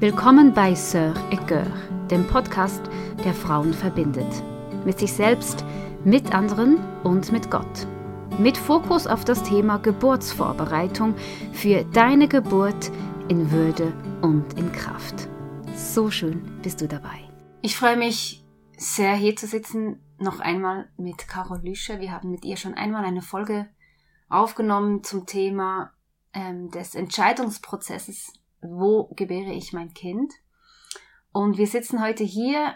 Willkommen 0.00 0.54
bei 0.54 0.72
Sœur 0.72 1.12
et 1.30 2.10
dem 2.10 2.26
Podcast, 2.26 2.80
der 3.22 3.34
Frauen 3.34 3.74
verbindet. 3.74 4.42
Mit 4.86 4.98
sich 4.98 5.12
selbst, 5.12 5.62
mit 6.06 6.34
anderen 6.34 6.78
und 7.04 7.30
mit 7.32 7.50
Gott. 7.50 7.86
Mit 8.38 8.56
Fokus 8.56 9.06
auf 9.06 9.26
das 9.26 9.42
Thema 9.42 9.76
Geburtsvorbereitung 9.76 11.14
für 11.52 11.84
deine 11.84 12.28
Geburt 12.28 12.90
in 13.28 13.50
Würde 13.50 13.92
und 14.22 14.58
in 14.58 14.72
Kraft. 14.72 15.28
So 15.76 16.10
schön 16.10 16.50
bist 16.62 16.80
du 16.80 16.88
dabei. 16.88 17.28
Ich 17.60 17.76
freue 17.76 17.98
mich 17.98 18.42
sehr, 18.78 19.12
hier 19.12 19.36
zu 19.36 19.46
sitzen, 19.46 20.00
noch 20.16 20.40
einmal 20.40 20.88
mit 20.96 21.28
Carol 21.28 21.60
Lüscher. 21.62 22.00
Wir 22.00 22.12
haben 22.12 22.30
mit 22.30 22.46
ihr 22.46 22.56
schon 22.56 22.72
einmal 22.72 23.04
eine 23.04 23.20
Folge 23.20 23.68
aufgenommen 24.30 25.04
zum 25.04 25.26
Thema 25.26 25.92
ähm, 26.32 26.70
des 26.70 26.94
Entscheidungsprozesses 26.94 28.32
wo 28.60 29.08
gebäre 29.14 29.52
ich 29.52 29.72
mein 29.72 29.94
Kind? 29.94 30.32
Und 31.32 31.58
wir 31.58 31.66
sitzen 31.66 32.02
heute 32.02 32.24
hier 32.24 32.74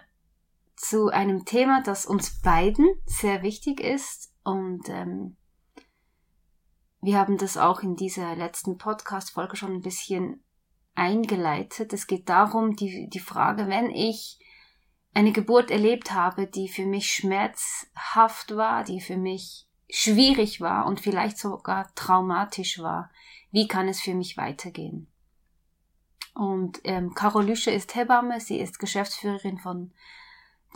zu 0.77 1.09
einem 1.09 1.45
Thema, 1.45 1.83
das 1.83 2.07
uns 2.07 2.41
beiden 2.41 2.87
sehr 3.05 3.43
wichtig 3.43 3.81
ist. 3.81 4.33
Und 4.45 4.89
ähm, 4.89 5.37
wir 7.01 7.19
haben 7.19 7.37
das 7.37 7.57
auch 7.57 7.83
in 7.83 7.97
dieser 7.97 8.35
letzten 8.37 8.79
Podcast-Folge 8.79 9.57
schon 9.57 9.73
ein 9.73 9.83
bisschen 9.83 10.43
eingeleitet. 10.95 11.93
Es 11.93 12.07
geht 12.07 12.29
darum, 12.29 12.77
die, 12.77 13.09
die 13.09 13.21
Frage, 13.21 13.69
wenn 13.69 13.91
ich 13.91 14.39
eine 15.13 15.33
Geburt 15.33 15.71
erlebt 15.71 16.13
habe, 16.13 16.47
die 16.47 16.69
für 16.69 16.87
mich 16.87 17.13
schmerzhaft 17.13 18.57
war, 18.57 18.85
die 18.85 19.01
für 19.01 19.17
mich 19.17 19.69
schwierig 19.89 20.61
war 20.61 20.87
und 20.87 21.01
vielleicht 21.01 21.39
sogar 21.39 21.93
traumatisch 21.95 22.81
war, 22.81 23.11
wie 23.51 23.69
kann 23.69 23.87
es 23.87 24.01
für 24.01 24.15
mich 24.15 24.37
weitergehen? 24.37 25.09
Und 26.35 26.81
ähm, 26.85 27.15
Carol 27.15 27.47
Lüsche 27.47 27.71
ist 27.71 27.95
Hebamme, 27.95 28.41
sie 28.41 28.59
ist 28.59 28.79
Geschäftsführerin 28.79 29.59
von 29.59 29.93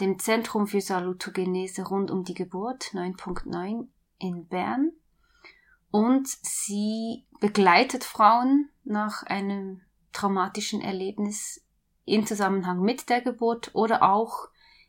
dem 0.01 0.19
Zentrum 0.21 0.69
für 0.69 0.81
Salutogenese 0.81 1.83
rund 1.83 2.11
um 2.11 2.23
die 2.23 2.35
Geburt 2.35 2.93
9.9 2.95 3.89
in 4.19 4.47
Bern. 4.47 4.93
Und 5.91 6.29
sie 6.29 7.27
begleitet 7.41 8.05
Frauen 8.05 8.71
nach 8.85 9.25
einem 9.25 9.81
traumatischen 10.13 10.81
Erlebnis 10.81 11.65
im 12.05 12.27
Zusammenhang 12.27 12.81
mit 12.81 13.09
der 13.09 13.21
Geburt 13.21 13.75
oder 13.75 14.03
auch 14.03 14.49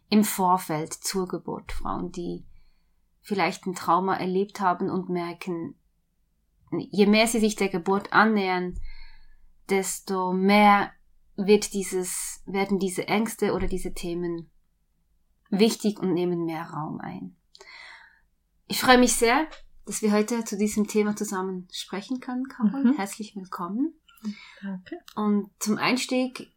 im 0.09 0.23
Vorfeld 0.23 0.94
zur 0.94 1.27
Geburt. 1.27 1.72
Frauen, 1.72 2.11
die 2.11 2.45
vielleicht 3.22 3.66
ein 3.66 3.75
Trauma 3.75 4.16
erlebt 4.16 4.59
haben 4.59 4.89
und 4.89 5.09
merken, 5.09 5.75
je 6.72 7.05
mehr 7.07 7.27
sie 7.27 7.39
sich 7.39 7.55
der 7.55 7.69
Geburt 7.69 8.13
annähern, 8.13 8.79
desto 9.70 10.34
mehr 10.34 10.92
wird 11.36 11.73
dieses, 11.73 12.42
werden 12.45 12.80
diese 12.80 13.08
Ängste 13.08 13.53
oder 13.53 13.67
diese 13.67 13.94
Themen 13.94 14.50
wichtig 15.50 16.00
und 16.00 16.14
nehmen 16.14 16.45
mehr 16.45 16.64
Raum 16.64 17.00
ein. 17.00 17.36
Ich 18.67 18.81
freue 18.81 18.97
mich 18.97 19.14
sehr, 19.14 19.47
dass 19.86 20.02
wir 20.02 20.12
heute 20.12 20.44
zu 20.44 20.58
diesem 20.58 20.88
Thema 20.88 21.16
zusammen 21.16 21.67
sprechen 21.72 22.20
können, 22.20 22.47
Carol. 22.47 22.84
Mhm. 22.84 22.95
Herzlich 22.95 23.36
willkommen. 23.36 23.95
Danke. 24.62 24.97
Und 25.16 25.50
zum 25.59 25.78
Einstieg 25.78 26.52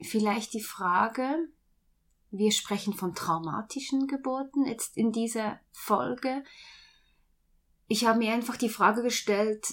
vielleicht 0.00 0.54
die 0.54 0.62
Frage, 0.62 1.48
wir 2.30 2.52
sprechen 2.52 2.94
von 2.94 3.14
traumatischen 3.14 4.06
Geburten 4.06 4.66
jetzt 4.66 4.96
in 4.96 5.10
dieser 5.10 5.58
Folge. 5.72 6.44
Ich 7.88 8.04
habe 8.06 8.18
mir 8.18 8.32
einfach 8.32 8.56
die 8.56 8.68
Frage 8.68 9.02
gestellt, 9.02 9.66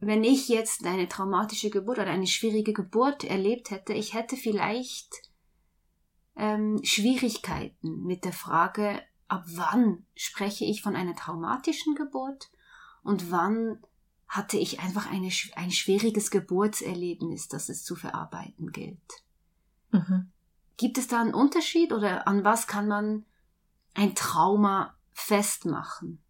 wenn 0.00 0.22
ich 0.22 0.48
jetzt 0.48 0.84
eine 0.86 1.08
traumatische 1.08 1.70
Geburt 1.70 1.98
oder 1.98 2.10
eine 2.10 2.26
schwierige 2.26 2.72
Geburt 2.72 3.24
erlebt 3.24 3.70
hätte, 3.70 3.92
ich 3.92 4.14
hätte 4.14 4.36
vielleicht 4.36 5.28
ähm, 6.36 6.80
Schwierigkeiten 6.84 8.04
mit 8.04 8.24
der 8.24 8.32
Frage, 8.32 9.02
ab 9.26 9.44
wann 9.46 10.06
spreche 10.14 10.64
ich 10.64 10.82
von 10.82 10.94
einer 10.94 11.16
traumatischen 11.16 11.94
Geburt 11.94 12.50
und 13.02 13.30
wann 13.30 13.82
hatte 14.28 14.56
ich 14.56 14.80
einfach 14.80 15.10
eine, 15.10 15.30
ein 15.56 15.70
schwieriges 15.70 16.30
Geburtserlebnis, 16.30 17.48
das 17.48 17.68
es 17.68 17.82
zu 17.82 17.96
verarbeiten 17.96 18.72
gilt. 18.72 19.24
Mhm. 19.90 20.30
Gibt 20.76 20.98
es 20.98 21.08
da 21.08 21.20
einen 21.20 21.34
Unterschied 21.34 21.92
oder 21.92 22.28
an 22.28 22.44
was 22.44 22.66
kann 22.66 22.86
man 22.86 23.24
ein 23.94 24.14
Trauma 24.14 24.94
festmachen? 25.12 26.22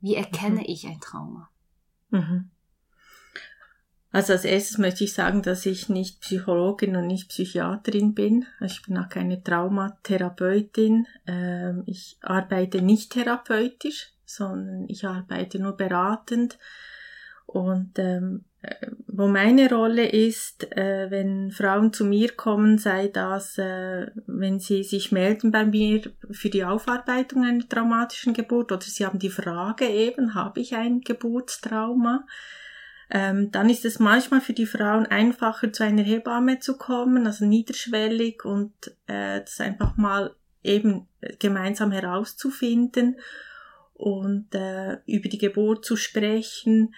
Wie 0.00 0.14
erkenne 0.14 0.60
mhm. 0.60 0.66
ich 0.66 0.86
ein 0.86 1.00
Trauma? 1.00 1.50
Mhm. 2.10 2.50
Also 4.16 4.32
als 4.32 4.46
erstes 4.46 4.78
möchte 4.78 5.04
ich 5.04 5.12
sagen, 5.12 5.42
dass 5.42 5.66
ich 5.66 5.90
nicht 5.90 6.22
Psychologin 6.22 6.96
und 6.96 7.06
nicht 7.06 7.28
Psychiaterin 7.28 8.14
bin. 8.14 8.46
Also 8.60 8.76
ich 8.76 8.86
bin 8.86 8.96
auch 8.96 9.10
keine 9.10 9.42
Traumatherapeutin. 9.42 11.06
Ähm, 11.26 11.82
ich 11.84 12.16
arbeite 12.22 12.80
nicht 12.80 13.12
therapeutisch, 13.12 14.14
sondern 14.24 14.86
ich 14.88 15.04
arbeite 15.04 15.58
nur 15.58 15.76
beratend. 15.76 16.58
Und 17.44 17.98
ähm, 17.98 18.46
äh, 18.62 18.86
wo 19.06 19.28
meine 19.28 19.68
Rolle 19.68 20.08
ist, 20.08 20.72
äh, 20.72 21.10
wenn 21.10 21.50
Frauen 21.50 21.92
zu 21.92 22.06
mir 22.06 22.32
kommen, 22.32 22.78
sei 22.78 23.08
das, 23.08 23.58
äh, 23.58 24.06
wenn 24.26 24.60
sie 24.60 24.82
sich 24.82 25.12
melden 25.12 25.50
bei 25.50 25.66
mir 25.66 26.00
für 26.30 26.48
die 26.48 26.64
Aufarbeitung 26.64 27.44
einer 27.44 27.68
traumatischen 27.68 28.32
Geburt 28.32 28.72
oder 28.72 28.80
sie 28.80 29.04
haben 29.04 29.18
die 29.18 29.28
Frage 29.28 29.86
eben, 29.86 30.34
habe 30.34 30.60
ich 30.60 30.74
ein 30.74 31.02
Geburtstrauma? 31.02 32.24
Ähm, 33.10 33.52
dann 33.52 33.70
ist 33.70 33.84
es 33.84 33.98
manchmal 33.98 34.40
für 34.40 34.52
die 34.52 34.66
Frauen 34.66 35.06
einfacher, 35.06 35.72
zu 35.72 35.84
einer 35.84 36.02
Hebamme 36.02 36.58
zu 36.58 36.76
kommen, 36.76 37.26
also 37.26 37.44
niederschwellig 37.44 38.44
und 38.44 38.72
äh, 39.06 39.40
das 39.40 39.60
einfach 39.60 39.96
mal 39.96 40.34
eben 40.62 41.06
gemeinsam 41.38 41.92
herauszufinden 41.92 43.16
und 43.94 44.54
äh, 44.54 44.98
über 45.06 45.28
die 45.28 45.38
Geburt 45.38 45.84
zu 45.84 45.96
sprechen. 45.96 46.94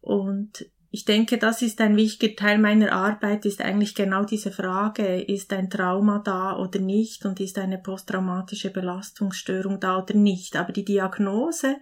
Und 0.00 0.66
ich 0.90 1.04
denke, 1.04 1.36
das 1.36 1.60
ist 1.60 1.80
ein 1.80 1.96
wichtiger 1.96 2.36
Teil 2.36 2.58
meiner 2.58 2.92
Arbeit, 2.92 3.44
ist 3.44 3.60
eigentlich 3.60 3.94
genau 3.94 4.24
diese 4.24 4.50
Frage, 4.50 5.20
ist 5.22 5.52
ein 5.52 5.68
Trauma 5.68 6.20
da 6.24 6.56
oder 6.56 6.78
nicht 6.78 7.26
und 7.26 7.40
ist 7.40 7.58
eine 7.58 7.78
posttraumatische 7.78 8.70
Belastungsstörung 8.70 9.80
da 9.80 9.98
oder 9.98 10.14
nicht. 10.14 10.56
Aber 10.56 10.72
die 10.72 10.84
Diagnose, 10.84 11.76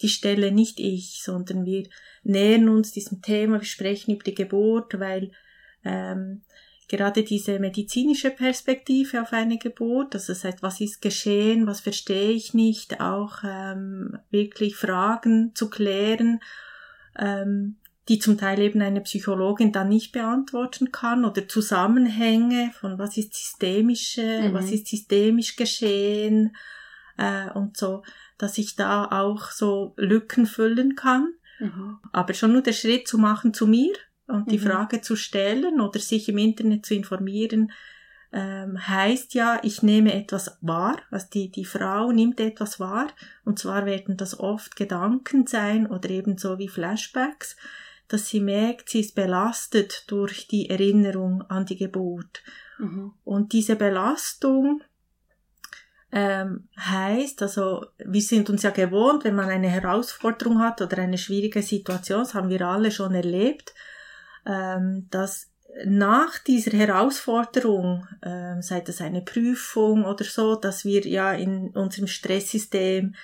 die 0.00 0.08
stelle 0.08 0.52
nicht 0.52 0.80
ich, 0.80 1.22
sondern 1.22 1.64
wir 1.64 1.88
nähern 2.24 2.68
uns 2.68 2.92
diesem 2.92 3.22
Thema, 3.22 3.60
wir 3.60 3.66
sprechen 3.66 4.14
über 4.14 4.24
die 4.24 4.34
Geburt, 4.34 4.98
weil 4.98 5.32
ähm, 5.84 6.42
gerade 6.88 7.22
diese 7.22 7.58
medizinische 7.58 8.30
Perspektive 8.30 9.22
auf 9.22 9.32
eine 9.32 9.58
Geburt, 9.58 10.14
also 10.14 10.32
das 10.32 10.44
heißt, 10.44 10.62
was 10.62 10.80
ist 10.80 11.00
geschehen, 11.00 11.66
was 11.66 11.80
verstehe 11.80 12.32
ich 12.32 12.54
nicht, 12.54 13.00
auch 13.00 13.38
ähm, 13.44 14.18
wirklich 14.30 14.76
Fragen 14.76 15.54
zu 15.54 15.70
klären, 15.70 16.40
ähm, 17.18 17.76
die 18.08 18.18
zum 18.18 18.36
Teil 18.36 18.58
eben 18.60 18.82
eine 18.82 19.00
Psychologin 19.00 19.72
dann 19.72 19.88
nicht 19.88 20.12
beantworten 20.12 20.92
kann 20.92 21.24
oder 21.24 21.46
Zusammenhänge 21.46 22.72
von 22.78 22.98
was 22.98 23.16
ist 23.16 23.34
systemische, 23.34 24.42
mhm. 24.42 24.52
was 24.52 24.70
ist 24.70 24.88
systemisch 24.88 25.56
geschehen 25.56 26.56
äh, 27.16 27.50
und 27.52 27.76
so, 27.76 28.02
dass 28.42 28.58
ich 28.58 28.74
da 28.74 29.04
auch 29.04 29.52
so 29.52 29.94
Lücken 29.96 30.46
füllen 30.46 30.96
kann. 30.96 31.32
Mhm. 31.60 31.98
Aber 32.10 32.34
schon 32.34 32.52
nur 32.52 32.62
der 32.62 32.72
Schritt 32.72 33.06
zu 33.06 33.16
machen 33.16 33.54
zu 33.54 33.68
mir 33.68 33.92
und 34.26 34.50
die 34.50 34.58
mhm. 34.58 34.62
Frage 34.62 35.00
zu 35.00 35.14
stellen 35.14 35.80
oder 35.80 36.00
sich 36.00 36.28
im 36.28 36.38
Internet 36.38 36.84
zu 36.84 36.94
informieren, 36.94 37.70
ähm, 38.32 38.88
heißt 38.88 39.34
ja, 39.34 39.60
ich 39.62 39.84
nehme 39.84 40.12
etwas 40.12 40.58
wahr, 40.60 40.96
also 41.12 41.28
die, 41.32 41.52
die 41.52 41.64
Frau 41.64 42.10
nimmt 42.10 42.40
etwas 42.40 42.80
wahr, 42.80 43.08
und 43.44 43.60
zwar 43.60 43.86
werden 43.86 44.16
das 44.16 44.40
oft 44.40 44.74
Gedanken 44.74 45.46
sein 45.46 45.86
oder 45.86 46.10
ebenso 46.10 46.58
wie 46.58 46.68
Flashbacks, 46.68 47.56
dass 48.08 48.28
sie 48.28 48.40
merkt, 48.40 48.88
sie 48.88 49.00
ist 49.00 49.14
belastet 49.14 50.04
durch 50.08 50.48
die 50.48 50.68
Erinnerung 50.68 51.42
an 51.42 51.64
die 51.64 51.76
Geburt. 51.76 52.42
Mhm. 52.78 53.12
Und 53.22 53.52
diese 53.52 53.76
Belastung 53.76 54.82
ähm, 56.12 56.68
heißt, 56.78 57.40
also 57.42 57.86
wir 57.98 58.20
sind 58.20 58.50
uns 58.50 58.62
ja 58.62 58.70
gewohnt, 58.70 59.24
wenn 59.24 59.34
man 59.34 59.48
eine 59.48 59.68
Herausforderung 59.68 60.60
hat 60.60 60.82
oder 60.82 60.98
eine 60.98 61.16
schwierige 61.16 61.62
Situation, 61.62 62.20
das 62.20 62.34
haben 62.34 62.50
wir 62.50 62.60
alle 62.62 62.90
schon 62.90 63.14
erlebt, 63.14 63.74
ähm, 64.46 65.06
dass 65.10 65.48
nach 65.86 66.38
dieser 66.38 66.76
Herausforderung, 66.76 68.06
ähm, 68.22 68.60
sei 68.60 68.80
das 68.80 69.00
eine 69.00 69.22
Prüfung 69.22 70.04
oder 70.04 70.24
so, 70.24 70.54
dass 70.54 70.84
wir 70.84 71.06
ja 71.06 71.32
in 71.32 71.70
unserem 71.70 72.08
Stresssystem 72.08 73.14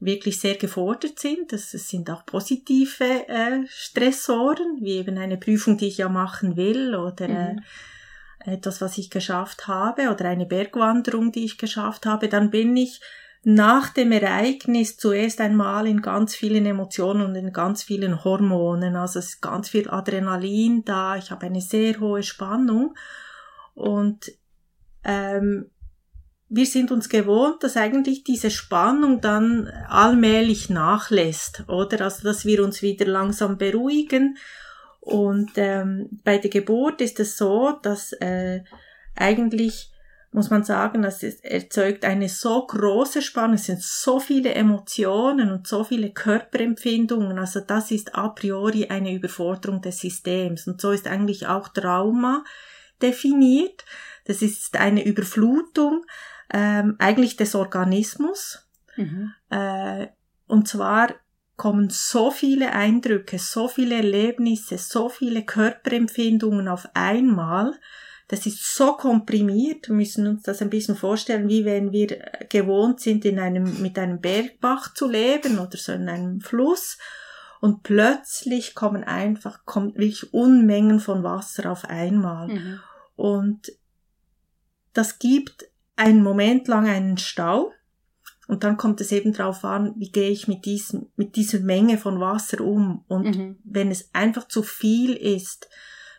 wirklich 0.00 0.40
sehr 0.40 0.56
gefordert 0.56 1.18
sind. 1.18 1.52
Das, 1.52 1.72
sind 1.72 2.08
auch 2.08 2.24
positive 2.24 3.28
äh, 3.28 3.66
Stressoren, 3.68 4.78
wie 4.80 4.98
eben 4.98 5.18
eine 5.18 5.36
Prüfung, 5.36 5.76
die 5.76 5.88
ich 5.88 5.98
ja 5.98 6.08
machen 6.08 6.56
will 6.56 6.94
oder 6.94 7.28
äh, 7.28 7.52
mhm. 7.54 7.60
Äh, 8.48 8.54
etwas, 8.54 8.80
was 8.80 8.98
ich 8.98 9.10
geschafft 9.10 9.68
habe 9.68 10.10
oder 10.10 10.26
eine 10.26 10.46
Bergwanderung, 10.46 11.32
die 11.32 11.44
ich 11.44 11.58
geschafft 11.58 12.06
habe, 12.06 12.28
dann 12.28 12.50
bin 12.50 12.76
ich 12.76 13.00
nach 13.44 13.90
dem 13.90 14.12
Ereignis 14.12 14.96
zuerst 14.96 15.40
einmal 15.40 15.86
in 15.86 16.02
ganz 16.02 16.34
vielen 16.34 16.66
Emotionen 16.66 17.24
und 17.24 17.34
in 17.36 17.52
ganz 17.52 17.82
vielen 17.82 18.24
Hormonen. 18.24 18.96
Also 18.96 19.20
es 19.20 19.26
ist 19.26 19.40
ganz 19.40 19.68
viel 19.68 19.88
Adrenalin 19.88 20.84
da, 20.84 21.16
ich 21.16 21.30
habe 21.30 21.46
eine 21.46 21.60
sehr 21.60 22.00
hohe 22.00 22.22
Spannung 22.22 22.94
und 23.74 24.32
ähm, 25.04 25.70
wir 26.50 26.66
sind 26.66 26.90
uns 26.90 27.08
gewohnt, 27.08 27.62
dass 27.62 27.76
eigentlich 27.76 28.24
diese 28.24 28.50
Spannung 28.50 29.20
dann 29.20 29.68
allmählich 29.88 30.70
nachlässt, 30.70 31.64
oder? 31.68 32.02
Also 32.02 32.24
dass 32.24 32.44
wir 32.44 32.64
uns 32.64 32.82
wieder 32.82 33.06
langsam 33.06 33.58
beruhigen. 33.58 34.36
Und 35.00 35.52
ähm, 35.56 36.20
bei 36.24 36.38
der 36.38 36.50
Geburt 36.50 37.00
ist 37.00 37.20
es 37.20 37.36
so, 37.36 37.78
dass 37.82 38.12
äh, 38.12 38.62
eigentlich 39.16 39.92
muss 40.30 40.50
man 40.50 40.62
sagen, 40.62 41.02
dass 41.02 41.22
es 41.22 41.40
erzeugt 41.40 42.04
eine 42.04 42.28
so 42.28 42.66
große 42.66 43.22
Spannung, 43.22 43.54
es 43.54 43.64
sind 43.64 43.82
so 43.82 44.20
viele 44.20 44.54
Emotionen 44.54 45.50
und 45.50 45.66
so 45.66 45.84
viele 45.84 46.10
Körperempfindungen, 46.10 47.38
also 47.38 47.60
das 47.60 47.90
ist 47.90 48.14
a 48.14 48.28
priori 48.28 48.88
eine 48.88 49.14
Überforderung 49.14 49.80
des 49.80 50.00
Systems 50.00 50.66
und 50.66 50.80
so 50.80 50.90
ist 50.90 51.08
eigentlich 51.08 51.46
auch 51.46 51.68
Trauma 51.68 52.44
definiert. 53.00 53.84
Das 54.26 54.42
ist 54.42 54.76
eine 54.76 55.04
Überflutung 55.04 56.04
ähm, 56.52 56.96
eigentlich 56.98 57.36
des 57.36 57.54
Organismus. 57.54 58.68
Mhm. 58.96 59.32
Äh, 59.48 60.08
und 60.46 60.68
zwar 60.68 61.14
kommen 61.58 61.90
so 61.90 62.30
viele 62.30 62.72
Eindrücke, 62.72 63.38
so 63.38 63.68
viele 63.68 63.96
Erlebnisse, 63.96 64.78
so 64.78 65.10
viele 65.10 65.44
Körperempfindungen 65.44 66.68
auf 66.68 66.88
einmal, 66.94 67.74
das 68.28 68.46
ist 68.46 68.76
so 68.76 68.92
komprimiert, 68.92 69.88
wir 69.88 69.96
müssen 69.96 70.26
uns 70.26 70.42
das 70.44 70.62
ein 70.62 70.70
bisschen 70.70 70.96
vorstellen, 70.96 71.48
wie 71.48 71.64
wenn 71.64 71.92
wir 71.92 72.08
gewohnt 72.48 73.00
sind, 73.00 73.24
in 73.24 73.38
einem, 73.38 73.82
mit 73.82 73.98
einem 73.98 74.20
Bergbach 74.20 74.94
zu 74.94 75.08
leben 75.08 75.58
oder 75.58 75.76
so 75.76 75.92
in 75.92 76.08
einem 76.08 76.40
Fluss 76.40 76.96
und 77.60 77.82
plötzlich 77.82 78.74
kommen 78.74 79.02
einfach, 79.02 79.64
kommt 79.64 79.96
wirklich 79.96 80.32
Unmengen 80.32 81.00
von 81.00 81.24
Wasser 81.24 81.72
auf 81.72 81.86
einmal. 81.86 82.48
Mhm. 82.48 82.80
Und 83.16 83.72
das 84.92 85.18
gibt 85.18 85.68
einen 85.96 86.22
Moment 86.22 86.68
lang 86.68 86.86
einen 86.86 87.18
Stau 87.18 87.72
und 88.48 88.64
dann 88.64 88.78
kommt 88.78 89.02
es 89.02 89.12
eben 89.12 89.34
darauf 89.34 89.62
an, 89.62 89.92
wie 89.98 90.10
gehe 90.10 90.30
ich 90.30 90.48
mit 90.48 90.64
diesem, 90.64 91.06
mit 91.16 91.36
dieser 91.36 91.60
Menge 91.60 91.98
von 91.98 92.18
Wasser 92.18 92.62
um. 92.62 93.04
Und 93.06 93.36
mhm. 93.36 93.58
wenn 93.62 93.90
es 93.90 94.08
einfach 94.14 94.48
zu 94.48 94.62
viel 94.62 95.12
ist, 95.12 95.68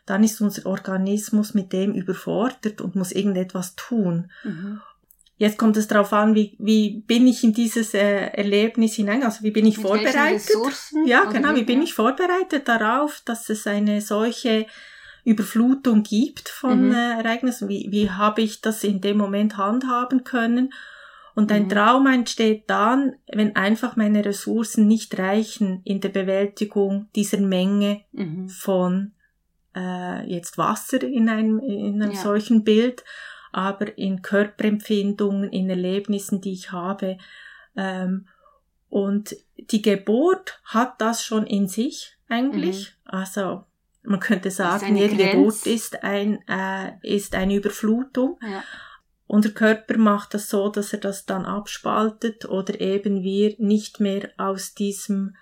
dann 0.05 0.23
ist 0.23 0.39
unser 0.39 0.67
Organismus 0.67 1.55
mit 1.55 1.73
dem 1.73 1.95
überfordert 1.95 2.81
und 2.81 2.95
muss 2.95 3.11
irgendetwas 3.11 3.75
tun. 3.75 4.31
Mhm. 4.43 4.79
Jetzt 5.37 5.57
kommt 5.57 5.75
es 5.75 5.87
darauf 5.87 6.13
an, 6.13 6.35
wie, 6.35 6.55
wie 6.59 7.01
bin 7.01 7.25
ich 7.25 7.43
in 7.43 7.53
dieses 7.53 7.95
äh, 7.95 8.27
Erlebnis 8.27 8.93
hinein, 8.93 9.23
also 9.23 9.43
wie 9.43 9.51
bin 9.51 9.65
ich 9.65 9.77
mit 9.77 9.87
vorbereitet? 9.87 10.49
Ja, 11.05 11.25
genau, 11.25 11.55
wie 11.55 11.63
bin 11.63 11.81
ich 11.81 11.95
vorbereitet 11.95 12.67
darauf, 12.67 13.23
dass 13.25 13.49
es 13.49 13.65
eine 13.65 14.01
solche 14.01 14.67
Überflutung 15.23 16.03
gibt 16.03 16.47
von 16.49 16.89
mhm. 16.89 16.93
äh, 16.93 17.23
Ereignissen? 17.23 17.69
Wie, 17.69 17.87
wie 17.89 18.11
habe 18.11 18.41
ich 18.41 18.61
das 18.61 18.83
in 18.83 19.01
dem 19.01 19.17
Moment 19.17 19.57
handhaben 19.57 20.23
können? 20.23 20.71
Und 21.35 21.51
ein 21.51 21.63
mhm. 21.63 21.69
Trauma 21.69 22.13
entsteht 22.13 22.69
dann, 22.69 23.15
wenn 23.31 23.55
einfach 23.55 23.95
meine 23.95 24.25
Ressourcen 24.25 24.87
nicht 24.87 25.17
reichen 25.17 25.81
in 25.85 26.01
der 26.01 26.09
Bewältigung 26.09 27.07
dieser 27.15 27.39
Menge 27.39 28.01
mhm. 28.11 28.49
von 28.49 29.13
äh, 29.75 30.29
jetzt 30.29 30.57
Wasser 30.57 31.03
in 31.03 31.29
einem, 31.29 31.59
in 31.59 32.01
einem 32.01 32.11
ja. 32.11 32.21
solchen 32.21 32.63
Bild, 32.63 33.03
aber 33.51 33.97
in 33.97 34.21
Körperempfindungen, 34.21 35.51
in 35.51 35.69
Erlebnissen, 35.69 36.41
die 36.41 36.53
ich 36.53 36.71
habe. 36.71 37.17
Ähm, 37.75 38.27
und 38.89 39.35
die 39.55 39.81
Geburt 39.81 40.59
hat 40.63 40.99
das 40.99 41.23
schon 41.23 41.45
in 41.45 41.67
sich 41.67 42.17
eigentlich. 42.27 42.95
Mhm. 43.05 43.11
Also 43.11 43.63
man 44.03 44.19
könnte 44.19 44.49
sagen, 44.51 44.95
jede 44.95 45.15
Geburt 45.15 45.65
ist 45.65 46.03
ein 46.03 46.39
äh, 46.47 46.93
ist 47.03 47.35
eine 47.35 47.55
Überflutung. 47.55 48.39
Ja. 48.41 48.63
Unser 49.31 49.51
Körper 49.51 49.95
macht 49.99 50.33
das 50.33 50.49
so, 50.49 50.69
dass 50.69 50.91
er 50.91 50.97
das 50.97 51.27
dann 51.27 51.45
abspaltet 51.45 52.45
oder 52.45 52.81
eben 52.81 53.21
wir 53.21 53.53
nicht 53.59 53.99
mehr 53.99 54.31
aus 54.37 54.73
diesem 54.73 55.35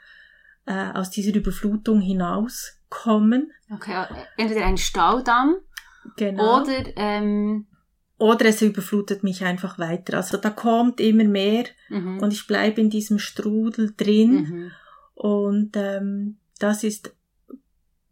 äh, 0.66 0.92
aus 0.92 1.10
dieser 1.10 1.34
Überflutung 1.34 2.02
hinauskommen. 2.02 3.54
Okay, 3.74 4.06
entweder 4.36 4.66
ein 4.66 4.78
Staudamm 4.78 5.56
genau. 6.18 6.62
oder 6.62 6.98
ähm 6.98 7.68
oder 8.18 8.48
es 8.48 8.62
überflutet 8.62 9.24
mich 9.24 9.46
einfach 9.46 9.80
weiter. 9.80 10.18
Also 10.18 10.36
da 10.36 10.50
kommt 10.50 11.00
immer 11.00 11.24
mehr 11.24 11.64
mhm. 11.88 12.20
und 12.20 12.34
ich 12.34 12.46
bleibe 12.46 12.82
in 12.82 12.90
diesem 12.90 13.20
Strudel 13.20 13.94
drin 13.96 14.32
mhm. 14.34 14.72
und 15.14 15.78
ähm, 15.78 16.40
das 16.60 16.84
ist 16.84 17.16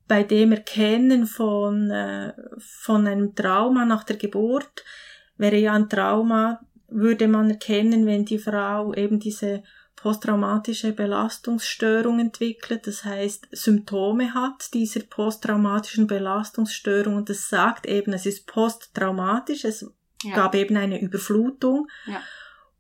bei 0.08 0.24
dem 0.24 0.54
Erkennen 0.54 1.26
von, 1.26 1.92
äh, 1.92 2.32
von 2.60 3.08
einem 3.08 3.36
Trauma 3.36 3.84
nach 3.84 4.06
der 4.06 4.16
Geburt 4.16 4.86
wäre 5.38 5.58
ja 5.58 5.74
ein 5.74 5.90
Trauma, 5.90 6.60
würde 6.88 7.28
man 7.28 7.50
erkennen, 7.50 8.06
wenn 8.06 8.26
die 8.26 8.40
Frau 8.40 8.94
eben 8.94 9.20
diese 9.20 9.64
posttraumatische 9.96 10.94
Belastungsstörung 10.94 12.20
entwickelt, 12.20 12.86
das 12.86 13.04
heißt 13.06 13.48
Symptome 13.52 14.34
hat 14.36 14.74
dieser 14.74 15.00
posttraumatischen 15.00 16.06
Belastungsstörung 16.06 17.16
und 17.16 17.30
das 17.30 17.50
sagt 17.50 17.88
eben, 17.88 18.14
es 18.14 18.26
ist 18.28 18.46
posttraumatisch, 18.46 19.66
es 19.66 19.92
ja. 20.24 20.36
gab 20.36 20.54
eben 20.54 20.78
eine 20.78 21.02
Überflutung 21.02 21.88
ja. 22.06 22.22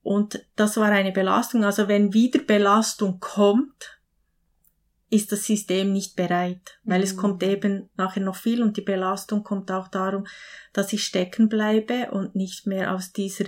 und 0.03 0.45
das 0.55 0.77
war 0.77 0.89
eine 0.89 1.11
Belastung. 1.11 1.63
Also 1.63 1.87
wenn 1.87 2.13
wieder 2.13 2.41
Belastung 2.43 3.19
kommt, 3.19 3.94
ist 5.09 5.31
das 5.31 5.45
System 5.45 5.93
nicht 5.93 6.15
bereit, 6.15 6.79
weil 6.83 6.99
mhm. 6.99 7.03
es 7.03 7.17
kommt 7.17 7.43
eben 7.43 7.89
nachher 7.95 8.23
noch 8.23 8.35
viel 8.35 8.63
und 8.63 8.77
die 8.77 8.81
Belastung 8.81 9.43
kommt 9.43 9.71
auch 9.71 9.87
darum, 9.87 10.25
dass 10.73 10.93
ich 10.93 11.03
stecken 11.03 11.47
bleibe 11.47 12.11
und 12.11 12.35
nicht 12.35 12.67
mehr 12.67 12.93
aus 12.93 13.11
dieser 13.11 13.45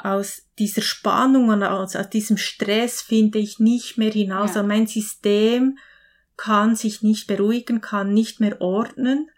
aus 0.00 0.46
dieser 0.58 0.82
Spannung 0.82 1.48
und 1.48 1.64
aus, 1.64 1.96
aus 1.96 2.08
diesem 2.08 2.36
Stress 2.36 3.02
finde 3.02 3.40
ich 3.40 3.58
nicht 3.58 3.98
mehr 3.98 4.12
hinaus. 4.12 4.54
Ja. 4.54 4.60
Also 4.60 4.68
mein 4.68 4.86
System 4.86 5.76
kann 6.36 6.76
sich 6.76 7.02
nicht 7.02 7.26
beruhigen, 7.26 7.80
kann 7.80 8.14
nicht 8.14 8.38
mehr 8.38 8.60
ordnen. 8.60 9.28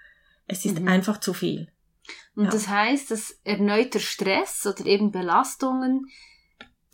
Es 0.46 0.66
ist 0.66 0.78
mhm. 0.78 0.88
einfach 0.88 1.18
zu 1.18 1.32
viel. 1.32 1.72
Und 2.34 2.44
ja. 2.44 2.50
das 2.50 2.68
heißt, 2.68 3.10
dass 3.10 3.40
erneuter 3.42 4.00
Stress 4.00 4.66
oder 4.66 4.84
eben 4.84 5.10
Belastungen, 5.10 6.06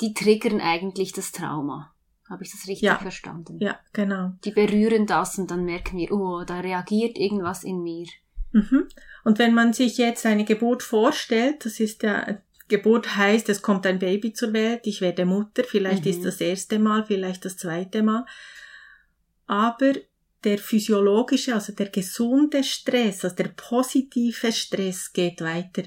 die 0.00 0.14
triggern 0.14 0.61
eigentlich 0.61 1.12
das 1.12 1.32
Trauma. 1.32 1.93
Habe 2.28 2.43
ich 2.43 2.50
das 2.50 2.67
richtig 2.67 2.82
ja. 2.82 2.99
verstanden? 2.99 3.58
Ja, 3.61 3.78
genau. 3.93 4.32
Die 4.44 4.50
berühren 4.50 5.06
das 5.06 5.38
und 5.38 5.50
dann 5.50 5.64
merken 5.64 5.96
wir, 5.96 6.11
oh, 6.12 6.44
da 6.44 6.61
reagiert 6.61 7.17
irgendwas 7.19 7.62
in 7.62 7.82
mir. 7.82 8.06
Mhm. 8.52 8.88
Und 9.25 9.38
wenn 9.38 9.55
man 9.55 9.73
sich 9.73 9.99
jetzt 9.99 10.26
eine 10.26 10.44
Geburt 10.44 10.83
vorstellt, 10.83 11.64
das 11.64 11.78
ist 11.80 12.02
ja 12.02 12.38
Geburt 12.68 13.16
heißt, 13.16 13.49
es 13.49 13.62
kommt 13.62 13.87
ein 13.87 14.00
Baby 14.00 14.33
zur 14.33 14.52
Welt, 14.52 14.87
ich 14.87 15.00
werde 15.00 15.25
Mutter, 15.25 15.62
vielleicht 15.62 16.04
mhm. 16.04 16.11
ist 16.11 16.25
das 16.25 16.40
erste 16.40 16.78
Mal, 16.78 17.04
vielleicht 17.04 17.45
das 17.45 17.56
zweite 17.56 18.02
Mal. 18.02 18.26
Aber 19.47 19.92
der 20.42 20.59
physiologische, 20.59 21.54
also 21.54 21.73
der 21.73 21.90
gesunde 21.90 22.64
Stress, 22.64 23.25
also 23.25 23.37
der 23.37 23.50
positive 23.56 24.52
Stress 24.52 25.12
geht 25.12 25.40
weiter, 25.40 25.83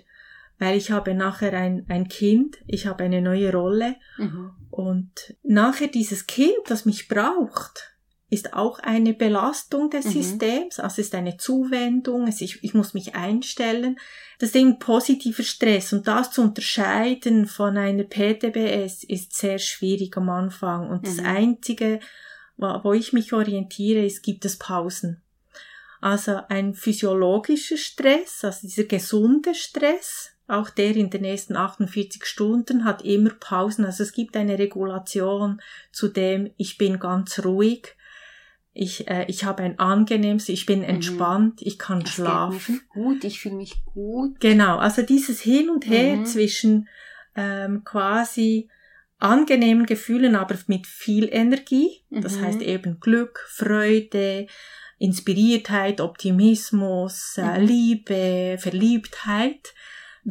weil 0.60 0.78
ich 0.78 0.92
habe 0.92 1.13
nachher 1.13 1.54
ein, 1.54 1.86
ein 1.88 2.08
Kind, 2.08 2.58
ich 2.68 2.86
habe 2.86 3.06
eine 3.06 3.22
neue 3.22 3.51
Rolle 3.51 3.96
mhm. 4.18 4.51
und 4.70 5.36
nachher 5.42 5.88
dieses 5.88 6.28
Kind, 6.28 6.58
das 6.68 6.86
mich 6.86 7.08
braucht, 7.08 7.96
ist 8.30 8.54
auch 8.54 8.80
eine 8.80 9.13
Belastung 9.13 9.89
des 9.89 10.06
mhm. 10.06 10.12
Systems, 10.12 10.80
also 10.80 11.01
ist 11.01 11.16
eine 11.16 11.38
Zuwendung, 11.38 12.28
es 12.28 12.42
ist, 12.42 12.60
ich 12.62 12.74
muss 12.74 12.94
mich 12.94 13.16
einstellen. 13.16 13.98
Das 14.38 14.51
Ding 14.51 14.78
positiver 14.78 15.44
Stress 15.44 15.94
und 15.94 16.08
das 16.08 16.32
zu 16.32 16.42
unterscheiden 16.44 17.48
von 17.48 17.75
einer 17.78 18.04
PTBS 18.04 19.04
ist 19.04 19.36
sehr 19.36 19.58
schwierig 19.58 20.16
am 20.18 20.30
Anfang 20.30 20.89
und 20.89 21.01
mhm. 21.01 21.06
das 21.06 21.25
Einzige, 21.25 22.00
wo 22.58 22.94
ich 22.94 23.13
mich 23.13 23.34
orientiere, 23.34 24.06
ist, 24.06 24.22
gibt 24.22 24.46
es 24.46 24.58
Pausen. 24.58 25.24
Also 26.01 26.39
ein 26.50 26.75
physiologischer 26.75 27.78
Stress, 27.78 28.44
also 28.44 28.68
dieser 28.68 28.84
gesunde 28.84 29.56
Stress, 29.56 30.32
auch 30.50 30.70
der 30.70 30.96
in 30.96 31.10
den 31.10 31.22
nächsten 31.22 31.56
48 31.56 32.25
Stunden 32.25 32.84
hat 32.86 33.03
immer 33.03 33.29
Pausen. 33.29 33.86
Also 33.86 34.03
es 34.03 34.13
gibt 34.13 34.36
eine 34.36 34.58
Regulation 34.58 35.62
zu 35.91 36.08
dem, 36.08 36.51
ich 36.58 36.77
bin 36.77 37.00
ganz 37.00 37.44
ruhig, 37.46 37.96
ich, 38.74 39.08
äh, 39.08 39.25
ich 39.27 39.44
habe 39.44 39.63
ein 39.63 39.77
angenehmes, 39.79 40.48
ich 40.50 40.65
bin 40.65 40.79
mhm. 40.79 40.86
entspannt, 40.86 41.62
mhm. 41.62 41.68
ich 41.68 41.79
kann 41.79 42.01
das 42.01 42.12
schlafen. 42.12 42.82
Gut, 42.89 43.24
ich 43.24 43.39
fühle 43.41 43.56
mich 43.56 43.84
gut. 43.86 44.39
Genau, 44.39 44.77
also 44.77 45.01
dieses 45.01 45.41
Hin 45.41 45.70
und 45.70 45.88
Her 45.88 46.18
mhm. 46.18 46.25
zwischen 46.25 46.88
ähm, 47.36 47.84
quasi 47.84 48.70
angenehmen 49.18 49.86
Gefühlen, 49.86 50.36
aber 50.36 50.56
mit 50.68 50.88
viel 50.88 51.27
Energie. 51.29 52.03
Das 52.10 52.38
mhm. 52.38 52.46
heißt 52.46 52.62
eben 52.62 53.00
Glück, 53.00 53.46
Freude, 53.50 54.48
Inspiriertheit, 54.98 56.00
Optimismus, 56.00 57.38
äh, 57.38 57.60
mhm. 57.60 57.65
Liebe, 57.65 58.58
Verliebtheit 58.60 59.74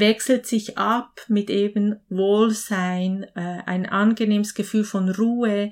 wechselt 0.01 0.47
sich 0.47 0.79
ab 0.79 1.21
mit 1.29 1.51
eben 1.51 1.97
Wohlsein, 2.09 3.25
äh, 3.35 3.63
ein 3.67 3.87
angenehmes 3.87 4.55
Gefühl 4.55 4.85
von 4.85 5.09
Ruhe, 5.09 5.71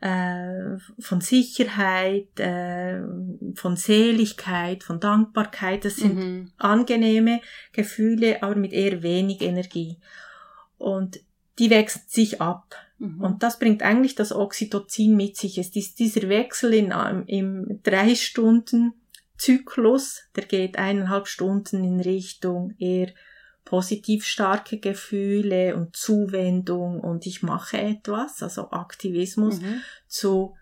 äh, 0.00 0.76
von 0.98 1.20
Sicherheit, 1.20 2.38
äh, 2.38 3.00
von 3.54 3.76
Seligkeit, 3.76 4.84
von 4.84 5.00
Dankbarkeit. 5.00 5.84
Das 5.84 5.96
sind 5.96 6.16
mhm. 6.16 6.52
angenehme 6.58 7.40
Gefühle, 7.72 8.42
aber 8.42 8.56
mit 8.56 8.72
eher 8.72 9.02
wenig 9.02 9.40
Energie. 9.40 9.98
Und 10.78 11.20
die 11.58 11.70
wechseln 11.70 12.02
sich 12.06 12.40
ab. 12.40 12.76
Mhm. 12.98 13.20
Und 13.20 13.42
das 13.42 13.58
bringt 13.58 13.82
eigentlich 13.82 14.14
das 14.14 14.32
Oxytocin 14.32 15.16
mit 15.16 15.36
sich. 15.36 15.58
Es 15.58 15.74
ist 15.74 15.98
dieser 15.98 16.28
Wechsel 16.28 16.74
in, 16.74 16.92
ähm, 16.92 17.24
im 17.26 17.80
drei 17.82 18.14
Stunden 18.14 18.92
Zyklus, 19.38 20.22
der 20.34 20.44
geht 20.44 20.78
eineinhalb 20.78 21.28
Stunden 21.28 21.84
in 21.84 22.00
Richtung 22.00 22.74
eher 22.78 23.12
positiv 23.66 24.24
starke 24.24 24.78
Gefühle 24.78 25.76
und 25.76 25.94
Zuwendung 25.94 27.00
und 27.00 27.26
ich 27.26 27.42
mache 27.42 27.76
etwas, 27.76 28.42
also 28.42 28.70
Aktivismus, 28.70 29.60
mhm. 29.60 29.82
zu 30.06 30.54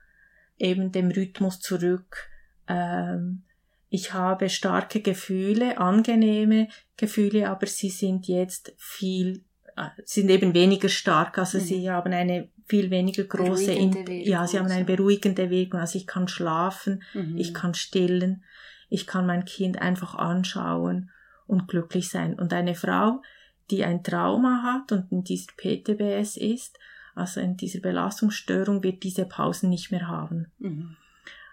eben 0.59 0.91
dem 0.91 1.11
Rhythmus 1.11 1.61
zurück. 1.61 2.29
Ähm, 2.67 3.45
ich 3.91 4.15
habe 4.15 4.49
starke 4.49 5.03
Gefühle, 5.03 5.79
angenehme 5.79 6.69
Gefühle, 6.97 7.49
aber 7.51 7.67
sie 7.67 7.91
sind 7.91 8.27
jetzt 8.27 8.73
viel, 8.79 9.45
äh, 9.77 9.91
sind 10.05 10.31
eben 10.31 10.55
weniger 10.55 10.89
stark, 10.89 11.37
also 11.39 11.59
mhm. 11.59 11.63
sie 11.63 11.91
haben 11.91 12.13
eine 12.13 12.49
viel 12.67 12.91
weniger 12.91 13.25
große, 13.25 13.73
in, 13.73 14.07
ja, 14.09 14.47
sie 14.47 14.59
haben 14.59 14.71
eine 14.71 14.87
beruhigende 14.87 15.51
Wirkung, 15.51 15.81
also 15.81 15.99
ich 15.99 16.07
kann 16.07 16.27
schlafen, 16.27 17.03
mhm. 17.13 17.37
ich 17.37 17.53
kann 17.53 17.75
stillen, 17.75 18.45
ich 18.89 19.07
kann 19.07 19.27
mein 19.27 19.45
Kind 19.45 19.83
einfach 19.83 20.15
anschauen 20.15 21.11
und 21.47 21.69
glücklich 21.69 22.09
sein. 22.09 22.39
Und 22.39 22.53
eine 22.53 22.75
Frau, 22.75 23.23
die 23.71 23.85
ein 23.85 24.03
Trauma 24.03 24.63
hat 24.63 24.93
und 24.93 25.11
in 25.11 25.25
dieser 25.25 25.53
PTBS 25.57 26.37
ist, 26.37 26.79
also 27.15 27.41
in 27.41 27.57
dieser 27.57 27.81
Belastungsstörung, 27.81 28.83
wird 28.83 29.03
diese 29.03 29.25
Pausen 29.25 29.71
nicht 29.71 29.91
mehr 29.91 30.09
haben. 30.09 30.53
Mhm. 30.59 30.97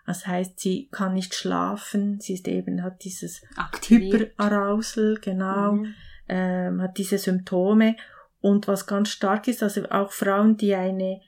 Das 0.05 0.25
heißt, 0.25 0.59
sie 0.59 0.89
kann 0.91 1.13
nicht 1.13 1.35
schlafen, 1.35 2.19
sie 2.19 2.33
ist 2.33 2.47
eben, 2.47 2.83
hat 2.83 3.03
dieses 3.03 3.43
Hyperarousal, 3.87 5.19
genau, 5.21 5.73
mhm. 5.73 5.93
ähm, 6.27 6.81
hat 6.81 6.97
diese 6.97 7.17
Symptome. 7.17 7.95
Und 8.39 8.67
was 8.67 8.87
ganz 8.87 9.09
stark 9.09 9.47
ist, 9.47 9.61
also 9.61 9.87
auch 9.89 10.11
Frauen, 10.11 10.57
die 10.57 10.73
eine 10.73 11.21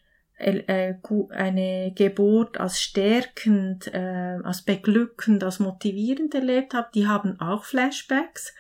eine 0.44 1.94
Geburt 1.96 2.60
als 2.60 2.82
stärkend, 2.82 3.88
äh, 3.94 4.40
als 4.44 4.62
beglückend, 4.64 5.44
als 5.44 5.60
motivierend 5.60 6.36
erlebt 6.36 6.74
habe, 6.74 6.90
die 6.94 7.08
haben 7.08 7.40
auch 7.40 7.64
Flashbacks. 7.64 8.54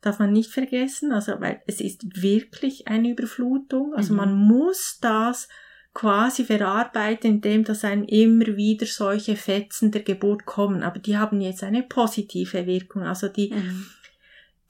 Darf 0.00 0.18
man 0.18 0.32
nicht 0.32 0.50
vergessen, 0.50 1.12
also 1.12 1.40
weil 1.40 1.62
es 1.66 1.80
ist 1.80 2.22
wirklich 2.22 2.88
eine 2.88 3.10
Überflutung. 3.10 3.94
Also 3.94 4.12
mhm. 4.12 4.18
man 4.18 4.34
muss 4.34 4.98
das 5.00 5.48
quasi 5.94 6.44
verarbeiten, 6.44 7.30
indem 7.30 7.64
dass 7.64 7.84
einem 7.84 8.04
immer 8.04 8.56
wieder 8.56 8.84
solche 8.84 9.36
Fetzen 9.36 9.92
der 9.92 10.02
Geburt 10.02 10.44
kommen. 10.44 10.82
Aber 10.82 10.98
die 10.98 11.16
haben 11.16 11.40
jetzt 11.40 11.62
eine 11.62 11.82
positive 11.82 12.66
Wirkung. 12.66 13.04
Also 13.04 13.28
die, 13.28 13.54
mhm. 13.54 13.86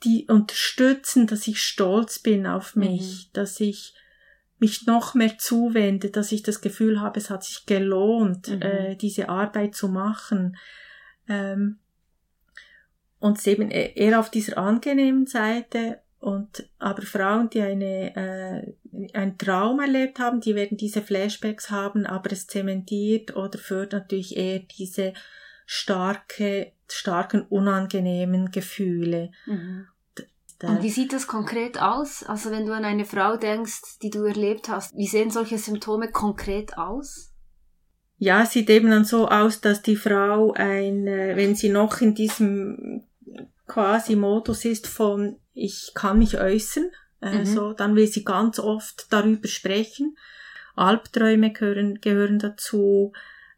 die 0.03 0.27
unterstützen, 0.29 1.27
dass 1.27 1.47
ich 1.47 1.61
stolz 1.61 2.19
bin 2.19 2.47
auf 2.47 2.75
mich, 2.75 3.27
mhm. 3.27 3.33
dass 3.33 3.59
ich 3.59 3.93
mich 4.65 4.87
noch 4.87 5.13
mehr 5.13 5.37
zuwende, 5.37 6.09
dass 6.09 6.31
ich 6.31 6.41
das 6.41 6.59
Gefühl 6.59 6.99
habe, 6.99 7.19
es 7.19 7.29
hat 7.29 7.43
sich 7.43 7.67
gelohnt, 7.67 8.47
mhm. 8.47 8.61
äh, 8.63 8.95
diese 8.95 9.29
Arbeit 9.29 9.75
zu 9.75 9.87
machen. 9.89 10.57
Ähm, 11.29 11.77
und 13.19 13.45
eben 13.45 13.69
e-, 13.69 13.93
eher 13.93 14.19
auf 14.19 14.31
dieser 14.31 14.57
angenehmen 14.57 15.27
Seite 15.27 15.99
und 16.19 16.67
aber 16.79 17.03
Frauen, 17.03 17.51
die 17.51 17.61
eine, 17.61 18.15
äh, 18.15 18.73
ein 19.13 19.37
Traum 19.37 19.79
erlebt 19.79 20.17
haben, 20.17 20.41
die 20.41 20.55
werden 20.55 20.77
diese 20.77 21.03
Flashbacks 21.03 21.69
haben, 21.69 22.07
aber 22.07 22.31
es 22.31 22.47
zementiert 22.47 23.35
oder 23.35 23.59
fördert 23.59 23.93
natürlich 23.93 24.35
eher 24.35 24.59
diese 24.59 25.13
starke, 25.67 26.71
starken, 26.89 27.43
unangenehmen 27.43 28.49
Gefühle. 28.49 29.29
Mhm. 29.45 29.87
Und 30.63 30.83
wie 30.83 30.89
sieht 30.89 31.11
das 31.11 31.27
konkret 31.27 31.81
aus? 31.81 32.23
Also 32.23 32.49
wenn 32.49 32.65
du 32.65 32.73
an 32.73 32.85
eine 32.85 33.05
Frau 33.05 33.35
denkst, 33.35 33.99
die 34.01 34.09
du 34.09 34.23
erlebt 34.23 34.69
hast, 34.69 34.95
wie 34.95 35.07
sehen 35.07 35.29
solche 35.29 35.57
Symptome 35.57 36.11
konkret 36.11 36.77
aus? 36.77 37.33
Ja, 38.17 38.43
es 38.43 38.51
sieht 38.51 38.69
eben 38.69 38.89
dann 38.89 39.03
so 39.03 39.27
aus, 39.27 39.59
dass 39.59 39.81
die 39.81 39.97
Frau 39.97 40.53
ein, 40.53 41.05
äh, 41.07 41.35
wenn 41.35 41.55
sie 41.55 41.69
noch 41.69 41.99
in 41.99 42.15
diesem 42.15 43.03
quasi 43.67 44.15
Modus 44.15 44.63
ist 44.63 44.87
von 44.87 45.37
ich 45.53 45.91
kann 45.95 46.19
mich 46.19 46.39
äußern, 46.39 46.91
also 47.19 47.69
mhm. 47.69 47.75
dann 47.77 47.95
will 47.95 48.07
sie 48.07 48.23
ganz 48.23 48.59
oft 48.59 49.07
darüber 49.11 49.47
sprechen. 49.47 50.17
Albträume 50.75 51.51
gehören, 51.51 51.99
gehören 52.01 52.39
dazu, 52.39 53.13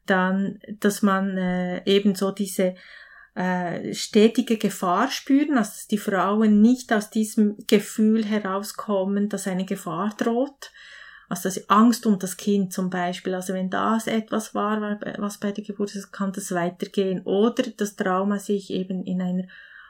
dann, 0.06 0.60
dass 0.80 1.02
man 1.02 1.38
äh, 1.38 1.84
eben 1.86 2.16
so 2.16 2.32
diese 2.32 2.76
äh, 3.38 3.94
stetige 3.94 4.58
Gefahr 4.58 5.12
spüren, 5.12 5.60
also 5.60 5.70
dass 5.70 5.88
die 5.88 6.00
Frauen 6.00 6.60
nicht 6.62 6.92
aus 6.92 7.12
diesem 7.12 7.56
Gefühl 7.68 8.26
herauskommen, 8.26 9.30
dass 9.30 9.48
eine 9.48 9.66
Gefahr 9.66 10.16
droht. 10.18 10.72
Also 11.30 11.44
dass 11.44 11.54
sie 11.56 11.70
Angst 11.70 12.08
um 12.08 12.18
das 12.18 12.38
Kind 12.38 12.74
zum 12.74 12.90
Beispiel, 12.90 13.36
also 13.36 13.54
wenn 13.54 13.70
das 13.70 14.08
etwas 14.08 14.56
war, 14.56 15.00
was 15.18 15.38
bei 15.38 15.52
der 15.52 15.64
Geburt 15.64 15.94
ist, 15.94 16.12
kann 16.12 16.32
das 16.32 16.52
weitergehen. 16.52 17.22
Oder 17.26 17.64
das 17.76 17.96
Trauma 17.96 18.40
sich 18.40 18.72
eben 18.72 19.04
in 19.04 19.22
einer 19.22 19.44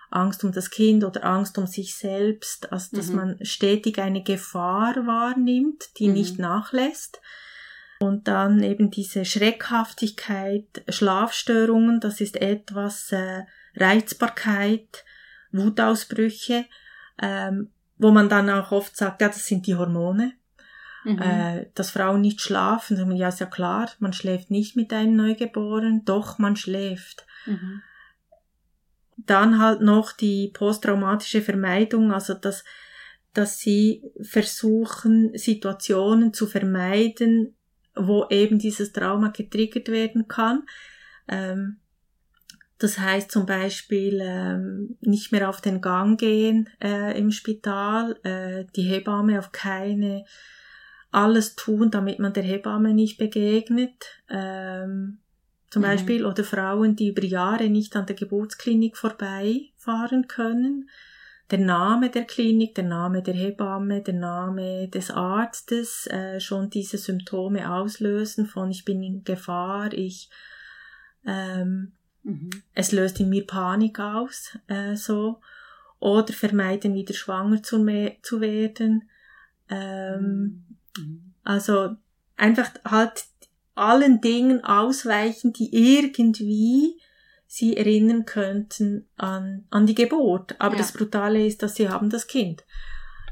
Angst 0.09 0.43
um 0.43 0.51
das 0.51 0.69
Kind 0.69 1.05
oder 1.05 1.23
Angst 1.23 1.57
um 1.57 1.67
sich 1.67 1.95
selbst, 1.95 2.71
also 2.73 2.97
dass 2.97 3.07
mhm. 3.09 3.15
man 3.15 3.45
stetig 3.45 3.99
eine 3.99 4.23
Gefahr 4.23 4.95
wahrnimmt, 5.05 5.97
die 5.99 6.07
mhm. 6.07 6.13
nicht 6.15 6.39
nachlässt. 6.39 7.21
Und 7.99 8.27
dann 8.27 8.61
eben 8.61 8.91
diese 8.91 9.25
Schreckhaftigkeit, 9.25 10.83
Schlafstörungen, 10.89 11.99
das 11.99 12.21
ist 12.21 12.39
etwas, 12.39 13.11
äh, 13.11 13.43
Reizbarkeit, 13.75 15.03
Wutausbrüche, 15.51 16.65
ähm, 17.21 17.71
wo 17.97 18.11
man 18.11 18.29
dann 18.29 18.49
auch 18.49 18.71
oft 18.71 18.95
sagt, 18.95 19.21
ja, 19.21 19.27
das 19.27 19.47
sind 19.47 19.65
die 19.65 19.75
Hormone. 19.75 20.33
Mhm. 21.03 21.21
Äh, 21.21 21.65
dass 21.73 21.91
Frauen 21.91 22.21
nicht 22.21 22.41
schlafen, 22.41 23.15
ja, 23.15 23.29
ist 23.29 23.39
ja 23.39 23.45
klar, 23.45 23.89
man 23.99 24.13
schläft 24.13 24.51
nicht 24.51 24.75
mit 24.75 24.91
einem 24.91 25.15
Neugeborenen, 25.15 26.05
doch 26.05 26.37
man 26.37 26.55
schläft. 26.55 27.25
Mhm. 27.45 27.81
Dann 29.15 29.59
halt 29.59 29.81
noch 29.81 30.11
die 30.11 30.51
posttraumatische 30.53 31.41
Vermeidung, 31.41 32.11
also 32.11 32.33
dass, 32.33 32.63
dass 33.33 33.57
sie 33.57 34.03
versuchen, 34.21 35.31
Situationen 35.35 36.33
zu 36.33 36.45
vermeiden, 36.45 37.56
wo 37.99 38.27
eben 38.29 38.59
dieses 38.59 38.91
Trauma 38.93 39.29
getriggert 39.29 39.89
werden 39.89 40.27
kann. 40.27 40.63
Ähm, 41.27 41.77
das 42.79 42.99
heißt 42.99 43.31
zum 43.31 43.45
Beispiel 43.45 44.19
ähm, 44.21 44.97
nicht 45.01 45.31
mehr 45.31 45.49
auf 45.49 45.61
den 45.61 45.81
Gang 45.81 46.19
gehen 46.19 46.69
äh, 46.81 47.17
im 47.17 47.31
Spital, 47.31 48.17
äh, 48.23 48.65
die 48.75 48.83
Hebamme 48.83 49.39
auf 49.39 49.51
keine 49.51 50.25
alles 51.11 51.55
tun, 51.55 51.89
damit 51.89 52.19
man 52.19 52.33
der 52.33 52.43
Hebamme 52.43 52.93
nicht 52.93 53.17
begegnet. 53.17 54.21
Ähm, 54.29 55.19
zum 55.69 55.81
mhm. 55.81 55.87
Beispiel 55.87 56.25
oder 56.25 56.43
Frauen, 56.43 56.95
die 56.95 57.09
über 57.09 57.23
Jahre 57.23 57.69
nicht 57.69 57.95
an 57.95 58.05
der 58.05 58.15
Geburtsklinik 58.15 58.95
vorbeifahren 58.95 60.27
können 60.27 60.89
der 61.49 61.59
Name 61.59 62.09
der 62.09 62.25
Klinik, 62.25 62.75
der 62.75 62.83
Name 62.83 63.21
der 63.21 63.33
Hebamme, 63.33 64.01
der 64.01 64.13
Name 64.13 64.89
des 64.89 65.11
Arztes 65.11 66.07
äh, 66.07 66.39
schon 66.39 66.69
diese 66.69 66.97
Symptome 66.97 67.71
auslösen 67.71 68.45
von 68.45 68.69
ich 68.69 68.83
bin 68.83 69.01
in 69.01 69.23
Gefahr, 69.23 69.93
ich 69.93 70.29
ähm, 71.25 71.93
mhm. 72.23 72.49
es 72.73 72.91
löst 72.91 73.19
in 73.19 73.29
mir 73.29 73.47
Panik 73.47 73.99
aus, 73.99 74.57
äh, 74.67 74.95
so 74.95 75.39
oder 75.99 76.33
vermeiden 76.33 76.93
wieder 76.93 77.13
schwanger 77.13 77.63
zu, 77.63 77.77
zu 78.21 78.41
werden. 78.41 79.09
Ähm, 79.69 80.65
mhm. 80.97 81.33
Also 81.43 81.95
einfach 82.35 82.69
halt 82.85 83.25
allen 83.73 84.21
Dingen 84.21 84.63
ausweichen, 84.63 85.53
die 85.53 85.73
irgendwie 85.73 86.99
sie 87.47 87.77
erinnern 87.77 88.25
könnten 88.25 89.07
an, 89.15 89.65
an 89.69 89.87
die 89.87 89.95
Geburt. 89.95 90.59
Aber 90.59 90.75
ja. 90.75 90.79
das 90.79 90.91
Brutale 90.91 91.45
ist, 91.45 91.63
dass 91.63 91.75
sie 91.75 91.89
haben 91.89 92.09
das 92.09 92.27
Kind. 92.27 92.65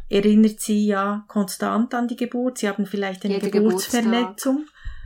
Erinnert 0.10 0.62
sie 0.62 0.86
ja 0.86 1.26
konstant 1.28 1.94
an 1.94 2.08
die 2.08 2.16
Geburt. 2.16 2.60
Sie 2.60 2.68
haben 2.70 2.86
vielleicht 2.86 3.26
eine 3.26 3.36
Jede 3.36 3.52
Geburtsverletzung. 3.52 4.66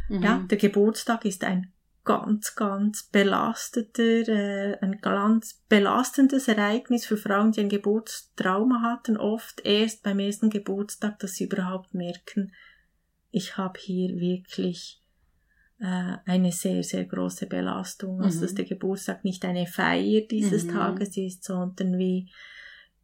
Mhm. 0.09 0.21
Ja, 0.23 0.45
der 0.49 0.57
Geburtstag 0.57 1.25
ist 1.25 1.43
ein 1.43 1.73
ganz, 2.03 2.55
ganz 2.55 3.03
belasteter, 3.03 4.27
äh, 4.27 4.77
ein 4.81 4.99
ganz 5.01 5.61
belastendes 5.69 6.47
Ereignis 6.47 7.05
für 7.05 7.17
Frauen, 7.17 7.51
die 7.51 7.61
ein 7.61 7.69
Geburtstrauma 7.69 8.81
hatten. 8.81 9.17
Oft 9.17 9.61
erst 9.65 10.03
beim 10.03 10.19
ersten 10.19 10.49
Geburtstag, 10.49 11.19
dass 11.19 11.35
sie 11.35 11.45
überhaupt 11.45 11.93
merken, 11.93 12.51
ich 13.31 13.57
habe 13.57 13.79
hier 13.79 14.19
wirklich 14.19 15.01
eine 15.85 16.51
sehr, 16.51 16.83
sehr 16.83 17.05
große 17.05 17.47
Belastung. 17.47 18.21
Also, 18.21 18.41
dass 18.41 18.51
mhm. 18.51 18.57
der 18.57 18.65
Geburtstag 18.65 19.23
nicht 19.23 19.45
eine 19.45 19.65
Feier 19.65 20.21
dieses 20.21 20.65
mhm. 20.65 20.71
Tages 20.71 21.15
ist, 21.15 21.43
sondern 21.43 21.97
wie 21.97 22.29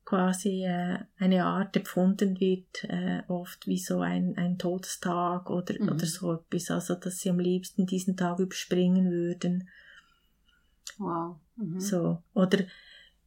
quasi 0.05 0.65
äh, 0.65 1.00
eine 1.17 1.46
Art 1.46 1.75
empfunden 1.75 2.39
wird, 2.39 2.84
äh, 2.84 3.24
oft 3.27 3.65
wie 3.65 3.79
so 3.79 4.01
ein, 4.01 4.38
ein 4.38 4.58
Todestag 4.58 5.50
oder, 5.50 5.74
mhm. 5.79 5.89
oder 5.89 6.05
so 6.05 6.34
etwas, 6.34 6.70
also 6.70 6.96
dass 6.96 7.20
sie 7.20 7.32
am 7.32 7.39
liebsten 7.39 7.88
diesen 7.88 8.15
Tag 8.15 8.39
überspringen 8.39 9.10
würden. 9.10 9.67
Wow. 11.00 11.38
Mhm. 11.55 11.79
So. 11.79 12.22
Oder 12.36 12.60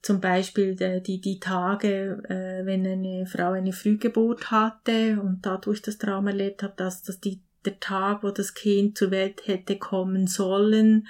zum 0.03 0.21
Beispiel 0.21 0.77
die, 0.77 1.03
die, 1.03 1.21
die 1.21 1.41
Tage, 1.41 2.23
äh, 2.29 2.65
wenn 2.65 2.87
eine 2.87 3.27
Frau 3.27 3.51
eine 3.51 3.73
Frühgeburt 3.73 4.53
hatte 4.53 5.21
und 5.21 5.45
dadurch 5.45 5.83
das 5.83 5.99
Trauma 5.99 6.31
erlebt 6.31 6.63
hat, 6.63 6.79
dass, 6.79 7.03
dass 7.03 7.19
die, 7.19 7.43
der 7.69 7.81
Tag, 7.81 8.23
wo 8.23 8.31
das 8.31 8.55
Kind 8.55 8.97
zur 8.97 9.11
Welt 9.11 9.47
hätte 9.47 9.77
kommen 9.79 10.27
sollen, 10.27 11.07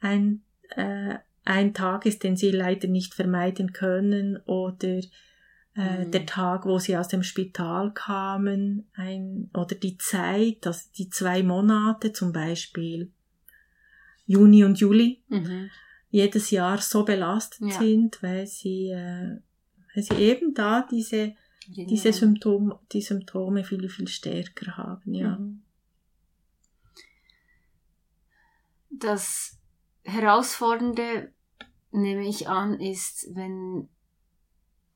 ein, 0.00 0.42
äh, 0.70 1.16
ein 1.44 1.74
Tag 1.74 2.06
ist, 2.06 2.24
den 2.24 2.36
sie 2.36 2.50
leider 2.50 2.88
nicht 2.88 3.14
vermeiden 3.14 3.72
können 3.72 4.38
oder 4.46 5.00
äh, 5.76 6.04
mhm. 6.04 6.10
der 6.10 6.26
Tag, 6.26 6.64
wo 6.64 6.78
sie 6.78 6.96
aus 6.96 7.08
dem 7.08 7.22
Spital 7.22 7.92
kamen, 7.92 8.88
ein, 8.94 9.50
oder 9.54 9.74
die 9.74 9.98
Zeit, 9.98 10.66
also 10.66 10.88
die 10.96 11.10
zwei 11.10 11.42
Monate 11.42 12.12
zum 12.12 12.32
Beispiel, 12.32 13.12
Juni 14.26 14.64
und 14.64 14.80
Juli, 14.80 15.22
mhm. 15.28 15.70
jedes 16.10 16.50
Jahr 16.50 16.78
so 16.78 17.04
belastet 17.04 17.68
ja. 17.68 17.78
sind, 17.78 18.22
weil 18.22 18.46
sie, 18.46 18.88
äh, 18.88 19.38
weil 19.94 20.02
sie 20.02 20.16
eben 20.16 20.54
da 20.54 20.86
diese, 20.90 21.34
diese 21.68 22.12
Symptome, 22.12 22.78
die 22.92 23.02
Symptome 23.02 23.64
viel, 23.64 23.88
viel 23.88 24.08
stärker 24.08 24.76
haben, 24.76 25.14
ja. 25.14 25.36
Mhm. 25.36 25.62
Das 28.90 29.58
Herausfordernde 30.02 31.32
nehme 31.92 32.26
ich 32.26 32.48
an, 32.48 32.80
ist, 32.80 33.28
wenn 33.34 33.88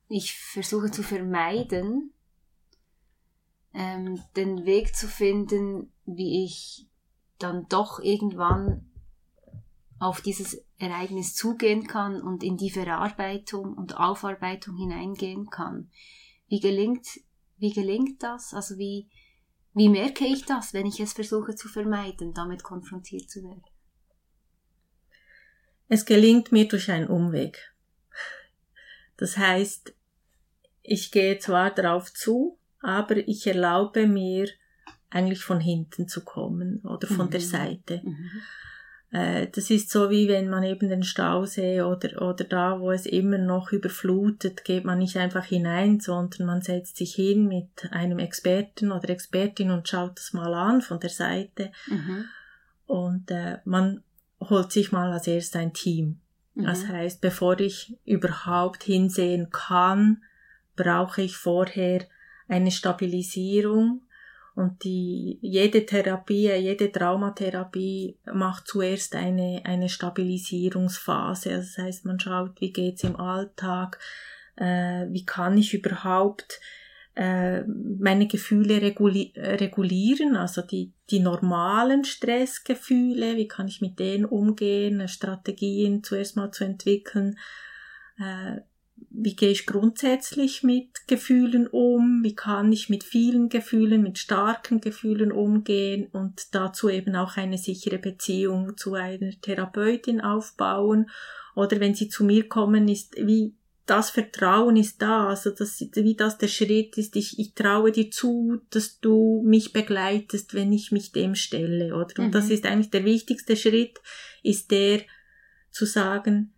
ich 0.09 0.39
versuche 0.39 0.91
zu 0.91 1.03
vermeiden, 1.03 2.13
ähm, 3.75 4.23
den 4.37 4.65
Weg 4.65 4.95
zu 4.95 5.09
finden, 5.09 5.93
wie 6.05 6.45
ich 6.45 6.89
dann 7.39 7.67
doch 7.69 8.01
irgendwann 8.01 8.91
auf 9.99 10.21
dieses 10.21 10.65
Ereignis 10.79 11.35
zugehen 11.35 11.87
kann 11.87 12.21
und 12.21 12.43
in 12.43 12.57
die 12.57 12.71
Verarbeitung 12.71 13.75
und 13.75 13.97
Aufarbeitung 13.97 14.77
hineingehen 14.77 15.49
kann. 15.49 15.91
Wie 16.53 16.61
gelingt, 16.61 17.07
wie 17.57 17.73
gelingt 17.73 18.23
das? 18.23 18.53
Also 18.53 18.77
wie, 18.77 19.09
wie 19.73 19.89
merke 19.89 20.27
ich 20.27 20.45
das, 20.45 20.75
wenn 20.75 20.85
ich 20.85 21.01
es 21.01 21.15
versuche 21.15 21.55
zu 21.55 21.67
vermeiden, 21.67 22.35
damit 22.35 22.63
konfrontiert 22.63 23.31
zu 23.31 23.43
werden? 23.43 23.63
Es 25.89 26.05
gelingt 26.05 26.53
mir 26.53 26.69
durch 26.69 26.91
einen 26.91 27.09
Umweg. 27.09 27.75
Das 29.17 29.39
heißt, 29.39 29.95
ich 30.83 31.11
gehe 31.11 31.39
zwar 31.39 31.71
darauf 31.71 32.13
zu, 32.13 32.59
aber 32.81 33.17
ich 33.17 33.47
erlaube 33.47 34.07
mir 34.07 34.47
eigentlich 35.09 35.43
von 35.43 35.59
hinten 35.59 36.07
zu 36.07 36.23
kommen 36.23 36.81
oder 36.81 37.09
von 37.09 37.29
mhm. 37.29 37.31
der 37.31 37.41
Seite. 37.41 38.03
Mhm. 38.05 38.31
Äh, 39.13 39.49
das 39.49 39.71
ist 39.71 39.91
so 39.91 40.11
wie 40.11 40.27
wenn 40.27 40.49
man 40.49 40.63
eben 40.63 40.89
den 40.89 41.05
Stausee 41.05 41.83
oder, 41.83 42.23
oder 42.23 42.45
da, 42.45 42.81
wo 42.81 42.91
es 42.91 43.05
immer 43.05 43.39
noch 43.39 43.71
überflutet, 43.71 44.65
geht 44.65 44.85
man 44.85 44.99
nicht 44.99 45.19
einfach 45.19 45.45
hinein, 45.45 46.01
sondern 46.01 46.47
man 46.47 46.63
setzt 46.63 46.97
sich 46.97 47.15
hin 47.15 47.47
mit 47.47 47.93
einem 47.93 48.19
Experten 48.19 48.91
oder 48.91 49.11
Expertin 49.11 49.71
und 49.71 49.87
schaut 49.87 50.19
das 50.19 50.33
mal 50.33 50.53
an 50.55 50.81
von 50.81 50.99
der 50.99 51.11
Seite. 51.11 51.71
Mhm. 51.89 52.25
Und 52.87 53.31
äh, 53.31 53.59
man 53.65 54.03
holt 54.41 54.73
sich 54.73 54.93
mal 54.93 55.13
als 55.13 55.27
erst 55.27 55.57
ein 55.57 55.75
Team. 55.75 56.21
Mhm. 56.55 56.65
Das 56.65 56.89
heißt, 56.89 57.21
bevor 57.21 57.61
ich 57.61 57.99
überhaupt 58.07 58.83
hinsehen 58.83 59.51
kann, 59.51 60.23
brauche 60.75 61.21
ich 61.21 61.37
vorher 61.37 62.07
eine 62.49 62.71
Stabilisierung 62.71 64.03
und 64.55 64.85
die, 64.85 65.39
jede 65.41 65.87
Therapie, 65.87 66.51
jede 66.53 66.93
Traumatherapie 66.93 68.19
macht 68.33 68.67
zuerst 68.67 69.15
eine, 69.15 69.63
eine 69.65 69.89
Stabilisierungsphase. 69.89 71.51
Also 71.51 71.69
das 71.77 71.85
heißt, 71.85 72.05
man 72.05 72.21
schaut, 72.21 72.61
wie 72.61 72.73
geht's 72.73 73.05
im 73.05 73.17
Alltag, 73.17 73.99
äh, 74.57 75.07
wie 75.09 75.25
kann 75.25 75.57
ich 75.57 75.73
überhaupt 75.73 76.61
äh, 77.15 77.63
meine 77.65 78.27
Gefühle 78.27 78.81
reguli 78.81 79.33
regulieren, 79.37 80.37
also 80.37 80.63
die, 80.63 80.93
die 81.11 81.21
normalen 81.21 82.05
Stressgefühle, 82.05 83.37
wie 83.37 83.49
kann 83.49 83.69
ich 83.69 83.81
mit 83.81 83.99
denen 83.99 84.25
umgehen, 84.25 85.09
Strategien 85.09 86.03
zuerst 86.03 86.37
mal 86.37 86.51
zu 86.53 86.65
entwickeln, 86.65 87.39
äh, 88.19 88.61
wie 89.11 89.37
gehe 89.37 89.51
ich 89.51 89.67
grundsätzlich 89.67 90.63
mit 90.63 91.07
Gefühlen 91.07 91.67
um, 91.67 92.21
wie 92.23 92.35
kann 92.35 92.73
ich 92.73 92.89
mit 92.89 93.05
vielen 93.05 93.49
Gefühlen, 93.49 94.03
mit 94.03 94.19
starken 94.19 94.81
Gefühlen 94.81 95.33
umgehen 95.33 96.09
und 96.13 96.55
dazu 96.55 96.89
eben 96.89 97.17
auch 97.17 97.37
eine 97.37 97.59
sichere 97.59 97.99
Beziehung 97.99 98.77
zu 98.77 98.95
einer 98.95 99.31
Therapeutin 99.41 100.21
aufbauen 100.21 101.11
oder 101.55 101.81
wenn 101.81 101.95
sie 101.95 102.09
zu 102.09 102.25
mir 102.25 102.49
kommen, 102.49 102.89
ist 102.89 103.17
wie 103.17 103.55
das 103.87 104.11
Vertrauen 104.11 104.77
ist 104.77 105.03
da, 105.03 105.29
also 105.29 105.51
das, 105.51 105.81
wie 105.81 106.15
das 106.15 106.39
der 106.39 106.49
Schritt 106.49 106.97
ist, 106.99 107.17
ich, 107.17 107.39
ich 107.39 107.55
traue 107.55 107.91
dir 107.91 108.11
zu, 108.11 108.61
dass 108.71 109.01
du 109.01 109.43
mich 109.45 109.73
begleitest, 109.73 110.55
wenn 110.55 110.73
ich 110.73 110.93
mich 110.93 111.13
dem 111.13 111.35
stelle, 111.35 111.95
oder? 111.97 112.21
Und 112.21 112.29
mhm. 112.29 112.33
das 112.33 112.49
ist 112.49 112.65
eigentlich 112.65 112.91
der 112.91 113.05
wichtigste 113.05 113.57
Schritt, 113.57 113.99
ist 114.43 114.71
der 114.71 115.01
zu 115.71 115.85
sagen, 115.85 116.53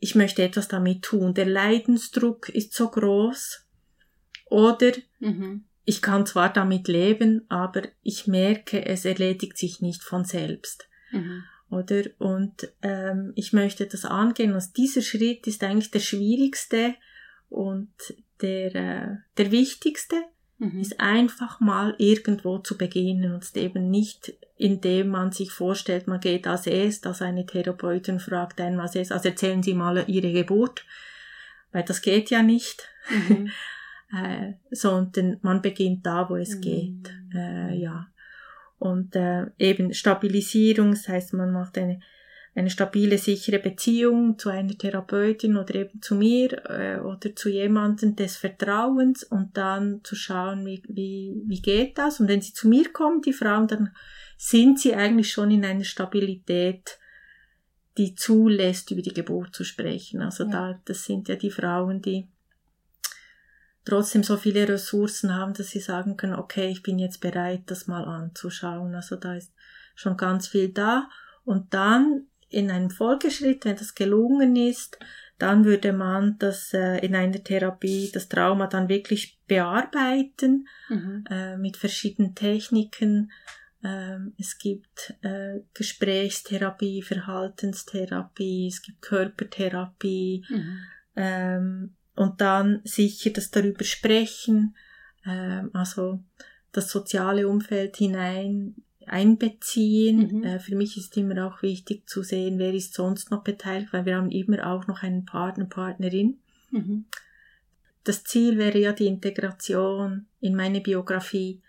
ich 0.00 0.14
möchte 0.14 0.42
etwas 0.42 0.68
damit 0.68 1.02
tun. 1.02 1.34
Der 1.34 1.46
Leidensdruck 1.46 2.48
ist 2.48 2.74
so 2.74 2.90
groß, 2.90 3.66
oder 4.46 4.92
mhm. 5.20 5.64
ich 5.84 6.02
kann 6.02 6.26
zwar 6.26 6.52
damit 6.52 6.88
leben, 6.88 7.46
aber 7.48 7.82
ich 8.02 8.26
merke, 8.26 8.84
es 8.84 9.04
erledigt 9.04 9.56
sich 9.56 9.80
nicht 9.80 10.02
von 10.02 10.24
selbst. 10.24 10.88
Mhm 11.12 11.44
oder? 11.70 12.02
Und 12.18 12.72
ähm, 12.82 13.32
ich 13.36 13.52
möchte 13.52 13.86
das 13.86 14.04
angehen. 14.04 14.52
Also 14.52 14.70
dieser 14.76 15.02
Schritt 15.02 15.46
ist 15.46 15.62
eigentlich 15.62 15.90
der 15.90 16.00
schwierigste 16.00 16.94
und 17.48 17.92
der, 18.42 18.74
äh, 18.74 19.16
der 19.38 19.50
wichtigste 19.50 20.16
mhm. 20.60 20.80
ist 20.80 21.00
einfach 21.00 21.58
mal 21.58 21.94
irgendwo 21.98 22.58
zu 22.58 22.78
beginnen 22.78 23.34
und 23.34 23.56
eben 23.56 23.90
nicht, 23.90 24.32
indem 24.56 25.08
man 25.08 25.32
sich 25.32 25.50
vorstellt, 25.50 26.06
man 26.06 26.20
geht 26.20 26.46
als 26.46 26.66
erst 26.66 27.06
als 27.06 27.22
eine 27.22 27.46
Therapeutin 27.46 28.20
fragt 28.20 28.60
einen 28.60 28.78
als 28.78 28.94
erst, 28.94 29.10
also 29.10 29.28
erzählen 29.28 29.62
Sie 29.62 29.74
mal 29.74 30.04
Ihre 30.06 30.32
Geburt, 30.32 30.84
weil 31.72 31.82
das 31.82 32.02
geht 32.02 32.30
ja 32.30 32.42
nicht. 32.42 32.88
Mhm. 33.10 33.50
äh, 34.12 34.54
sondern 34.70 35.38
man 35.42 35.62
beginnt 35.62 36.04
da, 36.04 36.28
wo 36.28 36.36
es 36.36 36.56
mhm. 36.56 36.60
geht. 36.60 37.14
Äh, 37.34 37.76
ja. 37.76 38.08
Und 38.78 39.14
äh, 39.14 39.46
eben 39.58 39.92
Stabilisierung, 39.92 40.92
das 40.92 41.08
heißt, 41.08 41.34
man 41.34 41.52
macht 41.52 41.76
eine, 41.78 42.00
eine 42.54 42.70
stabile, 42.70 43.16
sichere 43.16 43.60
Beziehung 43.60 44.38
zu 44.38 44.48
einer 44.48 44.76
Therapeutin 44.76 45.56
oder 45.56 45.74
eben 45.76 46.02
zu 46.02 46.16
mir 46.16 46.52
äh, 46.68 46.98
oder 46.98 47.34
zu 47.34 47.48
jemandem 47.48 48.16
des 48.16 48.36
Vertrauens 48.36 49.22
und 49.22 49.56
dann 49.56 50.00
zu 50.02 50.16
schauen, 50.16 50.66
wie, 50.66 50.82
wie, 50.88 51.42
wie 51.46 51.62
geht 51.62 51.96
das. 51.96 52.18
Und 52.18 52.28
wenn 52.28 52.40
sie 52.40 52.52
zu 52.52 52.68
mir 52.68 52.92
kommen, 52.92 53.22
die 53.22 53.32
Frauen, 53.32 53.68
dann 53.68 53.94
sind 54.36 54.80
sie 54.80 54.94
eigentlich 54.94 55.30
schon 55.30 55.50
in 55.52 55.64
einer 55.64 55.84
Stabilität, 55.84 56.98
die 57.98 58.14
zulässt, 58.14 58.90
über 58.90 59.02
die 59.02 59.14
Geburt 59.14 59.54
zu 59.54 59.62
sprechen. 59.62 60.20
Also 60.20 60.44
ja. 60.44 60.50
da, 60.50 60.80
das 60.84 61.04
sind 61.04 61.28
ja 61.28 61.36
die 61.36 61.50
Frauen, 61.50 62.02
die 62.02 62.28
trotzdem 63.84 64.24
so 64.24 64.36
viele 64.36 64.68
Ressourcen 64.68 65.34
haben, 65.34 65.54
dass 65.54 65.70
sie 65.70 65.80
sagen 65.80 66.16
können, 66.16 66.34
okay, 66.34 66.68
ich 66.68 66.82
bin 66.82 66.98
jetzt 66.98 67.20
bereit, 67.20 67.62
das 67.66 67.86
mal 67.86 68.04
anzuschauen. 68.04 68.94
Also 68.94 69.16
da 69.16 69.34
ist 69.34 69.52
schon 69.94 70.16
ganz 70.16 70.48
viel 70.48 70.70
da. 70.70 71.08
Und 71.44 71.72
dann 71.74 72.26
in 72.50 72.70
einem 72.70 72.90
Folgeschritt, 72.90 73.64
wenn 73.64 73.76
das 73.76 73.94
gelungen 73.94 74.56
ist, 74.56 74.98
dann 75.38 75.64
würde 75.64 75.92
man 75.94 76.36
das 76.38 76.74
äh, 76.74 76.98
in 76.98 77.14
einer 77.14 77.42
Therapie, 77.42 78.10
das 78.12 78.28
Trauma 78.28 78.66
dann 78.66 78.88
wirklich 78.88 79.38
bearbeiten 79.46 80.68
mhm. 80.88 81.24
äh, 81.30 81.56
mit 81.56 81.78
verschiedenen 81.78 82.34
Techniken. 82.34 83.32
Ähm, 83.82 84.34
es 84.38 84.58
gibt 84.58 85.14
äh, 85.22 85.60
Gesprächstherapie, 85.72 87.00
Verhaltenstherapie, 87.00 88.66
es 88.66 88.82
gibt 88.82 89.00
Körpertherapie. 89.00 90.44
Mhm. 90.50 90.78
Ähm, 91.16 91.94
und 92.16 92.40
dann 92.42 92.82
sicher 92.84 93.30
das 93.30 93.50
darüber 93.50 93.84
sprechen, 93.84 94.76
äh, 95.24 95.62
also 95.72 96.22
das 96.72 96.90
soziale 96.90 97.48
Umfeld 97.48 97.96
hinein 97.96 98.74
einbeziehen. 99.10 100.38
Mhm. 100.38 100.44
Äh, 100.44 100.58
für 100.60 100.76
mich 100.76 100.96
ist 100.96 101.16
immer 101.16 101.46
auch 101.46 101.62
wichtig 101.62 102.08
zu 102.08 102.22
sehen, 102.22 102.58
wer 102.58 102.72
ist 102.72 102.94
sonst 102.94 103.30
noch 103.30 103.42
beteiligt, 103.42 103.92
weil 103.92 104.06
wir 104.06 104.16
haben 104.16 104.30
immer 104.30 104.66
auch 104.66 104.86
noch 104.86 105.02
einen 105.02 105.24
Partner, 105.24 105.66
Partnerin. 105.66 106.38
Mhm. 106.70 107.06
Das 108.04 108.24
Ziel 108.24 108.56
wäre 108.56 108.78
ja 108.78 108.92
die 108.92 109.06
Integration 109.06 110.26
in 110.40 110.54
meine 110.54 110.80
Biografie. 110.80 111.60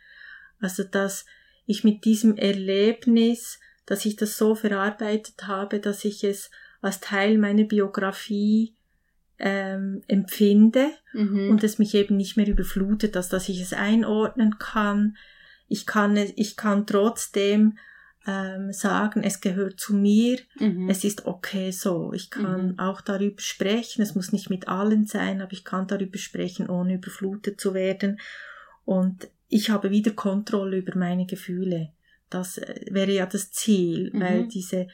Also, 0.59 0.83
dass 0.83 1.25
ich 1.65 1.83
mit 1.83 2.05
diesem 2.05 2.37
Erlebnis, 2.37 3.59
dass 3.85 4.05
ich 4.05 4.15
das 4.15 4.37
so 4.37 4.55
verarbeitet 4.55 5.47
habe, 5.47 5.79
dass 5.79 6.05
ich 6.05 6.23
es 6.23 6.51
als 6.81 6.99
Teil 6.99 7.37
meiner 7.37 7.63
Biografie 7.63 8.75
ähm, 9.39 10.03
empfinde 10.07 10.91
mhm. 11.13 11.49
und 11.49 11.63
es 11.63 11.79
mich 11.79 11.95
eben 11.95 12.15
nicht 12.15 12.37
mehr 12.37 12.47
überflutet, 12.47 13.15
dass, 13.15 13.29
dass 13.29 13.49
ich 13.49 13.59
es 13.59 13.73
einordnen 13.73 14.59
kann. 14.59 15.17
Ich 15.71 15.85
kann, 15.85 16.17
ich 16.17 16.57
kann 16.57 16.85
trotzdem 16.85 17.77
ähm, 18.27 18.73
sagen, 18.73 19.23
es 19.23 19.39
gehört 19.39 19.79
zu 19.79 19.95
mir, 19.95 20.37
mhm. 20.59 20.89
es 20.89 21.05
ist 21.05 21.25
okay 21.25 21.71
so. 21.71 22.11
Ich 22.11 22.29
kann 22.29 22.73
mhm. 22.73 22.79
auch 22.79 22.99
darüber 22.99 23.41
sprechen, 23.41 24.01
es 24.01 24.13
muss 24.13 24.33
nicht 24.33 24.49
mit 24.49 24.67
allen 24.67 25.05
sein, 25.05 25.41
aber 25.41 25.53
ich 25.53 25.63
kann 25.63 25.87
darüber 25.87 26.17
sprechen, 26.17 26.69
ohne 26.69 26.95
überflutet 26.95 27.61
zu 27.61 27.73
werden. 27.73 28.19
Und 28.83 29.29
ich 29.47 29.69
habe 29.69 29.91
wieder 29.91 30.11
Kontrolle 30.11 30.77
über 30.77 30.97
meine 30.97 31.25
Gefühle. 31.25 31.93
Das 32.29 32.57
äh, 32.57 32.85
wäre 32.89 33.13
ja 33.13 33.25
das 33.25 33.51
Ziel, 33.51 34.11
mhm. 34.13 34.19
weil 34.19 34.47
diese, 34.49 34.87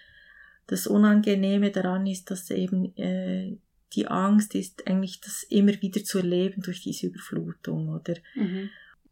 das 0.67 0.85
Unangenehme 0.85 1.71
daran 1.71 2.05
ist, 2.05 2.29
dass 2.29 2.51
eben 2.51 2.95
äh, 2.97 3.57
die 3.93 4.07
Angst 4.07 4.53
ist, 4.53 4.85
eigentlich 4.85 5.21
das 5.21 5.41
immer 5.49 5.73
wieder 5.81 6.03
zu 6.03 6.19
erleben 6.19 6.61
durch 6.61 6.83
diese 6.83 7.07
Überflutung, 7.07 7.89
oder? 7.89 8.13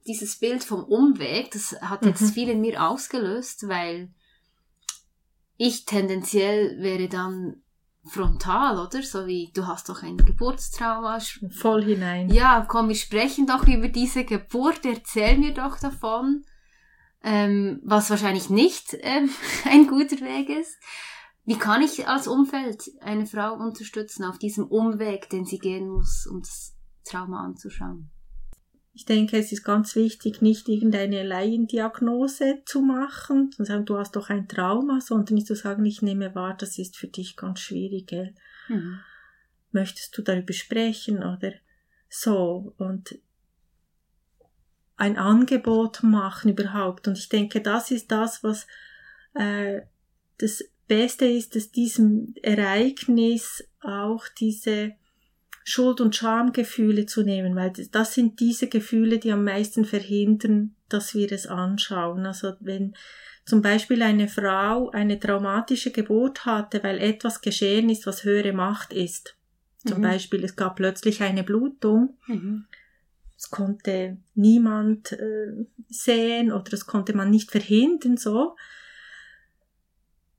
Dieses 0.07 0.37
Bild 0.37 0.63
vom 0.63 0.83
Umweg, 0.83 1.51
das 1.51 1.75
hat 1.81 2.05
jetzt 2.05 2.21
mhm. 2.21 2.27
viel 2.27 2.49
in 2.49 2.61
mir 2.61 2.83
ausgelöst, 2.83 3.67
weil 3.67 4.13
ich 5.57 5.85
tendenziell 5.85 6.81
wäre 6.81 7.07
dann 7.07 7.63
frontal, 8.05 8.79
oder? 8.79 9.01
So 9.01 9.25
wie 9.25 9.51
du 9.53 9.67
hast 9.67 9.89
doch 9.89 10.03
ein 10.03 10.17
Geburtstrauma. 10.17 11.19
Voll 11.49 11.83
hinein. 11.83 12.29
Ja, 12.29 12.65
komm, 12.67 12.89
wir 12.89 12.95
sprechen 12.95 13.47
doch 13.47 13.67
über 13.67 13.87
diese 13.87 14.25
Geburt, 14.25 14.85
erzähl 14.85 15.37
mir 15.37 15.53
doch 15.53 15.79
davon. 15.79 16.45
Ähm, 17.23 17.81
was 17.83 18.11
wahrscheinlich 18.11 18.51
nicht 18.51 18.95
ähm, 18.99 19.29
ein 19.65 19.87
guter 19.87 20.17
Weg 20.21 20.49
ist. 20.49 20.77
Wie 21.43 21.57
kann 21.57 21.81
ich 21.81 22.07
als 22.07 22.27
Umfeld 22.27 22.91
eine 23.01 23.25
Frau 23.25 23.53
unterstützen 23.53 24.23
auf 24.23 24.37
diesem 24.37 24.65
Umweg, 24.67 25.29
den 25.29 25.45
sie 25.45 25.59
gehen 25.59 25.89
muss, 25.89 26.27
um 26.27 26.41
das 26.41 26.75
Trauma 27.03 27.43
anzuschauen? 27.43 28.11
Ich 28.95 29.03
denke, 29.03 29.37
es 29.37 29.51
ist 29.51 29.65
ganz 29.65 29.95
wichtig, 29.97 30.41
nicht 30.41 30.69
irgendeine 30.69 31.23
Laiendiagnose 31.23 32.63
zu 32.65 32.81
machen 32.81 33.51
und 33.57 33.65
sagen, 33.65 33.85
du 33.85 33.97
hast 33.97 34.15
doch 34.15 34.29
ein 34.29 34.47
Trauma, 34.47 35.01
sondern 35.01 35.35
nicht 35.35 35.47
zu 35.47 35.55
sagen, 35.55 35.83
ich 35.85 36.01
nehme 36.01 36.33
wahr, 36.33 36.55
das 36.57 36.77
ist 36.77 36.95
für 36.95 37.07
dich 37.07 37.35
ganz 37.35 37.59
schwierig, 37.59 38.07
gell? 38.07 38.33
Mhm. 38.69 38.99
Möchtest 39.73 40.17
du 40.17 40.21
darüber 40.21 40.53
sprechen 40.53 41.17
oder 41.17 41.51
so 42.07 42.73
und 42.77 43.19
ein 44.95 45.17
Angebot 45.17 46.01
machen 46.01 46.51
überhaupt. 46.51 47.09
Und 47.09 47.17
ich 47.17 47.27
denke, 47.27 47.59
das 47.59 47.91
ist 47.91 48.11
das, 48.11 48.43
was 48.45 48.65
äh, 49.33 49.81
das 50.37 50.63
Beste 50.87 51.25
ist, 51.25 51.55
dass 51.55 51.71
diesem 51.71 52.33
Ereignis 52.41 53.67
auch 53.81 54.25
diese 54.39 54.93
Schuld- 55.67 55.99
und 55.99 56.15
Schamgefühle 56.15 57.07
zu 57.07 57.23
nehmen, 57.23 57.55
weil 57.55 57.73
das 57.91 58.13
sind 58.13 58.39
diese 58.39 58.67
Gefühle, 58.67 59.17
die 59.17 59.31
am 59.31 59.43
meisten 59.43 59.83
verhindern, 59.83 60.75
dass 60.89 61.15
wir 61.15 61.31
es 61.31 61.47
anschauen. 61.47 62.27
Also 62.27 62.53
wenn 62.59 62.93
zum 63.45 63.63
Beispiel 63.63 64.03
eine 64.03 64.27
Frau 64.27 64.91
eine 64.91 65.19
traumatische 65.19 65.89
Geburt 65.89 66.45
hatte, 66.45 66.83
weil 66.83 66.99
etwas 66.99 67.41
geschehen 67.41 67.89
ist, 67.89 68.05
was 68.05 68.23
höhere 68.23 68.53
Macht 68.53 68.93
ist. 68.93 69.35
Zum 69.87 69.97
mhm. 69.97 70.03
Beispiel, 70.03 70.43
es 70.43 70.55
gab 70.55 70.75
plötzlich 70.75 71.23
eine 71.23 71.43
Blutung. 71.43 72.15
Mhm. 72.27 72.65
Es 73.35 73.49
konnte 73.49 74.17
niemand 74.35 75.13
äh, 75.13 75.65
sehen 75.89 76.51
oder 76.51 76.73
es 76.73 76.85
konnte 76.85 77.15
man 77.15 77.31
nicht 77.31 77.49
verhindern, 77.49 78.17
so 78.17 78.55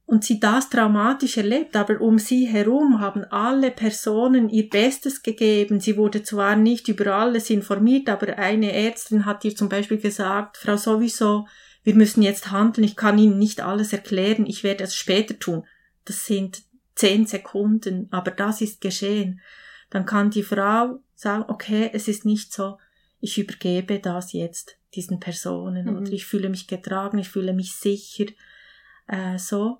und 0.06 0.24
sie 0.24 0.38
das 0.38 0.70
traumatisch 0.70 1.36
erlebt, 1.36 1.74
aber 1.74 2.00
um 2.00 2.18
sie 2.20 2.46
herum 2.46 3.00
haben 3.00 3.24
alle 3.24 3.72
Personen 3.72 4.48
ihr 4.48 4.70
Bestes 4.70 5.22
gegeben. 5.22 5.80
Sie 5.80 5.96
wurde 5.96 6.22
zwar 6.22 6.54
nicht 6.54 6.86
über 6.86 7.12
alles 7.12 7.50
informiert, 7.50 8.08
aber 8.08 8.38
eine 8.38 8.72
Ärztin 8.72 9.26
hat 9.26 9.44
ihr 9.44 9.56
zum 9.56 9.68
Beispiel 9.68 9.98
gesagt, 9.98 10.58
Frau 10.58 10.76
sowieso, 10.76 11.48
wir 11.82 11.94
müssen 11.96 12.22
jetzt 12.22 12.52
handeln, 12.52 12.84
ich 12.84 12.96
kann 12.96 13.18
Ihnen 13.18 13.38
nicht 13.38 13.60
alles 13.60 13.92
erklären, 13.92 14.46
ich 14.46 14.62
werde 14.62 14.84
es 14.84 14.94
später 14.94 15.38
tun. 15.38 15.64
Das 16.04 16.24
sind 16.24 16.62
zehn 16.94 17.26
Sekunden, 17.26 18.08
aber 18.12 18.30
das 18.30 18.60
ist 18.60 18.80
geschehen. 18.80 19.40
Dann 19.90 20.06
kann 20.06 20.30
die 20.30 20.42
Frau 20.44 21.00
sagen, 21.14 21.44
okay, 21.48 21.90
es 21.92 22.06
ist 22.06 22.24
nicht 22.24 22.52
so, 22.52 22.78
ich 23.20 23.38
übergebe 23.38 23.98
das 23.98 24.32
jetzt 24.32 24.78
diesen 24.94 25.18
Personen 25.18 25.86
mhm. 25.86 25.96
oder 25.96 26.12
ich 26.12 26.26
fühle 26.26 26.48
mich 26.48 26.68
getragen, 26.68 27.18
ich 27.18 27.28
fühle 27.28 27.52
mich 27.52 27.74
sicher, 27.74 28.26
äh, 29.08 29.38
so. 29.38 29.78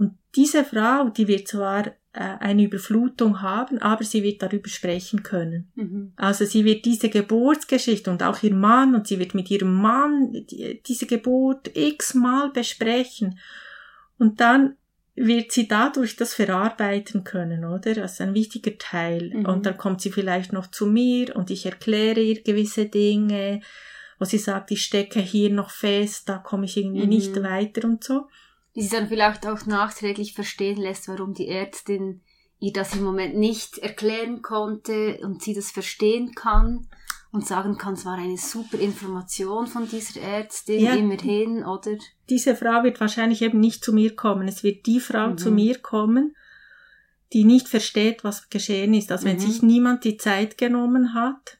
Und 0.00 0.16
diese 0.34 0.64
Frau, 0.64 1.10
die 1.10 1.28
wird 1.28 1.46
zwar 1.46 1.86
äh, 1.86 1.92
eine 2.40 2.64
Überflutung 2.64 3.42
haben, 3.42 3.76
aber 3.78 4.02
sie 4.02 4.22
wird 4.22 4.42
darüber 4.42 4.70
sprechen 4.70 5.22
können. 5.22 5.70
Mhm. 5.74 6.14
Also 6.16 6.46
sie 6.46 6.64
wird 6.64 6.86
diese 6.86 7.10
Geburtsgeschichte 7.10 8.10
und 8.10 8.22
auch 8.22 8.42
ihr 8.42 8.54
Mann 8.54 8.94
und 8.94 9.06
sie 9.06 9.18
wird 9.18 9.34
mit 9.34 9.50
ihrem 9.50 9.74
Mann 9.74 10.32
die, 10.32 10.82
diese 10.82 11.04
Geburt 11.04 11.76
x-mal 11.76 12.50
besprechen. 12.50 13.38
Und 14.16 14.40
dann 14.40 14.76
wird 15.14 15.52
sie 15.52 15.68
dadurch 15.68 16.16
das 16.16 16.32
verarbeiten 16.32 17.22
können, 17.22 17.66
oder? 17.66 17.92
Das 17.92 18.14
ist 18.14 18.22
ein 18.22 18.32
wichtiger 18.32 18.78
Teil. 18.78 19.30
Mhm. 19.34 19.44
Und 19.44 19.66
dann 19.66 19.76
kommt 19.76 20.00
sie 20.00 20.10
vielleicht 20.10 20.54
noch 20.54 20.68
zu 20.68 20.86
mir 20.86 21.36
und 21.36 21.50
ich 21.50 21.66
erkläre 21.66 22.20
ihr 22.20 22.42
gewisse 22.42 22.86
Dinge, 22.86 23.60
wo 24.18 24.24
sie 24.24 24.38
sagt, 24.38 24.70
ich 24.70 24.82
stecke 24.82 25.20
hier 25.20 25.50
noch 25.50 25.70
fest, 25.70 26.26
da 26.30 26.38
komme 26.38 26.64
ich 26.64 26.78
irgendwie 26.78 27.02
mhm. 27.02 27.10
nicht 27.10 27.42
weiter 27.42 27.86
und 27.86 28.02
so 28.02 28.28
die 28.74 28.82
sie 28.82 28.90
dann 28.90 29.08
vielleicht 29.08 29.46
auch 29.46 29.66
nachträglich 29.66 30.34
verstehen 30.34 30.78
lässt, 30.78 31.08
warum 31.08 31.34
die 31.34 31.48
Ärztin 31.48 32.22
ihr 32.58 32.72
das 32.72 32.94
im 32.94 33.02
Moment 33.02 33.36
nicht 33.36 33.78
erklären 33.78 34.42
konnte 34.42 35.18
und 35.22 35.42
sie 35.42 35.54
das 35.54 35.70
verstehen 35.70 36.34
kann 36.34 36.86
und 37.32 37.46
sagen 37.46 37.78
kann, 37.78 37.94
es 37.94 38.04
war 38.04 38.18
eine 38.18 38.36
super 38.36 38.78
Information 38.78 39.66
von 39.66 39.88
dieser 39.88 40.20
Ärztin, 40.20 40.80
ja, 40.80 40.94
immerhin, 40.94 41.64
oder? 41.64 41.96
Diese 42.28 42.54
Frau 42.54 42.82
wird 42.82 43.00
wahrscheinlich 43.00 43.42
eben 43.42 43.60
nicht 43.60 43.84
zu 43.84 43.92
mir 43.92 44.14
kommen. 44.14 44.46
Es 44.46 44.62
wird 44.62 44.86
die 44.86 45.00
Frau 45.00 45.28
mhm. 45.28 45.38
zu 45.38 45.50
mir 45.50 45.78
kommen, 45.78 46.36
die 47.32 47.44
nicht 47.44 47.68
versteht, 47.68 48.24
was 48.24 48.50
geschehen 48.50 48.94
ist. 48.94 49.10
Also 49.10 49.26
mhm. 49.26 49.32
wenn 49.32 49.38
sich 49.38 49.62
niemand 49.62 50.04
die 50.04 50.16
Zeit 50.16 50.58
genommen 50.58 51.14
hat, 51.14 51.58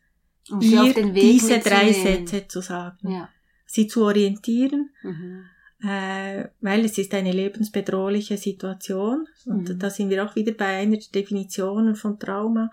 um 0.50 0.60
ihr 0.60 0.92
diese 1.12 1.60
drei 1.60 1.92
Sätze 1.92 2.48
zu 2.48 2.60
sagen, 2.60 3.10
ja. 3.10 3.28
sie 3.66 3.86
zu 3.86 4.04
orientieren, 4.04 4.90
mhm 5.02 5.44
äh, 5.82 6.48
weil 6.60 6.84
es 6.84 6.98
ist 6.98 7.14
eine 7.14 7.32
lebensbedrohliche 7.32 8.36
Situation 8.36 9.26
und 9.46 9.68
mhm. 9.68 9.78
da 9.78 9.90
sind 9.90 10.10
wir 10.10 10.24
auch 10.24 10.36
wieder 10.36 10.52
bei 10.52 10.66
einer 10.66 10.96
der 10.96 11.08
Definitionen 11.14 11.96
von 11.96 12.18
Trauma. 12.18 12.70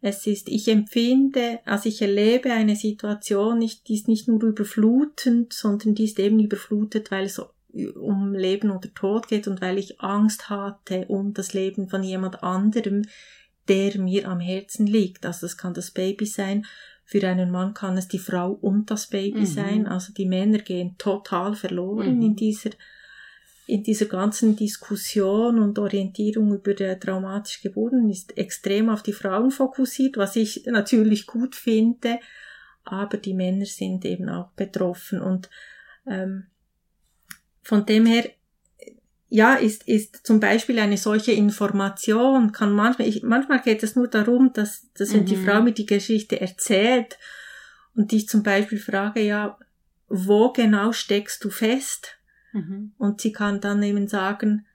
Es 0.00 0.26
ist, 0.26 0.48
ich 0.48 0.66
empfinde, 0.68 1.60
also 1.64 1.88
ich 1.88 2.00
erlebe 2.00 2.52
eine 2.52 2.74
Situation, 2.74 3.58
nicht, 3.58 3.86
die 3.88 3.94
ist 3.94 4.08
nicht 4.08 4.28
nur 4.28 4.42
überflutend, 4.42 5.52
sondern 5.52 5.94
die 5.94 6.04
ist 6.04 6.18
eben 6.18 6.40
überflutet, 6.40 7.10
weil 7.10 7.26
es 7.26 7.40
um 7.94 8.34
Leben 8.34 8.70
oder 8.70 8.92
Tod 8.94 9.28
geht 9.28 9.46
und 9.46 9.60
weil 9.60 9.78
ich 9.78 10.00
Angst 10.00 10.48
hatte 10.50 11.04
um 11.06 11.34
das 11.34 11.52
Leben 11.52 11.88
von 11.88 12.02
jemand 12.02 12.42
anderem, 12.42 13.02
der 13.68 13.98
mir 13.98 14.26
am 14.28 14.40
Herzen 14.40 14.86
liegt. 14.86 15.24
Also 15.24 15.46
es 15.46 15.56
kann 15.56 15.74
das 15.74 15.92
Baby 15.92 16.26
sein, 16.26 16.66
für 17.10 17.26
einen 17.26 17.50
Mann 17.50 17.74
kann 17.74 17.98
es 17.98 18.06
die 18.06 18.20
Frau 18.20 18.52
und 18.52 18.88
das 18.88 19.08
Baby 19.08 19.40
mhm. 19.40 19.46
sein. 19.46 19.86
Also 19.88 20.12
die 20.12 20.26
Männer 20.26 20.58
gehen 20.58 20.94
total 20.96 21.56
verloren 21.56 22.18
mhm. 22.18 22.22
in 22.22 22.36
dieser 22.36 22.70
in 23.66 23.82
dieser 23.82 24.06
ganzen 24.06 24.54
Diskussion 24.54 25.58
und 25.58 25.78
Orientierung 25.80 26.54
über 26.54 26.72
der 26.72 27.00
traumatische 27.00 27.62
Geburten 27.62 28.08
ist 28.10 28.38
extrem 28.38 28.88
auf 28.88 29.02
die 29.02 29.12
Frauen 29.12 29.50
fokussiert, 29.50 30.16
was 30.18 30.36
ich 30.36 30.66
natürlich 30.66 31.26
gut 31.26 31.56
finde, 31.56 32.20
aber 32.84 33.16
die 33.16 33.34
Männer 33.34 33.66
sind 33.66 34.04
eben 34.04 34.28
auch 34.28 34.50
betroffen 34.52 35.20
und 35.20 35.50
ähm, 36.06 36.46
von 37.62 37.86
dem 37.86 38.06
her 38.06 38.30
ja, 39.32 39.54
ist, 39.54 39.86
ist 39.86 40.26
zum 40.26 40.40
Beispiel 40.40 40.80
eine 40.80 40.96
solche 40.96 41.30
Information, 41.30 42.50
kann 42.50 42.72
manchmal, 42.72 43.06
ich, 43.06 43.22
manchmal 43.22 43.60
geht 43.62 43.84
es 43.84 43.94
nur 43.94 44.08
darum, 44.08 44.52
dass, 44.52 44.92
dass 44.94 45.14
wenn 45.14 45.24
die 45.24 45.36
mhm. 45.36 45.44
Frau 45.44 45.62
mir 45.62 45.72
die 45.72 45.86
Geschichte 45.86 46.40
erzählt 46.40 47.16
und 47.94 48.12
ich 48.12 48.28
zum 48.28 48.42
Beispiel 48.42 48.80
frage, 48.80 49.20
ja, 49.20 49.56
wo 50.08 50.52
genau 50.52 50.90
steckst 50.90 51.44
du 51.44 51.50
fest? 51.50 52.18
Mhm. 52.52 52.92
Und 52.98 53.20
sie 53.20 53.30
kann 53.30 53.60
dann 53.60 53.80
eben 53.84 54.08
sagen, 54.08 54.66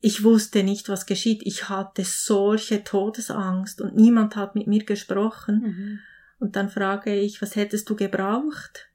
ich 0.00 0.22
wusste 0.22 0.62
nicht, 0.62 0.88
was 0.88 1.04
geschieht. 1.04 1.42
Ich 1.44 1.68
hatte 1.68 2.04
solche 2.04 2.84
Todesangst 2.84 3.80
und 3.80 3.96
niemand 3.96 4.36
hat 4.36 4.54
mit 4.54 4.68
mir 4.68 4.84
gesprochen. 4.84 5.60
Mhm. 5.60 5.98
Und 6.38 6.54
dann 6.54 6.70
frage 6.70 7.14
ich, 7.14 7.42
was 7.42 7.56
hättest 7.56 7.90
du 7.90 7.96
gebraucht? 7.96 8.88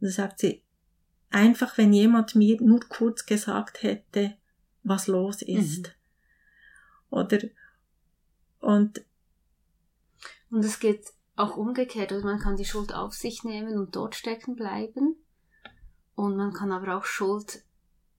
Und 0.00 0.06
dann 0.06 0.12
sagt 0.12 0.38
sie, 0.38 0.62
einfach, 1.30 1.78
wenn 1.78 1.92
jemand 1.92 2.34
mir 2.34 2.60
nur 2.60 2.80
kurz 2.80 3.26
gesagt 3.26 3.82
hätte, 3.82 4.36
was 4.82 5.06
los 5.06 5.42
ist. 5.42 5.88
Mhm. 5.88 5.92
Oder 7.10 7.38
und 8.60 9.04
und 10.50 10.64
es 10.64 10.80
geht 10.80 11.12
auch 11.36 11.56
umgekehrt, 11.56 12.12
also 12.12 12.26
man 12.26 12.40
kann 12.40 12.56
die 12.56 12.64
Schuld 12.64 12.94
auf 12.94 13.14
sich 13.14 13.44
nehmen 13.44 13.78
und 13.78 13.96
dort 13.96 14.14
stecken 14.14 14.56
bleiben. 14.56 15.16
Und 16.14 16.36
man 16.36 16.52
kann 16.52 16.72
aber 16.72 16.96
auch 16.96 17.04
Schuld 17.04 17.64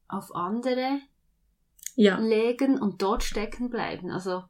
auf 0.08 0.34
andere 0.34 1.00
ja. 1.96 2.18
legen 2.18 2.80
und 2.80 3.02
dort 3.02 3.24
stecken 3.24 3.70
bleiben. 3.70 4.10
Also 4.10 4.44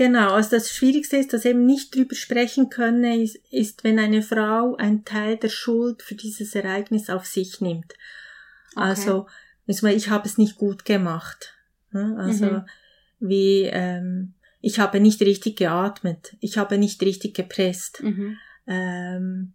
Genau, 0.00 0.30
also 0.32 0.52
das 0.52 0.70
Schwierigste 0.70 1.18
ist, 1.18 1.34
dass 1.34 1.44
eben 1.44 1.66
nicht 1.66 1.94
drüber 1.94 2.14
sprechen 2.14 2.70
können, 2.70 3.20
ist, 3.20 3.36
ist, 3.50 3.84
wenn 3.84 3.98
eine 3.98 4.22
Frau 4.22 4.74
einen 4.76 5.04
Teil 5.04 5.36
der 5.36 5.50
Schuld 5.50 6.00
für 6.00 6.14
dieses 6.14 6.54
Ereignis 6.54 7.10
auf 7.10 7.26
sich 7.26 7.60
nimmt. 7.60 7.92
Okay. 8.74 8.80
Also, 8.80 9.26
ich 9.66 10.08
habe 10.08 10.26
es 10.26 10.38
nicht 10.38 10.56
gut 10.56 10.86
gemacht. 10.86 11.54
Ne? 11.90 12.16
Also, 12.18 12.46
mhm. 12.46 12.66
wie, 13.18 13.64
ähm, 13.64 14.32
ich 14.62 14.78
habe 14.78 15.00
nicht 15.00 15.20
richtig 15.20 15.56
geatmet, 15.56 16.34
ich 16.40 16.56
habe 16.56 16.78
nicht 16.78 17.02
richtig 17.02 17.34
gepresst. 17.34 18.02
Mhm. 18.02 18.38
Ähm, 18.66 19.52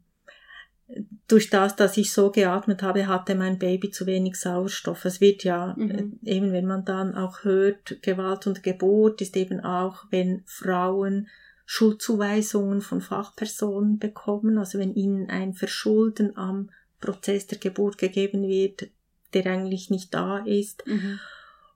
durch 1.28 1.50
das, 1.50 1.76
dass 1.76 1.98
ich 1.98 2.14
so 2.14 2.30
geatmet 2.30 2.84
habe, 2.84 3.08
hatte 3.08 3.36
mein 3.36 3.58
Baby 3.58 3.90
zu 3.90 4.06
wenig 4.06 4.36
Sauerstoff. 4.36 5.06
Es 5.06 5.20
wird 5.20 5.44
ja, 5.44 5.74
mhm. 5.76 6.20
Äh, 6.24 6.36
eben 6.36 6.52
wenn 6.52 6.68
man 6.68 6.86
dann 6.86 7.16
auch 7.16 7.44
hört, 7.44 8.02
Gewalt 8.02 8.46
und 8.48 8.64
Geburt 8.64 9.22
ist 9.22 9.36
eben 9.36 9.60
auch, 9.62 10.06
wenn 10.12 10.44
Frauen 10.46 11.28
Schuldzuweisungen 11.66 12.82
von 12.82 13.02
Fachpersonen 13.02 13.98
bekommen, 13.98 14.60
also 14.60 14.78
wenn 14.78 14.94
ihnen 14.94 15.30
ein 15.32 15.56
Verschulden 15.56 16.38
am 16.38 16.70
Prozess 17.02 17.48
der 17.48 17.58
Geburt 17.58 17.98
gegeben 17.98 18.48
wird, 18.48 18.88
der 19.34 19.48
eigentlich 19.48 19.90
nicht 19.90 20.14
da 20.14 20.40
ist. 20.40 20.86
Mhm. 20.86 21.20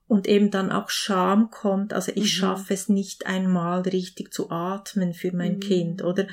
Und 0.06 0.28
eben 0.28 0.50
dann 0.50 0.72
auch 0.72 0.90
Scham 0.90 1.50
kommt, 1.50 1.92
also 1.92 2.10
ich 2.12 2.22
mhm. 2.22 2.26
schaffe 2.26 2.74
es 2.74 2.88
nicht 2.88 3.26
einmal 3.26 3.82
richtig 3.82 4.32
zu 4.32 4.50
atmen 4.50 5.14
für 5.14 5.32
mein 5.32 5.54
mhm. 5.54 5.60
Kind, 5.60 6.02
oder? 6.04 6.26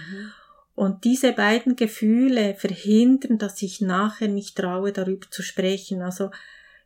Und 0.78 1.06
diese 1.06 1.34
beiden 1.34 1.76
Gefühle 1.76 2.54
verhindern, 2.54 3.40
dass 3.40 3.64
ich 3.64 3.82
nachher 3.82 4.30
mich 4.30 4.54
traue, 4.54 4.92
darüber 4.92 5.26
zu 5.32 5.42
sprechen. 5.42 6.04
Also 6.04 6.30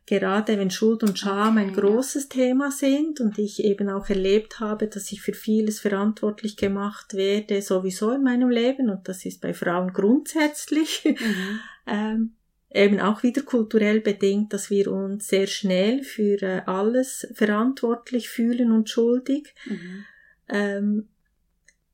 gerade 0.06 0.56
wenn 0.58 0.70
Schuld 0.70 1.02
und 1.02 1.18
Scham 1.18 1.58
ein 1.58 1.74
großes. 1.74 2.30
Thema 2.30 2.70
sind 2.70 3.20
und 3.20 3.38
ich 3.38 3.62
eben 3.62 3.90
auch 3.90 4.08
erlebt 4.08 4.60
habe, 4.60 4.86
dass 4.86 5.12
ich 5.12 5.20
für 5.20 5.34
vieles 5.34 5.78
verantwortlich 5.80 6.56
gemacht 6.56 7.12
werde, 7.12 7.60
sowieso 7.60 8.12
in 8.12 8.22
meinem 8.22 8.48
Leben, 8.48 8.88
und 8.88 9.06
das 9.08 9.26
ist 9.26 9.42
bei 9.42 9.52
Frauen 9.52 9.92
grundsätzlich, 9.92 11.04
mhm. 11.04 11.60
ähm, 11.86 12.30
eben 12.70 12.98
auch 12.98 13.22
wieder 13.22 13.42
kulturell 13.42 14.00
bedingt, 14.00 14.54
dass 14.54 14.70
wir 14.70 14.90
uns 14.90 15.28
sehr 15.28 15.46
schnell 15.46 16.02
für 16.02 16.40
äh, 16.40 16.62
alles 16.64 17.28
verantwortlich 17.34 18.30
fühlen 18.30 18.72
und 18.72 18.88
schuldig. 18.88 19.54
Mhm. 19.66 20.04
Ähm, 20.48 21.08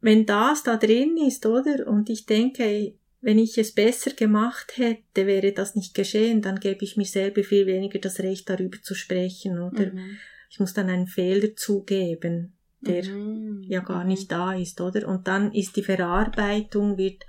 wenn 0.00 0.26
das 0.26 0.62
da 0.62 0.76
drin 0.76 1.16
ist, 1.16 1.44
oder? 1.46 1.86
Und 1.86 2.08
ich 2.10 2.26
denke, 2.26 2.94
wenn 3.20 3.38
ich 3.38 3.58
es 3.58 3.72
besser 3.72 4.12
gemacht 4.12 4.76
hätte, 4.76 5.26
wäre 5.26 5.52
das 5.52 5.74
nicht 5.74 5.94
geschehen, 5.94 6.40
dann 6.40 6.60
gebe 6.60 6.84
ich 6.84 6.96
mir 6.96 7.04
selber 7.04 7.42
viel 7.42 7.66
weniger 7.66 7.98
das 7.98 8.20
Recht, 8.20 8.48
darüber 8.48 8.80
zu 8.80 8.94
sprechen, 8.94 9.58
oder? 9.58 9.92
Mhm. 9.92 10.18
Ich 10.50 10.60
muss 10.60 10.72
dann 10.72 10.88
einen 10.88 11.08
Fehler 11.08 11.56
zugeben, 11.56 12.54
der 12.80 13.04
mhm. 13.04 13.64
ja 13.66 13.80
gar 13.80 14.02
mhm. 14.02 14.08
nicht 14.08 14.30
da 14.30 14.54
ist, 14.54 14.80
oder? 14.80 15.08
Und 15.08 15.26
dann 15.26 15.52
ist 15.52 15.76
die 15.76 15.82
Verarbeitung 15.82 16.96
wird, 16.96 17.24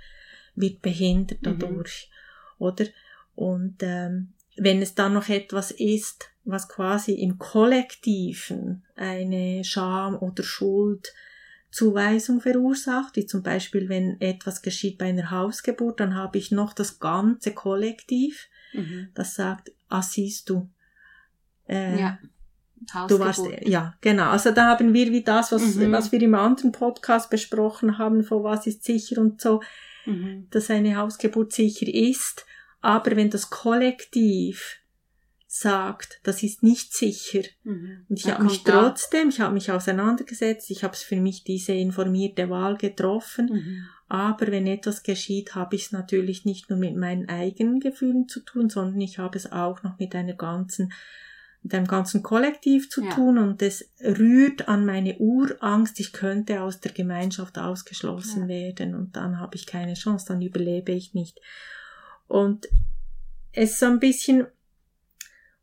wird 0.54 0.80
behindert 0.80 1.42
mhm. 1.42 1.58
dadurch, 1.58 2.08
oder? 2.58 2.86
Und 3.34 3.76
ähm, 3.80 4.34
wenn 4.56 4.82
es 4.82 4.94
dann 4.94 5.14
noch 5.14 5.28
etwas 5.28 5.70
ist, 5.72 6.30
was 6.44 6.68
quasi 6.68 7.14
im 7.14 7.38
Kollektiven 7.38 8.84
eine 8.94 9.64
Scham 9.64 10.16
oder 10.16 10.42
Schuld 10.42 11.12
Zuweisung 11.70 12.40
verursacht, 12.40 13.16
wie 13.16 13.26
zum 13.26 13.42
Beispiel, 13.42 13.88
wenn 13.88 14.20
etwas 14.20 14.62
geschieht 14.62 14.98
bei 14.98 15.06
einer 15.06 15.30
Hausgeburt, 15.30 16.00
dann 16.00 16.16
habe 16.16 16.38
ich 16.38 16.50
noch 16.50 16.72
das 16.72 16.98
ganze 16.98 17.52
Kollektiv, 17.52 18.48
mhm. 18.72 19.08
das 19.14 19.34
sagt, 19.34 19.70
ah, 19.88 20.02
siehst 20.02 20.50
du, 20.50 20.68
äh, 21.68 22.00
ja. 22.00 22.18
Du 23.08 23.18
warst, 23.18 23.42
ja, 23.66 23.94
genau. 24.00 24.30
Also 24.30 24.52
da 24.52 24.68
haben 24.68 24.94
wir 24.94 25.12
wie 25.12 25.22
das, 25.22 25.52
was, 25.52 25.74
mhm. 25.74 25.92
was 25.92 26.12
wir 26.12 26.22
im 26.22 26.34
anderen 26.34 26.72
Podcast 26.72 27.28
besprochen 27.28 27.98
haben, 27.98 28.24
vor 28.24 28.42
was 28.42 28.66
ist 28.66 28.84
sicher 28.84 29.20
und 29.20 29.38
so, 29.38 29.60
mhm. 30.06 30.46
dass 30.50 30.70
eine 30.70 30.96
Hausgeburt 30.96 31.52
sicher 31.52 31.86
ist. 31.86 32.46
Aber 32.80 33.16
wenn 33.16 33.28
das 33.28 33.50
Kollektiv 33.50 34.79
sagt, 35.52 36.20
das 36.22 36.44
ist 36.44 36.62
nicht 36.62 36.94
sicher. 36.94 37.42
Mhm. 37.64 38.06
Und 38.08 38.20
ich 38.20 38.30
habe 38.30 38.44
mich 38.44 38.62
trotzdem, 38.62 39.30
ich 39.30 39.40
habe 39.40 39.52
mich 39.52 39.72
auseinandergesetzt, 39.72 40.70
ich 40.70 40.84
habe 40.84 40.94
es 40.94 41.02
für 41.02 41.16
mich 41.16 41.42
diese 41.42 41.72
informierte 41.72 42.48
Wahl 42.50 42.76
getroffen. 42.76 43.50
Mhm. 43.52 43.84
Aber 44.06 44.46
wenn 44.46 44.68
etwas 44.68 45.02
geschieht, 45.02 45.56
habe 45.56 45.74
ich 45.74 45.86
es 45.86 45.92
natürlich 45.92 46.44
nicht 46.44 46.70
nur 46.70 46.78
mit 46.78 46.94
meinen 46.94 47.28
eigenen 47.28 47.80
Gefühlen 47.80 48.28
zu 48.28 48.40
tun, 48.40 48.70
sondern 48.70 49.00
ich 49.00 49.18
habe 49.18 49.36
es 49.36 49.50
auch 49.50 49.82
noch 49.82 49.98
mit 49.98 50.14
einer 50.14 50.34
ganzen 50.34 50.92
mit 51.62 51.74
einem 51.74 51.88
ganzen 51.88 52.22
Kollektiv 52.22 52.88
zu 52.88 53.04
ja. 53.04 53.10
tun 53.10 53.36
und 53.36 53.60
es 53.60 53.90
rührt 54.00 54.68
an 54.68 54.86
meine 54.86 55.18
Urangst, 55.18 56.00
ich 56.00 56.14
könnte 56.14 56.62
aus 56.62 56.80
der 56.80 56.92
Gemeinschaft 56.92 57.58
ausgeschlossen 57.58 58.42
ja. 58.42 58.48
werden 58.48 58.94
und 58.94 59.14
dann 59.14 59.38
habe 59.40 59.56
ich 59.56 59.66
keine 59.66 59.92
Chance, 59.92 60.26
dann 60.28 60.40
überlebe 60.40 60.92
ich 60.92 61.12
nicht. 61.12 61.38
Und 62.28 62.66
es 63.52 63.72
ist 63.72 63.80
so 63.80 63.86
ein 63.86 64.00
bisschen 64.00 64.46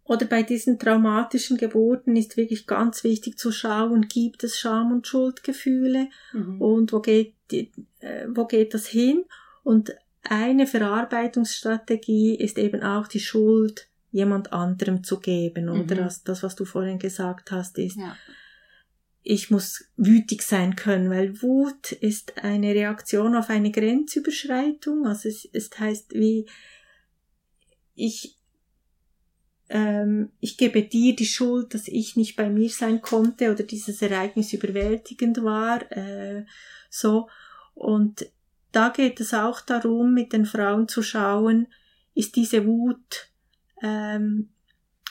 oder 0.08 0.26
bei 0.26 0.41
diesen 0.41 0.80
traumatischen 0.80 1.58
Geburten 1.58 2.15
ist 2.15 2.38
wirklich 2.38 2.65
ganz 2.65 3.04
wichtig 3.04 3.38
zu 3.38 3.52
schauen, 3.52 4.08
gibt 4.08 4.43
es 4.43 4.58
Scham- 4.58 4.93
und 4.93 5.06
Schuldgefühle 5.06 6.10
mhm. 6.32 6.62
und 6.62 6.93
wo 6.93 7.02
geht, 7.02 7.34
äh, 7.52 8.28
wo 8.30 8.46
geht 8.46 8.74
das 8.74 8.88
hin? 8.88 9.26
Und 9.63 9.93
eine 10.24 10.65
Verarbeitungsstrategie 10.65 12.36
ist 12.36 12.58
eben 12.58 12.84
auch 12.84 13.08
die 13.08 13.20
Schuld 13.20 13.89
jemand 14.12 14.54
anderem 14.54 15.04
zu 15.04 15.20
geben. 15.20 15.70
Oder 15.70 15.96
mhm. 15.96 16.00
das, 16.00 16.24
das, 16.24 16.41
was 16.41 16.56
du 16.56 16.63
vorhin 16.63 17.00
gesagt 17.00 17.52
hast, 17.52 17.78
ist, 17.78 17.98
ja. 17.98 18.15
ich 19.24 19.52
muss 19.52 19.89
wütig 19.98 20.41
sein 20.41 20.78
können, 20.78 21.10
weil 21.10 21.41
Wut 21.41 21.91
ist 21.91 22.43
eine 22.43 22.74
Reaktion 22.74 23.36
auf 23.36 23.50
eine 23.50 23.72
Grenzüberschreitung. 23.72 25.06
Also 25.06 25.28
es, 25.28 25.48
es 25.52 25.70
heißt 25.78 26.13
wie, 26.13 26.48
ich, 27.96 28.37
ähm, 29.70 30.32
ich 30.40 30.58
gebe 30.58 30.84
dir 30.84 31.16
die 31.16 31.26
Schuld, 31.26 31.74
dass 31.74 31.88
ich 31.88 32.16
nicht 32.16 32.36
bei 32.36 32.50
mir 32.50 32.70
sein 32.70 33.02
konnte 33.02 33.52
oder 33.52 33.64
dieses 33.64 34.02
Ereignis 34.02 34.54
überwältigend 34.54 35.44
war, 35.44 35.92
äh, 35.92 36.46
so. 36.90 37.30
Und 37.74 38.26
da 38.72 38.90
geht 38.90 39.20
es 39.20 39.34
auch 39.34 39.62
darum, 39.62 40.14
mit 40.14 40.34
den 40.34 40.46
Frauen 40.46 40.88
zu 40.88 41.02
schauen, 41.02 41.68
ist 42.14 42.36
diese 42.36 42.66
Wut, 42.66 43.30
ähm, 43.82 44.50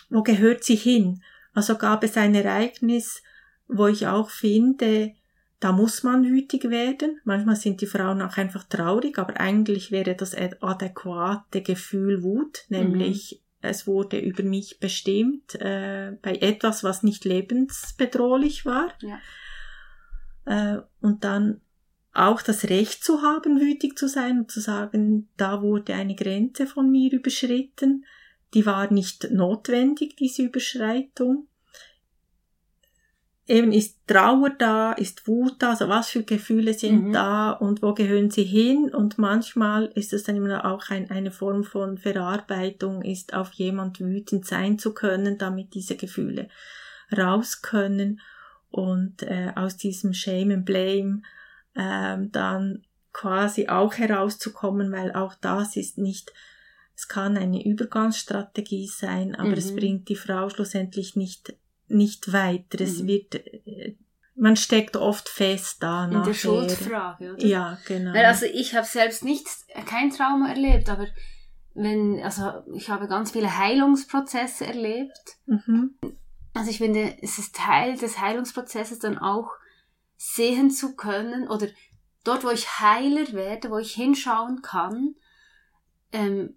wo 0.09 0.23
gehört 0.23 0.65
sie 0.65 0.77
hin? 0.77 1.23
Also 1.53 1.77
gab 1.77 2.05
es 2.05 2.17
ein 2.17 2.35
Ereignis, 2.35 3.23
wo 3.69 3.87
ich 3.87 4.07
auch 4.07 4.31
finde, 4.31 5.15
da 5.61 5.73
muss 5.73 6.03
man 6.03 6.25
wütig 6.25 6.65
werden. 6.71 7.21
Manchmal 7.25 7.57
sind 7.57 7.81
die 7.81 7.87
Frauen 7.87 8.23
auch 8.23 8.37
einfach 8.37 8.65
traurig, 8.65 9.19
aber 9.19 9.41
eigentlich 9.41 9.91
wäre 9.91 10.15
das 10.15 10.35
adäquate 10.35 11.63
Gefühl 11.63 12.23
Wut, 12.23 12.65
nämlich 12.69 13.43
es 13.69 13.87
wurde 13.87 14.19
über 14.19 14.43
mich 14.43 14.79
bestimmt 14.81 15.55
äh, 15.57 16.17
bei 16.23 16.37
etwas, 16.37 16.85
was 16.85 17.03
nicht 17.03 17.25
lebensbedrohlich 17.25 18.67
war. 18.67 18.93
Ja. 19.01 19.19
Äh, 20.45 20.83
und 21.01 21.25
dann 21.25 21.61
auch 22.13 22.41
das 22.41 22.65
Recht 22.65 23.05
zu 23.05 23.23
haben, 23.23 23.61
wütig 23.61 23.99
zu 23.99 24.09
sein 24.09 24.41
und 24.41 24.51
zu 24.51 24.61
sagen, 24.61 25.29
da 25.37 25.61
wurde 25.61 25.95
eine 25.95 26.15
Grenze 26.15 26.67
von 26.67 26.91
mir 26.91 27.13
überschritten, 27.13 28.05
die 28.55 28.65
war 28.65 28.91
nicht 28.93 29.31
notwendig, 29.31 30.17
diese 30.17 30.43
Überschreitung 30.43 31.49
eben 33.47 33.73
ist 33.73 33.97
Trauer 34.07 34.51
da, 34.51 34.93
ist 34.93 35.27
Wut 35.27 35.57
da, 35.61 35.71
also 35.71 35.89
was 35.89 36.09
für 36.09 36.23
Gefühle 36.23 36.75
sind 36.75 37.09
mhm. 37.09 37.13
da 37.13 37.51
und 37.53 37.83
wo 37.83 37.95
gehören 37.95 38.31
sie 38.31 38.45
hin 38.45 38.93
und 38.93 39.19
manchmal 39.19 39.87
ist 39.95 40.13
es 40.13 40.25
dann 40.25 40.37
immer 40.37 40.65
auch 40.65 40.91
ein, 40.91 41.11
eine 41.11 41.31
Form 41.31 41.65
von 41.65 41.99
Verarbeitung, 41.99 43.03
ist 43.03 43.35
auf 43.35 43.53
jemand 43.53 44.01
wütend 44.01 44.47
sein 44.47 44.79
zu 44.79 44.93
können, 44.95 45.39
damit 45.39 45.75
diese 45.75 45.97
Gefühle 45.97 46.49
raus 47.17 47.63
können 47.63 48.21
und 48.71 49.23
äh, 49.23 49.53
aus 49.55 49.77
diesem 49.77 50.13
Shame 50.13 50.51
and 50.51 50.65
Blame 50.65 51.23
ähm, 51.77 52.33
dann 52.33 52.85
quasi 53.13 53.69
auch 53.69 53.95
herauszukommen, 53.95 54.91
weil 54.93 55.13
auch 55.13 55.35
das 55.35 55.77
ist 55.77 55.99
nicht 55.99 56.33
es 56.99 57.09
kann 57.09 57.37
eine 57.37 57.63
Übergangsstrategie 57.63 58.87
sein, 58.87 59.35
aber 59.35 59.51
mhm. 59.51 59.55
es 59.59 59.77
bringt 59.77 60.09
die 60.09 60.17
Frau 60.17 60.49
schlussendlich 60.49 61.15
nicht 61.15 61.55
nicht 61.89 62.33
weiter. 62.33 62.81
Es 62.81 63.03
mhm. 63.03 63.07
wird, 63.07 63.35
äh, 63.35 63.97
man 64.35 64.57
steckt 64.57 64.97
oft 64.97 65.29
fest 65.29 65.83
da. 65.83 66.05
In 66.05 66.13
nachher. 66.13 66.27
der 66.27 66.35
Schuldfrage, 66.35 67.35
oder? 67.35 67.45
Ja, 67.45 67.79
genau. 67.87 68.13
Also 68.13 68.47
ich 68.47 68.75
habe 68.75 68.87
selbst 68.87 69.25
nicht, 69.25 69.47
kein 69.87 70.11
Trauma 70.11 70.49
erlebt, 70.49 70.89
aber 70.89 71.07
wenn, 71.75 72.21
also 72.23 72.63
ich 72.75 72.89
habe 72.89 73.09
ganz 73.09 73.33
viele 73.33 73.59
Heilungsprozesse 73.59 74.67
erlebt. 74.67 75.37
Mhm. 75.47 75.95
Also 76.55 76.71
ich 76.71 76.79
finde, 76.79 77.17
es 77.21 77.39
ist 77.39 77.55
Teil 77.55 77.97
des 77.97 78.19
Heilungsprozesses 78.19 78.99
dann 78.99 79.19
auch 79.19 79.51
sehen 80.17 80.71
zu 80.71 80.97
können 80.97 81.49
oder 81.49 81.69
dort, 82.25 82.45
wo 82.45 82.51
ich 82.51 82.81
Heiler 82.81 83.33
werde, 83.33 83.71
wo 83.71 83.79
ich 83.79 83.93
hinschauen 83.93 84.63
kann, 84.63 85.15
ähm, 86.13 86.57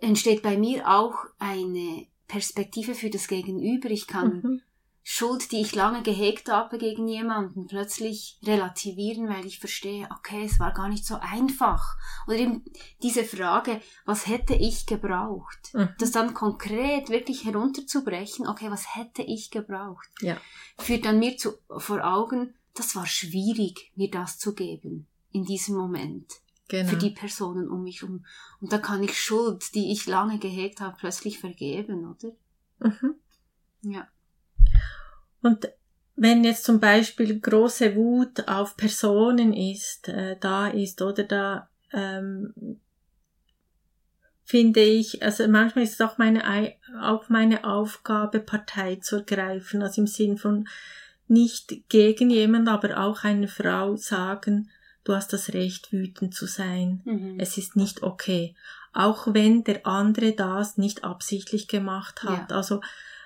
entsteht 0.00 0.42
bei 0.42 0.58
mir 0.58 0.88
auch 0.88 1.14
eine 1.38 2.06
Perspektive 2.32 2.94
für 2.94 3.10
das 3.10 3.28
Gegenüber. 3.28 3.90
Ich 3.90 4.06
kann 4.06 4.40
mhm. 4.42 4.62
Schuld, 5.02 5.52
die 5.52 5.60
ich 5.60 5.74
lange 5.74 6.02
gehegt 6.02 6.48
habe 6.48 6.78
gegen 6.78 7.06
jemanden, 7.06 7.66
plötzlich 7.66 8.38
relativieren, 8.42 9.28
weil 9.28 9.44
ich 9.44 9.58
verstehe, 9.58 10.08
okay, 10.16 10.46
es 10.46 10.58
war 10.58 10.72
gar 10.72 10.88
nicht 10.88 11.04
so 11.04 11.16
einfach. 11.16 11.94
Oder 12.26 12.38
eben 12.38 12.64
diese 13.02 13.24
Frage, 13.24 13.82
was 14.06 14.26
hätte 14.28 14.54
ich 14.54 14.86
gebraucht? 14.86 15.74
Mhm. 15.74 15.90
Das 15.98 16.12
dann 16.12 16.32
konkret 16.32 17.10
wirklich 17.10 17.44
herunterzubrechen, 17.44 18.48
okay, 18.48 18.70
was 18.70 18.96
hätte 18.96 19.20
ich 19.20 19.50
gebraucht? 19.50 20.08
Ja. 20.22 20.38
Führt 20.78 21.04
dann 21.04 21.18
mir 21.18 21.36
zu, 21.36 21.52
vor 21.76 22.02
Augen, 22.02 22.54
das 22.72 22.96
war 22.96 23.04
schwierig, 23.04 23.92
mir 23.94 24.10
das 24.10 24.38
zu 24.38 24.54
geben 24.54 25.06
in 25.32 25.44
diesem 25.44 25.76
Moment. 25.76 26.32
Genau. 26.72 26.88
Für 26.88 26.96
die 26.96 27.10
Personen 27.10 27.68
um 27.68 27.82
mich 27.82 28.00
herum. 28.00 28.24
Und 28.62 28.72
da 28.72 28.78
kann 28.78 29.02
ich 29.02 29.20
Schuld, 29.20 29.74
die 29.74 29.92
ich 29.92 30.06
lange 30.06 30.38
gehegt 30.38 30.80
habe, 30.80 30.96
plötzlich 30.98 31.38
vergeben, 31.38 32.06
oder? 32.06 32.32
Mhm. 32.78 33.14
Ja. 33.82 34.08
Und 35.42 35.68
wenn 36.16 36.44
jetzt 36.44 36.64
zum 36.64 36.80
Beispiel 36.80 37.38
große 37.38 37.94
Wut 37.94 38.48
auf 38.48 38.78
Personen 38.78 39.52
ist, 39.52 40.08
äh, 40.08 40.38
da 40.40 40.68
ist 40.68 41.02
oder 41.02 41.24
da 41.24 41.68
ähm, 41.92 42.54
finde 44.44 44.80
ich, 44.80 45.22
also 45.22 45.46
manchmal 45.48 45.84
ist 45.84 45.92
es 45.92 46.00
auch 46.00 46.16
meine, 46.16 46.42
auch 47.02 47.28
meine 47.28 47.64
Aufgabe, 47.64 48.40
Partei 48.40 48.96
zu 48.96 49.16
ergreifen, 49.16 49.82
also 49.82 50.00
im 50.00 50.06
Sinn 50.06 50.38
von 50.38 50.66
nicht 51.28 51.86
gegen 51.90 52.30
jemand, 52.30 52.66
aber 52.66 52.96
auch 52.96 53.24
eine 53.24 53.48
Frau 53.48 53.96
sagen, 53.96 54.70
du 55.04 55.14
hast 55.14 55.32
das 55.32 55.52
Recht, 55.52 55.92
wütend 55.92 56.34
zu 56.34 56.46
sein. 56.46 57.02
Mhm. 57.04 57.36
Es 57.38 57.58
ist 57.58 57.76
nicht 57.76 58.02
okay. 58.02 58.54
Auch 58.92 59.32
wenn 59.32 59.64
der 59.64 59.86
andere 59.86 60.32
das 60.32 60.76
nicht 60.76 61.04
absichtlich 61.04 61.68
gemacht 61.68 62.22
hat. 62.22 62.50
Ja. 62.50 62.56
Also, 62.56 62.80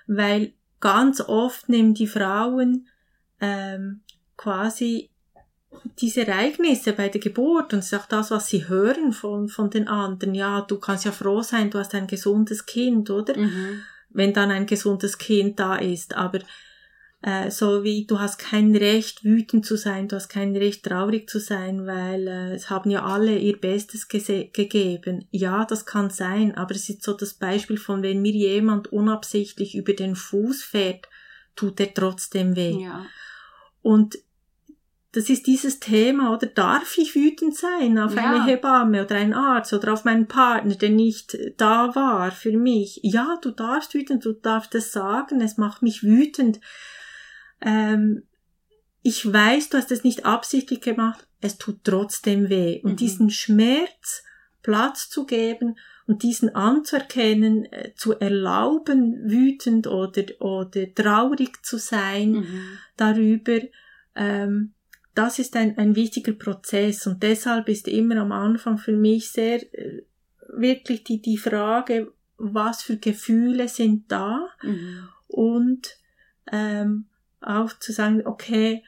weil 0.06 0.52
ganz 0.80 1.20
oft 1.20 1.68
nehmen 1.68 1.94
die 1.94 2.06
Frauen 2.06 2.86
ähm, 3.40 4.00
quasi 4.36 5.10
diese 5.98 6.26
Ereignisse 6.26 6.92
bei 6.92 7.08
der 7.08 7.20
Geburt 7.20 7.72
und 7.72 7.80
es 7.80 7.92
ist 7.92 7.98
auch 7.98 8.06
das, 8.06 8.30
was 8.30 8.46
sie 8.46 8.68
hören 8.68 9.12
von, 9.12 9.48
von 9.48 9.70
den 9.70 9.88
anderen. 9.88 10.34
Ja, 10.34 10.62
du 10.62 10.78
kannst 10.78 11.04
ja 11.04 11.12
froh 11.12 11.42
sein, 11.42 11.70
du 11.70 11.78
hast 11.78 11.94
ein 11.94 12.06
gesundes 12.06 12.66
Kind, 12.66 13.10
oder? 13.10 13.36
Mhm. 13.36 13.82
Wenn 14.10 14.32
dann 14.32 14.50
ein 14.50 14.66
gesundes 14.66 15.18
Kind 15.18 15.58
da 15.60 15.76
ist. 15.76 16.14
Aber 16.14 16.38
äh, 17.26 17.50
so 17.50 17.82
wie 17.82 18.06
du 18.06 18.20
hast 18.20 18.38
kein 18.38 18.76
Recht, 18.76 19.24
wütend 19.24 19.66
zu 19.66 19.76
sein, 19.76 20.06
du 20.06 20.14
hast 20.14 20.28
kein 20.28 20.54
Recht, 20.54 20.84
traurig 20.84 21.28
zu 21.28 21.40
sein, 21.40 21.84
weil 21.84 22.28
äh, 22.28 22.54
es 22.54 22.70
haben 22.70 22.88
ja 22.88 23.04
alle 23.04 23.36
ihr 23.36 23.60
Bestes 23.60 24.06
gegeben. 24.06 25.26
Ja, 25.32 25.64
das 25.64 25.86
kann 25.86 26.08
sein, 26.08 26.54
aber 26.54 26.76
es 26.76 26.88
ist 26.88 27.02
so 27.02 27.14
das 27.14 27.34
Beispiel 27.34 27.78
von, 27.78 28.04
wenn 28.04 28.22
mir 28.22 28.30
jemand 28.30 28.92
unabsichtlich 28.92 29.74
über 29.74 29.92
den 29.92 30.14
Fuß 30.14 30.62
fährt, 30.62 31.08
tut 31.56 31.80
er 31.80 31.92
trotzdem 31.92 32.54
weh. 32.54 32.84
Ja. 32.84 33.04
Und 33.82 34.18
das 35.10 35.28
ist 35.28 35.48
dieses 35.48 35.80
Thema, 35.80 36.32
oder 36.32 36.46
darf 36.46 36.96
ich 36.96 37.16
wütend 37.16 37.56
sein 37.56 37.98
auf 37.98 38.14
Ja. 38.14 38.22
eine 38.22 38.44
Hebamme 38.44 39.04
oder 39.04 39.16
einen 39.16 39.34
Arzt 39.34 39.72
oder 39.72 39.94
auf 39.94 40.04
meinen 40.04 40.28
Partner, 40.28 40.76
der 40.76 40.90
nicht 40.90 41.36
da 41.56 41.92
war 41.96 42.30
für 42.30 42.56
mich? 42.56 43.00
Ja, 43.02 43.36
du 43.42 43.50
darfst 43.50 43.94
wütend, 43.94 44.24
du 44.24 44.32
darfst 44.32 44.76
es 44.76 44.92
sagen, 44.92 45.40
es 45.40 45.56
macht 45.56 45.82
mich 45.82 46.04
wütend. 46.04 46.60
Ähm, 47.60 48.22
ich 49.02 49.30
weiß, 49.32 49.70
du 49.70 49.78
hast 49.78 49.92
es 49.92 50.04
nicht 50.04 50.24
absichtlich 50.24 50.80
gemacht, 50.80 51.26
es 51.40 51.58
tut 51.58 51.84
trotzdem 51.84 52.48
weh. 52.48 52.80
Und 52.82 52.92
Mhm. 52.92 52.96
diesen 52.96 53.30
Schmerz 53.30 54.22
Platz 54.62 55.08
zu 55.08 55.26
geben 55.26 55.78
und 56.08 56.24
diesen 56.24 56.54
anzuerkennen, 56.56 57.66
äh, 57.66 57.92
zu 57.94 58.18
erlauben, 58.18 59.30
wütend 59.30 59.86
oder, 59.86 60.24
oder 60.40 60.92
traurig 60.94 61.64
zu 61.64 61.78
sein, 61.78 62.32
Mhm. 62.32 62.78
darüber, 62.96 63.58
ähm, 64.16 64.72
das 65.14 65.38
ist 65.38 65.54
ein, 65.56 65.78
ein 65.78 65.94
wichtiger 65.94 66.32
Prozess 66.32 67.06
und 67.06 67.22
deshalb 67.22 67.68
ist 67.68 67.86
immer 67.86 68.16
am 68.16 68.32
Anfang 68.32 68.76
für 68.76 68.92
mich 68.92 69.30
sehr 69.30 69.62
äh, 69.72 70.02
wirklich 70.48 71.04
die, 71.04 71.22
die 71.22 71.38
Frage, 71.38 72.12
was 72.38 72.82
für 72.82 72.96
Gefühle 72.96 73.68
sind 73.68 74.10
da 74.10 74.48
Mhm. 74.62 75.08
und 75.28 75.96
ähm, 76.50 77.06
auch 77.46 77.78
zu 77.78 77.92
sagen, 77.92 78.26
okay, 78.26 78.82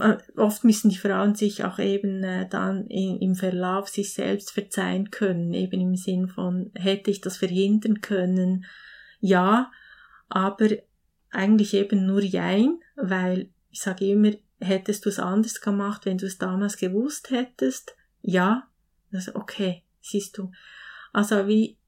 äh, 0.00 0.16
oft 0.36 0.64
müssen 0.64 0.90
die 0.90 0.98
Frauen 0.98 1.34
sich 1.34 1.64
auch 1.64 1.78
eben 1.78 2.22
äh, 2.22 2.48
dann 2.48 2.86
in, 2.86 3.18
im 3.18 3.34
Verlauf 3.34 3.88
sich 3.88 4.12
selbst 4.12 4.50
verzeihen 4.50 5.10
können, 5.10 5.52
eben 5.54 5.80
im 5.80 5.96
Sinn 5.96 6.28
von, 6.28 6.70
hätte 6.74 7.10
ich 7.10 7.20
das 7.20 7.36
verhindern 7.36 8.00
können? 8.00 8.66
Ja, 9.20 9.70
aber 10.28 10.68
eigentlich 11.30 11.74
eben 11.74 12.06
nur 12.06 12.22
Jein, 12.22 12.80
weil 12.96 13.50
ich 13.70 13.80
sage 13.80 14.06
immer, 14.06 14.32
hättest 14.60 15.04
du 15.04 15.08
es 15.08 15.18
anders 15.18 15.60
gemacht, 15.60 16.06
wenn 16.06 16.18
du 16.18 16.26
es 16.26 16.38
damals 16.38 16.76
gewusst 16.76 17.30
hättest? 17.30 17.94
Ja, 18.22 18.68
also 19.12 19.34
okay, 19.34 19.84
siehst 20.00 20.38
du. 20.38 20.50
Also 21.12 21.46
wie 21.46 21.78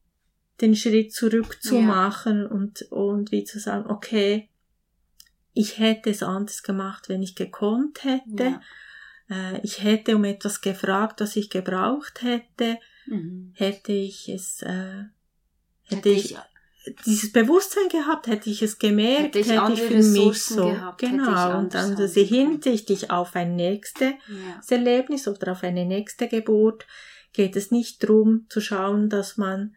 den 0.61 0.75
Schritt 0.75 1.13
zurück 1.13 1.59
zu 1.63 1.77
Ja. 1.77 1.83
machen 1.83 2.47
und, 2.47 2.83
und 2.91 3.33
wie 3.33 3.45
zu 3.45 3.59
sagen, 3.59 3.89
okay, 3.91 4.51
ich 5.59 5.81
hätte 5.81 6.11
es 6.11 6.23
anders 6.23 6.63
gemacht, 6.63 7.09
wenn 7.09 7.21
ich 7.21 7.35
gekonnt 7.35 8.05
hätte. 8.05 8.61
Ja. 9.29 9.55
Äh, 9.55 9.61
ich 9.65 9.83
hätte 9.83 10.15
um 10.15 10.23
etwas 10.25 10.61
gefragt, 10.61 11.21
was 11.21 11.35
ich 11.35 11.51
gebraucht 11.51 12.23
hätte. 12.23 12.79
Mhm. 13.07 13.53
Hätte 13.55 13.93
ich 13.93 14.29
es, 14.29 14.63
äh, 14.63 15.07
hätte, 15.83 15.97
Hätte 15.97 16.09
ich, 16.11 16.37
dieses 17.07 17.33
Bewusstsein 17.33 17.89
gehabt, 17.89 18.29
hätte 18.29 18.49
ich 18.51 18.63
es 18.63 18.79
gemerkt, 18.79 19.35
Hätte 19.35 19.39
ich 19.41 19.51
hätte 19.51 19.73
ich 19.73 19.81
für 19.81 19.95
mich 19.97 20.07
Ressourcen 20.07 20.57
so. 20.57 20.69
gehabt, 20.69 21.01
genau. 21.01 21.59
Und 21.59 21.75
dann 21.75 21.97
können. 21.97 22.09
hinsichtlich 22.09 23.11
auf 23.11 23.35
ein 23.35 23.57
nächstes 23.57 24.13
Ja. 24.29 24.77
Erlebnis 24.77 25.27
oder 25.27 25.53
auf 25.53 25.65
eine 25.65 25.87
nächste 25.87 26.29
Geburt 26.29 26.87
geht 27.33 27.57
es 27.57 27.73
nicht 27.73 28.05
darum 28.05 28.47
zu 28.49 28.61
schauen, 28.61 29.11
dass 29.11 29.37
man 29.37 29.75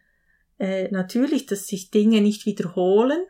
äh, 0.60 0.88
natürlich, 0.92 1.46
dass 1.46 1.66
sich 1.66 1.90
Dinge 1.90 2.20
nicht 2.20 2.46
wiederholen, 2.46 3.20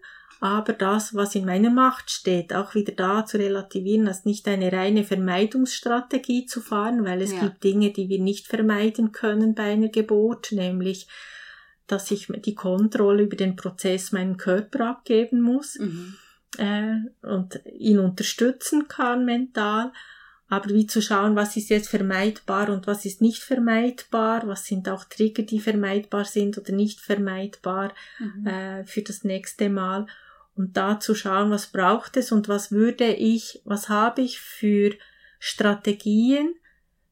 aber 0.43 0.73
das, 0.73 1.15
was 1.15 1.37
in 1.37 1.45
meiner 1.45 1.71
Macht 1.71 2.11
steht, 2.11 2.53
auch 2.53 2.75
wieder 2.75 2.93
da 2.93 3.25
zu 3.25 3.39
relativieren, 3.39 4.09
als 4.09 4.25
nicht 4.25 4.49
eine 4.49 4.73
reine 4.73 5.05
Vermeidungsstrategie 5.05 6.47
zu 6.47 6.61
fahren, 6.61 7.05
weil 7.05 7.23
es 7.23 7.31
Ja. 7.33 7.41
gibt 7.47 7.63
Dinge, 7.63 7.93
die 7.93 8.09
wir 8.09 8.19
nicht 8.19 8.49
vermeiden 8.49 9.13
können 9.13 9.55
bei 9.55 9.73
einer 9.73 9.89
Geburt, 9.89 10.51
nämlich 10.51 11.07
dass 11.87 12.11
ich 12.11 12.27
die 12.45 12.55
Kontrolle 12.57 13.23
über 13.25 13.37
den 13.37 13.55
Prozess 13.55 14.13
meinem 14.13 14.37
Körper 14.37 14.89
abgeben 14.89 15.41
muss 15.43 15.79
Mhm. 15.79 16.15
äh, 16.59 16.97
und 17.25 17.61
ihn 17.79 17.99
unterstützen 18.01 18.89
kann 18.89 19.25
mental. 19.25 19.93
Aber 20.49 20.69
wie 20.71 20.87
zu 20.87 21.01
schauen, 21.01 21.35
was 21.37 21.57
ist 21.57 21.71
jetzt 21.71 21.89
vermeidbar 21.89 22.69
und 22.69 22.87
was 22.87 23.05
ist 23.05 23.21
nicht 23.23 23.43
vermeidbar, 23.43 24.47
was 24.47 24.65
sind 24.67 24.89
auch 24.89 25.05
Trigger, 25.05 25.45
die 25.45 25.61
vermeidbar 25.61 26.25
sind 26.25 26.59
oder 26.59 26.73
nicht 26.73 27.01
vermeidbar 27.01 27.95
Mhm. 28.19 28.47
äh, 28.47 28.85
für 28.85 29.03
das 29.03 29.23
nächste 29.25 29.69
Mal. 29.71 30.07
Und 30.55 30.77
da 30.77 31.01
zu 31.01 31.15
schauen, 31.15 31.51
was 31.51 31.69
braucht 31.69 32.17
es 32.17 32.31
und 32.31 32.49
was 32.49 32.71
würde 32.71 33.13
ich, 33.15 33.63
was 33.65 33.89
habe 33.89 34.21
ich 34.21 34.41
für 34.41 34.95
Strategien, 35.39 36.55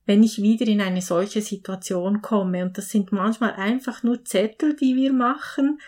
wenn 0.04 0.22
ich 0.22 0.42
wieder 0.42 0.66
in 0.66 0.80
eine 0.80 1.02
solche 1.02 1.40
Situation 1.40 2.20
komme. 2.20 2.64
Und 2.64 2.76
das 2.76 2.90
sind 2.90 3.12
manchmal 3.12 3.52
einfach 3.54 4.02
nur 4.02 4.24
Zettel, 4.24 4.76
die 4.76 4.96
wir 4.96 5.12
machen, 5.12 5.78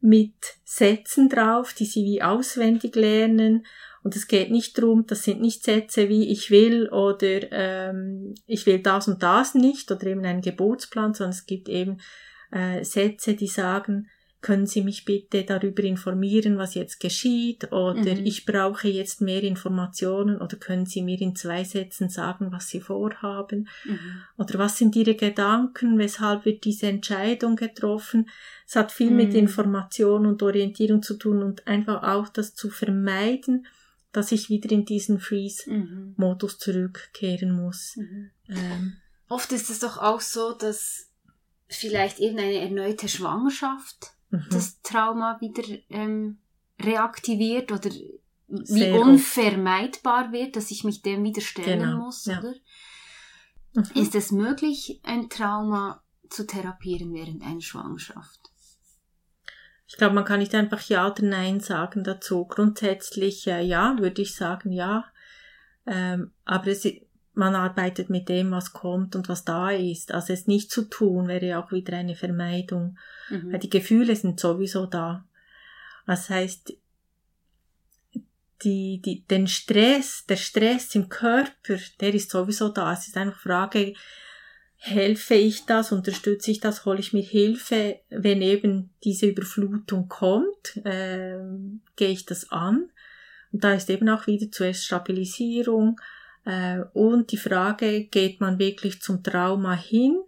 mit 0.00 0.34
Sätzen 0.64 1.28
drauf, 1.28 1.72
die 1.72 1.86
sie 1.86 2.04
wie 2.04 2.22
auswendig 2.22 2.94
lernen. 2.94 3.66
Und 4.02 4.14
es 4.14 4.28
geht 4.28 4.50
nicht 4.50 4.80
drum, 4.80 5.06
das 5.06 5.24
sind 5.24 5.40
nicht 5.40 5.64
Sätze 5.64 6.08
wie 6.08 6.30
ich 6.30 6.50
will 6.50 6.88
oder 6.88 7.50
ähm, 7.50 8.34
ich 8.46 8.64
will 8.66 8.78
das 8.78 9.08
und 9.08 9.22
das 9.22 9.54
nicht 9.54 9.90
oder 9.90 10.06
eben 10.06 10.24
einen 10.24 10.40
Geburtsplan, 10.40 11.14
sondern 11.14 11.32
es 11.32 11.46
gibt 11.46 11.68
eben 11.68 12.00
äh, 12.52 12.84
Sätze, 12.84 13.34
die 13.34 13.48
sagen, 13.48 14.08
können 14.40 14.66
Sie 14.66 14.82
mich 14.82 15.04
bitte 15.04 15.42
darüber 15.42 15.82
informieren, 15.82 16.58
was 16.58 16.74
jetzt 16.74 17.00
geschieht 17.00 17.72
oder 17.72 18.14
Mhm. 18.14 18.24
ich 18.24 18.46
brauche 18.46 18.86
jetzt 18.88 19.20
mehr 19.20 19.42
Informationen 19.42 20.40
oder 20.40 20.56
können 20.56 20.86
Sie 20.86 21.02
mir 21.02 21.20
in 21.20 21.34
zwei 21.34 21.64
Sätzen 21.64 22.08
sagen, 22.08 22.52
was 22.52 22.68
Sie 22.68 22.80
vorhaben 22.80 23.68
Mhm. 23.84 23.98
oder 24.36 24.58
was 24.60 24.78
sind 24.78 24.94
Ihre 24.94 25.16
Gedanken, 25.16 25.98
weshalb 25.98 26.44
wird 26.44 26.64
diese 26.64 26.86
Entscheidung 26.86 27.56
getroffen. 27.56 28.28
Es 28.66 28.76
hat 28.76 28.92
viel 28.92 29.10
mit 29.10 29.30
Mhm. 29.30 29.36
Information 29.40 30.24
und 30.26 30.42
Orientierung 30.42 31.02
zu 31.02 31.14
tun 31.14 31.42
und 31.42 31.66
einfach 31.66 32.02
auch 32.04 32.28
das 32.28 32.54
zu 32.54 32.70
vermeiden, 32.70 33.66
dass 34.12 34.30
ich 34.32 34.48
wieder 34.50 34.70
in 34.70 34.84
diesen 34.84 35.18
Freeze-Modus 35.20 36.54
Mhm. 36.54 36.58
zurückkehren 36.60 37.50
muss. 37.50 37.96
Mhm. 37.96 38.30
Ähm, 38.48 38.96
Oft 39.28 39.52
ist 39.52 39.68
es 39.68 39.80
doch 39.80 39.98
auch 39.98 40.20
so, 40.22 40.52
dass 40.52 41.10
vielleicht 41.68 42.18
eben 42.18 42.38
eine 42.38 42.54
erneute 42.60 43.08
Schwangerschaft 43.08 44.12
mhm. 44.30 44.46
das 44.50 44.80
Trauma 44.82 45.40
wieder 45.40 45.62
ähm, 45.90 46.38
reaktiviert 46.80 47.72
oder 47.72 47.90
wie 47.90 48.64
Sehr 48.64 48.94
oft. 48.94 49.04
unvermeidbar 49.06 50.32
wird, 50.32 50.56
dass 50.56 50.70
ich 50.70 50.84
mich 50.84 51.02
dem 51.02 51.24
wieder 51.24 51.42
stellen 51.42 51.80
Genau, 51.80 52.04
muss, 52.04 52.24
ja. 52.26 52.38
oder? 52.38 52.54
Mhm. 53.74 53.84
Ist 53.94 54.14
es 54.14 54.32
möglich, 54.32 55.00
ein 55.02 55.28
Trauma 55.28 56.02
zu 56.30 56.46
therapieren 56.46 57.12
während 57.12 57.42
einer 57.42 57.60
Schwangerschaft? 57.60 58.48
ich 59.88 59.96
glaube, 59.96 60.14
man 60.14 60.24
kann 60.26 60.40
nicht 60.40 60.54
einfach 60.54 60.82
Ja 60.82 61.10
oder 61.10 61.24
Nein 61.24 61.60
sagen 61.60 62.04
dazu. 62.04 62.44
Grundsätzlich 62.44 63.46
äh, 63.46 63.62
ja, 63.62 63.96
würde 63.98 64.20
ich 64.20 64.36
sagen 64.36 64.70
ja. 64.70 65.06
Ähm, 65.86 66.32
aber 66.44 66.66
es, 66.68 66.86
man 67.38 67.54
arbeitet 67.54 68.10
mit 68.10 68.28
dem, 68.28 68.50
was 68.50 68.72
kommt 68.72 69.14
und 69.14 69.28
was 69.28 69.44
da 69.44 69.70
ist. 69.70 70.12
Also 70.12 70.32
es 70.32 70.46
nicht 70.46 70.70
zu 70.70 70.82
tun, 70.82 71.28
wäre 71.28 71.58
auch 71.58 71.70
wieder 71.70 71.96
eine 71.96 72.16
Vermeidung. 72.16 72.98
Mhm. 73.30 73.52
Weil 73.52 73.60
die 73.60 73.70
Gefühle 73.70 74.14
sind 74.16 74.40
sowieso 74.40 74.86
da. 74.86 75.24
Das 76.06 76.28
heißt, 76.28 76.74
die, 78.64 79.00
die, 79.00 79.24
den 79.24 79.46
Stress, 79.46 80.24
der 80.26 80.36
Stress 80.36 80.94
im 80.96 81.08
Körper, 81.08 81.78
der 82.00 82.12
ist 82.12 82.30
sowieso 82.30 82.70
da. 82.70 82.92
Es 82.92 83.06
ist 83.06 83.16
einfach 83.16 83.38
Frage, 83.38 83.94
helfe 84.76 85.34
ich 85.34 85.64
das, 85.64 85.92
unterstütze 85.92 86.50
ich 86.50 86.58
das, 86.58 86.84
hole 86.84 86.98
ich 86.98 87.12
mir 87.12 87.22
Hilfe, 87.22 88.00
wenn 88.10 88.42
eben 88.42 88.90
diese 89.04 89.26
Überflutung 89.26 90.08
kommt, 90.08 90.76
äh, 90.84 91.38
gehe 91.94 92.10
ich 92.10 92.26
das 92.26 92.50
an. 92.50 92.90
Und 93.52 93.62
da 93.62 93.74
ist 93.74 93.90
eben 93.90 94.08
auch 94.08 94.26
wieder 94.26 94.50
zuerst 94.50 94.84
Stabilisierung 94.84 96.00
äh, 96.44 96.80
und 96.92 97.32
die 97.32 97.36
Frage, 97.36 98.04
geht 98.04 98.40
man 98.40 98.58
wirklich 98.58 99.00
zum 99.02 99.22
Trauma 99.22 99.74
hin 99.74 100.20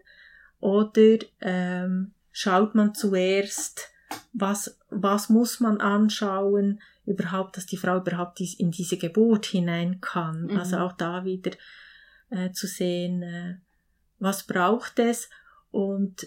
oder 0.60 1.18
ähm, 1.40 2.12
schaut 2.32 2.74
man 2.74 2.94
zuerst, 2.94 3.88
was, 4.32 4.78
was 4.90 5.28
muss 5.28 5.60
man 5.60 5.80
anschauen, 5.80 6.80
überhaupt, 7.06 7.56
dass 7.56 7.66
die 7.66 7.76
Frau 7.76 7.98
überhaupt 7.98 8.40
in 8.40 8.70
diese 8.70 8.98
Geburt 8.98 9.46
hinein 9.46 10.00
kann. 10.00 10.44
Mhm. 10.44 10.58
Also 10.58 10.78
auch 10.78 10.92
da 10.92 11.24
wieder 11.24 11.52
äh, 12.30 12.50
zu 12.52 12.66
sehen, 12.66 13.22
äh, 13.22 13.56
was 14.18 14.46
braucht 14.46 14.98
es 14.98 15.30
und 15.70 16.26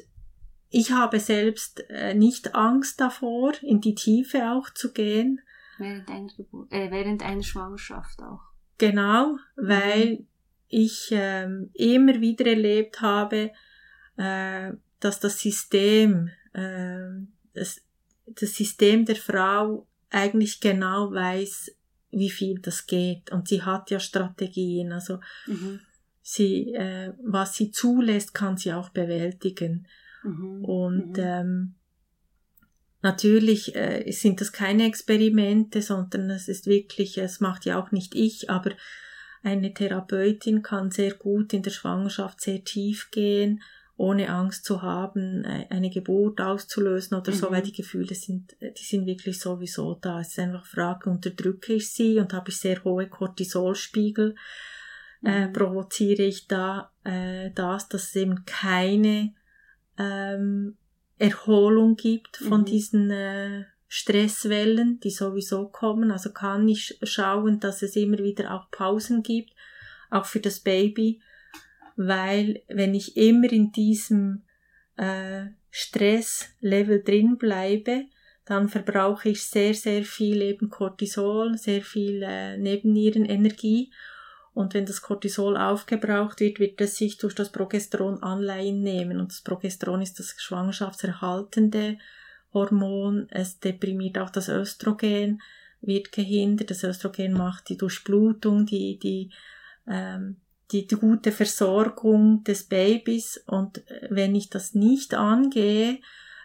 ich 0.75 0.91
habe 0.91 1.19
selbst 1.19 1.87
äh, 1.89 2.15
nicht 2.15 2.55
Angst 2.55 2.99
davor, 2.99 3.53
in 3.61 3.79
die 3.79 3.93
Tiefe 3.93 4.51
auch 4.51 4.71
zu 4.71 4.91
gehen. 4.91 5.39
Während 5.77 6.09
einer, 6.09 6.33
Geburt, 6.35 6.71
äh, 6.71 6.89
während 6.89 7.21
einer 7.21 7.43
Schwangerschaft 7.43 8.19
auch. 8.23 8.52
Genau, 8.77 9.37
weil 9.55 10.11
mhm. 10.11 10.27
ich 10.67 11.09
ähm, 11.11 11.69
immer 11.73 12.19
wieder 12.19 12.45
erlebt 12.45 13.01
habe, 13.01 13.51
äh, 14.17 14.71
dass 14.99 15.19
das 15.19 15.39
System, 15.39 16.29
äh, 16.53 17.07
das, 17.53 17.81
das 18.25 18.55
System 18.55 19.05
der 19.05 19.15
Frau 19.15 19.87
eigentlich 20.09 20.59
genau 20.59 21.11
weiß, 21.11 21.75
wie 22.11 22.29
viel 22.29 22.59
das 22.59 22.85
geht. 22.85 23.31
Und 23.31 23.47
sie 23.47 23.63
hat 23.63 23.91
ja 23.91 23.99
Strategien. 23.99 24.91
Also 24.91 25.19
mhm. 25.47 25.79
sie, 26.21 26.73
äh, 26.73 27.13
was 27.23 27.55
sie 27.55 27.71
zulässt, 27.71 28.33
kann 28.33 28.57
sie 28.57 28.73
auch 28.73 28.89
bewältigen. 28.89 29.87
Mhm. 30.23 30.65
Und 30.65 31.17
mhm. 31.17 31.23
Ähm, 31.23 31.75
natürlich 33.03 33.75
äh, 33.75 34.09
sind 34.11 34.41
das 34.41 34.51
keine 34.51 34.85
Experimente, 34.85 35.81
sondern 35.81 36.29
es 36.29 36.47
ist 36.47 36.65
wirklich, 36.65 37.17
es 37.17 37.39
macht 37.39 37.65
ja 37.65 37.81
auch 37.81 37.91
nicht 37.91 38.15
ich, 38.15 38.49
aber 38.49 38.71
eine 39.43 39.73
Therapeutin 39.73 40.61
kann 40.63 40.89
sehr 40.89 41.13
gut 41.13 41.53
in 41.53 41.63
der 41.63 41.71
Schwangerschaft 41.71 42.41
sehr 42.41 42.63
tief 42.63 43.11
gehen 43.11 43.61
ohne 43.95 44.29
Angst 44.29 44.65
zu 44.65 44.81
haben, 44.81 45.43
äh, 45.43 45.67
eine 45.69 45.89
Geburt 45.89 46.41
auszulösen 46.41 47.17
oder 47.17 47.31
mhm. 47.31 47.35
so, 47.35 47.51
weil 47.51 47.61
mhm. 47.61 47.65
die 47.65 47.73
Gefühle 47.73 48.15
sind, 48.15 48.59
äh, 48.61 48.71
die 48.71 48.83
sind 48.83 49.05
wirklich 49.05 49.39
sowieso 49.39 49.95
da. 49.95 50.19
Es 50.19 50.29
ist 50.29 50.39
einfach 50.39 50.65
Frage, 50.65 51.09
unterdrücke 51.09 51.73
ich 51.73 51.91
sie 51.91 52.19
und 52.19 52.33
habe 52.33 52.49
ich 52.49 52.57
sehr 52.57 52.83
hohe 52.83 53.07
Cortisolspiegel, 53.07 54.35
äh, 55.23 55.29
mhm. 55.29 55.49
äh, 55.49 55.49
provoziere 55.49 56.23
ich 56.23 56.47
da 56.47 56.91
äh, 57.03 57.51
das, 57.51 57.87
dass 57.87 58.09
es 58.09 58.15
eben 58.15 58.45
keine 58.45 59.33
ähm, 59.97 60.75
Erholung 61.23 61.95
gibt 61.95 62.37
von 62.37 62.61
mhm. 62.61 62.65
diesen 62.65 63.11
äh, 63.11 63.65
Stresswellen, 63.87 64.99
die 64.99 65.11
sowieso 65.11 65.67
kommen. 65.67 66.11
Also 66.11 66.31
kann 66.31 66.67
ich 66.67 66.97
schauen, 67.03 67.59
dass 67.59 67.81
es 67.81 67.95
immer 67.95 68.17
wieder 68.17 68.53
auch 68.53 68.69
Pausen 68.71 69.23
gibt, 69.23 69.51
auch 70.09 70.25
für 70.25 70.39
das 70.39 70.59
Baby 70.59 71.21
weil 71.95 72.63
wenn 72.67 72.93
ich 72.93 73.17
immer 73.17 73.51
in 73.51 73.71
diesem 73.71 74.43
äh, 74.97 75.45
Stresslevel 75.69 77.03
drin 77.03 77.37
bleibe, 77.37 78.05
dann 78.45 78.67
verbrauche 78.67 79.29
ich 79.29 79.43
sehr, 79.43 79.73
sehr 79.73 80.03
viel 80.03 80.41
eben 80.41 80.69
Cortisol, 80.69 81.57
sehr 81.57 81.81
viel 81.81 82.21
äh, 82.23 82.57
Nebennierenenergie. 82.57 83.91
Und 84.53 84.73
wenn 84.73 84.85
das 84.85 85.01
Cortisol 85.01 85.57
aufgebraucht 85.57 86.39
wird, 86.39 86.59
wird 86.59 86.79
es 86.79 86.97
sich 86.97 87.17
durch 87.17 87.33
das 87.33 87.51
Progesteron 87.51 88.21
Anleihen 88.21 88.81
nehmen. 88.81 89.19
Und 89.19 89.31
das 89.31 89.41
Progesteron 89.41 90.01
ist 90.01 90.19
das 90.19 90.35
schwangerschaftserhaltende 90.37 91.97
Hormon. 92.53 93.27
Es 93.31 93.59
deprimiert 93.59 94.19
auch 94.19 94.29
das 94.29 94.49
Östrogen, 94.49 95.41
wird 95.81 96.11
gehindert. 96.11 96.69
Das 96.69 96.83
Östrogen 96.83 97.33
macht 97.33 97.69
die 97.69 97.77
Durchblutung, 97.77 98.65
die, 98.65 98.99
die 98.99 99.31
ähm, 99.87 100.37
die, 100.71 100.87
die 100.87 100.95
gute 100.95 101.31
Versorgung 101.31 102.43
des 102.43 102.63
Babys 102.63 103.43
und 103.47 103.87
äh, 103.89 104.07
wenn 104.09 104.35
ich 104.35 104.49
das 104.49 104.73
nicht 104.73 105.13
angehe, 105.13 105.99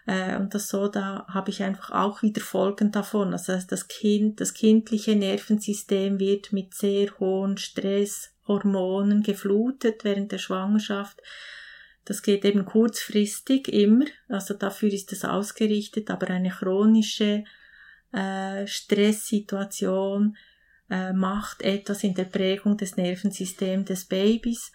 äh, 0.09 0.37
und 0.37 0.55
das 0.55 0.69
so, 0.69 0.87
da 0.87 1.27
habe 1.27 1.51
ich 1.51 1.61
einfach 1.61 1.91
auch 1.91 2.23
wieder 2.23 2.41
Folgen 2.41 2.91
davon. 2.91 3.31
Heißt, 3.31 3.71
das 3.71 3.87
Kind, 3.87 4.41
das 4.41 4.55
kindliche 4.55 5.15
Nervensystem 5.15 6.19
wird 6.19 6.51
mit 6.51 6.73
sehr 6.73 7.11
hohen 7.19 7.57
Stresshormonen 7.57 9.21
geflutet 9.21 10.03
während 10.03 10.31
der 10.31 10.39
Schwangerschaft. 10.39 11.21
Das 12.05 12.23
geht 12.23 12.43
eben 12.43 12.65
kurzfristig 12.65 13.67
immer, 13.67 14.05
also 14.29 14.55
dafür 14.55 14.91
ist 14.91 15.11
es 15.11 15.25
ausgerichtet, 15.25 16.09
aber 16.09 16.29
eine 16.29 16.49
chronische 16.49 17.43
äh, 18.11 18.65
Stresssituation 18.65 20.35
äh, 20.89 21.13
macht 21.13 21.61
etwas 21.61 22.03
in 22.03 22.15
der 22.15 22.23
Prägung 22.23 22.77
des 22.77 22.97
Nervensystems 22.97 23.85
des 23.85 24.05
Babys 24.05 24.71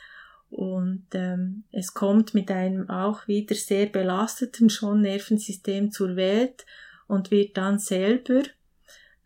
und 0.54 1.06
ähm, 1.14 1.64
es 1.72 1.94
kommt 1.94 2.32
mit 2.32 2.48
einem 2.48 2.88
auch 2.88 3.26
wieder 3.26 3.56
sehr 3.56 3.86
belasteten 3.86 4.70
schon 4.70 5.00
Nervensystem 5.00 5.90
zur 5.90 6.14
Welt 6.14 6.64
und 7.08 7.32
wird 7.32 7.56
dann 7.56 7.80
selber 7.80 8.42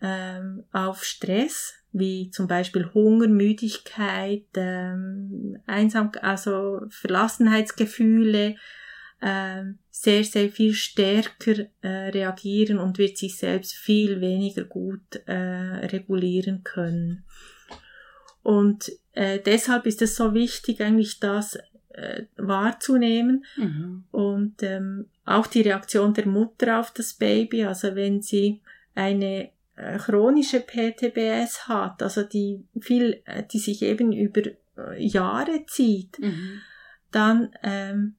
ähm, 0.01 0.64
auf 0.72 1.05
Stress 1.05 1.74
wie 1.93 2.31
zum 2.31 2.47
Beispiel 2.47 2.89
Hunger, 2.95 3.29
Müdigkeit, 3.29 4.47
ähm, 4.55 5.59
Einsam, 5.66 6.12
also 6.22 6.81
Verlassenheitsgefühle, 6.89 8.57
ähm, 9.20 9.79
sehr, 9.91 10.24
sehr 10.24 10.49
viel 10.49 10.72
stärker 10.72 11.66
äh, 11.83 12.09
reagieren 12.09 12.79
und 12.79 12.97
wird 12.97 13.18
sich 13.18 13.37
selbst 13.37 13.74
viel 13.74 14.22
weniger 14.22 14.64
gut 14.64 15.20
äh, 15.26 15.35
regulieren 15.35 16.64
können. 16.64 17.24
Und 18.43 18.91
äh, 19.18 19.40
deshalb 19.40 19.84
ist 19.86 20.00
es 20.00 20.14
so 20.14 20.32
wichtig, 20.32 20.80
eigentlich 20.80 21.18
das 21.18 21.58
äh, 21.88 22.26
wahrzunehmen 22.36 23.44
mhm. 23.56 24.04
und 24.12 24.62
ähm, 24.62 25.06
auch 25.24 25.48
die 25.48 25.62
Reaktion 25.62 26.14
der 26.14 26.28
Mutter 26.28 26.78
auf 26.78 26.92
das 26.92 27.14
Baby, 27.14 27.64
also 27.64 27.96
wenn 27.96 28.22
sie 28.22 28.60
eine 28.94 29.50
äh, 29.74 29.98
chronische 29.98 30.60
PTBS 30.60 31.66
hat, 31.66 32.00
also 32.00 32.22
die 32.22 32.64
viel, 32.80 33.20
äh, 33.24 33.42
die 33.42 33.58
sich 33.58 33.82
eben 33.82 34.12
über 34.12 34.42
äh, 34.76 35.04
Jahre 35.04 35.66
zieht, 35.66 36.20
mhm. 36.20 36.60
dann 37.10 37.50
ähm, 37.64 38.14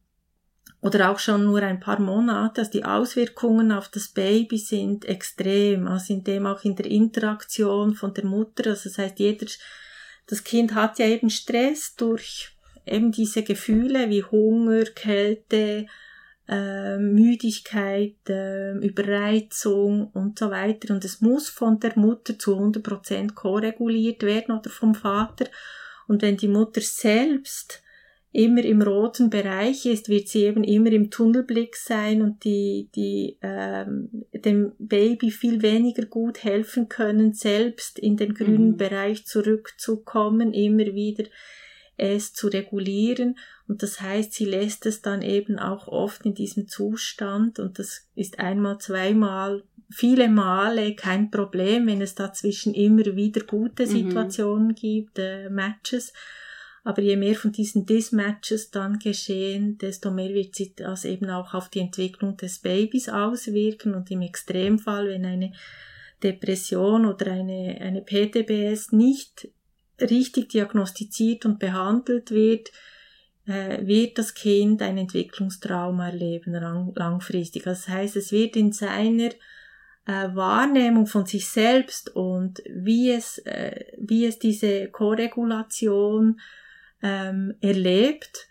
oder 0.82 1.12
auch 1.12 1.20
schon 1.20 1.46
nur 1.46 1.64
ein 1.64 1.80
paar 1.80 2.02
Monate, 2.02 2.60
also 2.60 2.72
die 2.72 2.84
Auswirkungen 2.84 3.72
auf 3.72 3.88
das 3.88 4.10
Baby 4.10 4.58
sind 4.58 5.06
extrem, 5.06 5.88
also 5.88 6.14
in 6.14 6.26
dem 6.26 6.46
auch 6.46 6.66
in 6.66 6.76
der 6.76 6.88
Interaktion 6.88 7.96
von 7.96 8.14
der 8.14 8.26
Mutter, 8.26 8.72
also 8.72 8.90
das 8.90 8.98
heißt, 8.98 9.20
jeder, 9.20 9.48
das 10.30 10.44
Kind 10.44 10.76
hat 10.76 11.00
ja 11.00 11.08
eben 11.08 11.32
Stress 11.32 11.96
durch 11.96 12.52
eben 12.86 13.12
diese 13.12 13.42
Gefühle 13.42 14.10
wie 14.10 14.24
Hunger, 14.24 14.84
Kälte, 14.84 15.88
äh, 16.48 16.98
Müdigkeit, 16.98 18.16
äh, 18.28 18.74
Überreizung 18.74 20.12
und 20.12 20.38
so 20.38 20.52
weiter. 20.52 20.94
Und 20.94 21.04
es 21.04 21.22
muss 21.22 21.50
von 21.50 21.80
der 21.80 21.98
Mutter 21.98 22.38
zu 22.38 22.56
100% 22.56 23.34
koreguliert 23.34 24.22
werden 24.22 24.56
oder 24.56 24.70
vom 24.70 24.94
Vater. 24.94 25.46
Und 26.08 26.22
wenn 26.22 26.38
die 26.38 26.48
Mutter 26.48 26.82
selbst 26.82 27.82
immer 28.32 28.64
im 28.64 28.82
roten 28.82 29.30
Bereich 29.30 29.86
ist, 29.86 30.08
wird 30.08 30.28
sie 30.28 30.44
eben 30.44 30.64
immer 30.64 30.92
im 30.92 31.10
Tunnelblick 31.10 31.76
sein 31.76 32.22
und 32.22 32.44
die, 32.44 32.90
die 32.96 33.38
ähm, 33.42 34.26
dem 34.34 34.74
Baby 34.78 35.32
viel 35.32 35.62
weniger 35.64 36.06
gut 36.06 36.44
helfen 36.44 36.90
können, 36.90 37.34
selbst 37.34 37.98
in 37.98 38.18
den 38.18 38.36
grünen 38.36 38.72
mhm. 38.72 38.78
Bereich 38.78 39.26
zurückzukommen, 39.26 40.54
immer 40.54 40.94
wieder 40.94 41.26
es 41.98 42.34
zu 42.34 42.48
regulieren. 42.48 43.38
Und 43.68 43.84
das 43.84 44.00
heißt, 44.00 44.34
sie 44.34 44.46
lässt 44.46 44.86
es 44.86 45.02
dann 45.02 45.22
eben 45.22 45.60
auch 45.60 45.88
oft 45.88 46.26
in 46.26 46.34
diesem 46.34 46.68
Zustand 46.68 47.60
und 47.60 47.78
das 47.80 48.08
ist 48.16 48.40
einmal, 48.40 48.78
zweimal, 48.78 49.64
viele 49.90 50.30
Male 50.30 50.96
kein 50.96 51.32
Problem, 51.32 51.88
wenn 51.88 52.02
es 52.02 52.16
dazwischen 52.16 52.74
immer 52.74 53.06
wieder 53.16 53.42
gute 53.42 53.84
mhm. 53.84 53.90
Situationen 53.90 54.68
mhm. 54.70 54.76
gibt, 54.76 55.20
äh, 55.20 55.50
Matches. 55.50 56.14
Aber 56.84 57.02
je 57.02 57.18
mehr 57.18 57.36
von 57.36 57.52
diesen 57.52 57.86
Dismatches 57.86 58.72
dann 58.72 59.00
geschehen, 59.00 59.78
desto 59.78 60.12
mehr 60.12 60.34
wird 60.34 60.56
sich 60.56 60.76
das 60.76 61.06
eben 61.06 61.30
auch 61.30 61.54
auf 61.54 61.70
die 61.70 61.80
Entwicklung 61.80 62.38
des 62.38 62.60
Babys 62.60 63.10
auswirken 63.10 63.94
und 63.94 64.10
im 64.12 64.22
Extremfall, 64.22 65.10
wenn 65.10 65.26
eine 65.26 65.52
Depression 66.24 67.06
oder 67.06 67.32
eine, 67.32 67.78
eine 67.82 68.02
PTBS 68.02 68.92
nicht 68.92 69.50
richtig 70.00 70.50
diagnostiziert 70.50 71.46
und 71.46 71.60
behandelt 71.60 72.32
wird, 72.32 72.72
äh, 73.46 73.86
wird 73.86 74.18
das 74.18 74.34
Kind 74.34 74.82
ein 74.82 74.98
Entwicklungstrauma 74.98 76.10
erleben 76.10 76.54
lang, 76.54 76.94
langfristig. 76.96 77.64
Das 77.64 77.88
heißt, 77.88 78.16
es 78.16 78.32
wird 78.32 78.56
in 78.56 78.72
seiner 78.72 79.32
äh, 80.06 80.30
Wahrnehmung 80.34 81.08
von 81.08 81.26
sich 81.26 81.48
selbst 81.48 82.16
und 82.16 82.62
wie 82.70 83.12
es, 83.12 83.40
äh, 83.40 83.86
wie 83.98 84.26
es 84.26 84.40
diese 84.40 84.90
Koregulation 84.90 86.40
ähm, 87.02 87.56
erlebt, 87.62 88.48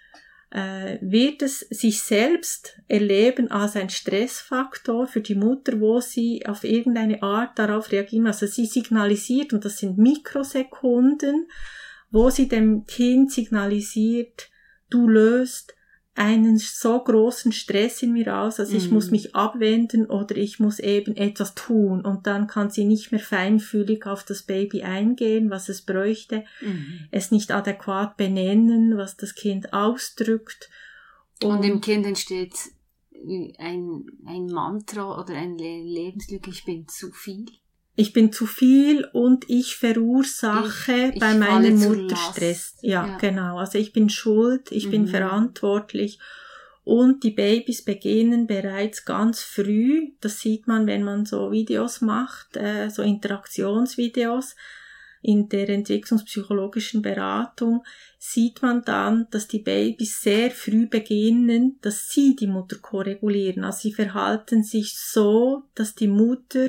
äh, 0.51 0.99
wird 1.01 1.43
es 1.43 1.61
sich 1.61 2.03
selbst 2.03 2.81
erleben 2.89 3.51
als 3.51 3.77
ein 3.77 3.91
Stressfaktor 3.91 5.07
für 5.07 5.21
die 5.21 5.35
Mutter, 5.35 5.81
wo 5.81 6.01
sie 6.01 6.47
auf 6.47 6.65
irgendeine 6.65 7.23
Art 7.23 7.59
darauf 7.59 7.93
reagieren. 7.93 8.27
Also 8.27 8.47
sie 8.47 8.67
signalisiert, 8.67 9.53
und 9.53 9.65
das 9.65 9.79
sind 9.79 9.99
Mikrosekunden, 9.99 11.49
wo 12.11 12.31
sie 12.31 12.49
dem 12.49 12.87
Kind 12.87 13.31
signalisiert, 13.31 14.49
du 14.89 15.07
löst 15.09 15.75
einen 16.19 16.59
so 16.59 16.99
großen 16.99 17.53
Stress 17.53 18.03
in 18.03 18.13
mir 18.13 18.37
aus, 18.37 18.59
also 18.59 18.77
ich 18.77 18.91
muss 18.91 19.07
mhm. 19.07 19.13
mich 19.13 19.37
abwenden 19.37 20.07
oder 20.07 20.37
ich 20.37 20.59
muss 20.59 20.81
eben 20.81 21.17
etwas 21.17 21.55
tun 21.55 22.05
und 22.05 22.27
dann 22.27 22.49
kann 22.49 22.71
sie 22.71 22.85
nicht 22.85 23.13
mehr 23.13 23.21
feinfühlig 23.21 24.05
auf 24.07 24.25
das 24.25 24.43
Baby 24.43 24.83
eingehen, 24.83 25.49
was 25.49 25.69
es 25.69 25.83
bräuchte, 25.83 26.45
mhm. 26.61 27.07
es 27.13 27.31
nicht 27.31 27.53
adäquat 27.53 28.17
benennen, 28.17 28.97
was 28.97 29.17
das 29.17 29.37
Kind 29.37 29.73
ausdrückt. 29.73 30.69
Und, 31.43 31.59
und 31.59 31.63
im 31.65 31.81
Kind 31.81 32.05
entsteht 32.05 32.55
ein, 33.59 34.07
ein 34.27 34.47
Mantra 34.47 35.21
oder 35.21 35.35
eine 35.35 35.57
Lebenslücke, 35.57 36.51
ich 36.51 36.65
bin 36.65 36.89
zu 36.89 37.13
viel 37.13 37.47
ich 37.99 38.13
bin 38.13 38.31
zu 38.33 38.47
viel 38.47 39.05
und 39.13 39.51
ich 39.51 39.75
verursache 39.75 41.11
ich, 41.13 41.19
bei 41.19 41.33
ich 41.33 41.39
meiner 41.39 41.71
Mutter 41.73 42.15
Stress. 42.15 42.77
Ja, 42.81 43.09
ja, 43.09 43.17
genau. 43.19 43.59
Also 43.59 43.77
ich 43.79 43.93
bin 43.93 44.09
schuld, 44.09 44.71
ich 44.71 44.87
mhm. 44.87 44.91
bin 44.93 45.07
verantwortlich. 45.09 46.21
Und 46.85 47.25
die 47.25 47.33
Babys 47.33 47.85
beginnen 47.85 48.47
bereits 48.47 49.05
ganz 49.05 49.43
früh, 49.43 50.13
das 50.21 50.39
sieht 50.39 50.69
man, 50.69 50.87
wenn 50.87 51.03
man 51.03 51.27
so 51.27 51.51
Videos 51.51 52.01
macht, 52.01 52.57
äh, 52.57 52.89
so 52.89 53.03
Interaktionsvideos 53.03 54.55
in 55.21 55.49
der 55.49 55.69
entwicklungspsychologischen 55.69 57.03
Beratung, 57.03 57.83
sieht 58.17 58.63
man 58.63 58.85
dann, 58.85 59.27
dass 59.33 59.49
die 59.49 59.59
Babys 59.59 60.23
sehr 60.23 60.53
früh 60.53 60.87
beginnen, 60.87 61.81
dass 61.83 62.11
sie 62.11 62.37
die 62.37 62.47
Mutter 62.47 62.77
koregulieren. 62.79 63.65
Also 63.65 63.89
sie 63.89 63.93
verhalten 63.93 64.63
sich 64.63 64.97
so, 64.97 65.65
dass 65.75 65.97
die 65.97 66.07
Mutter 66.07 66.69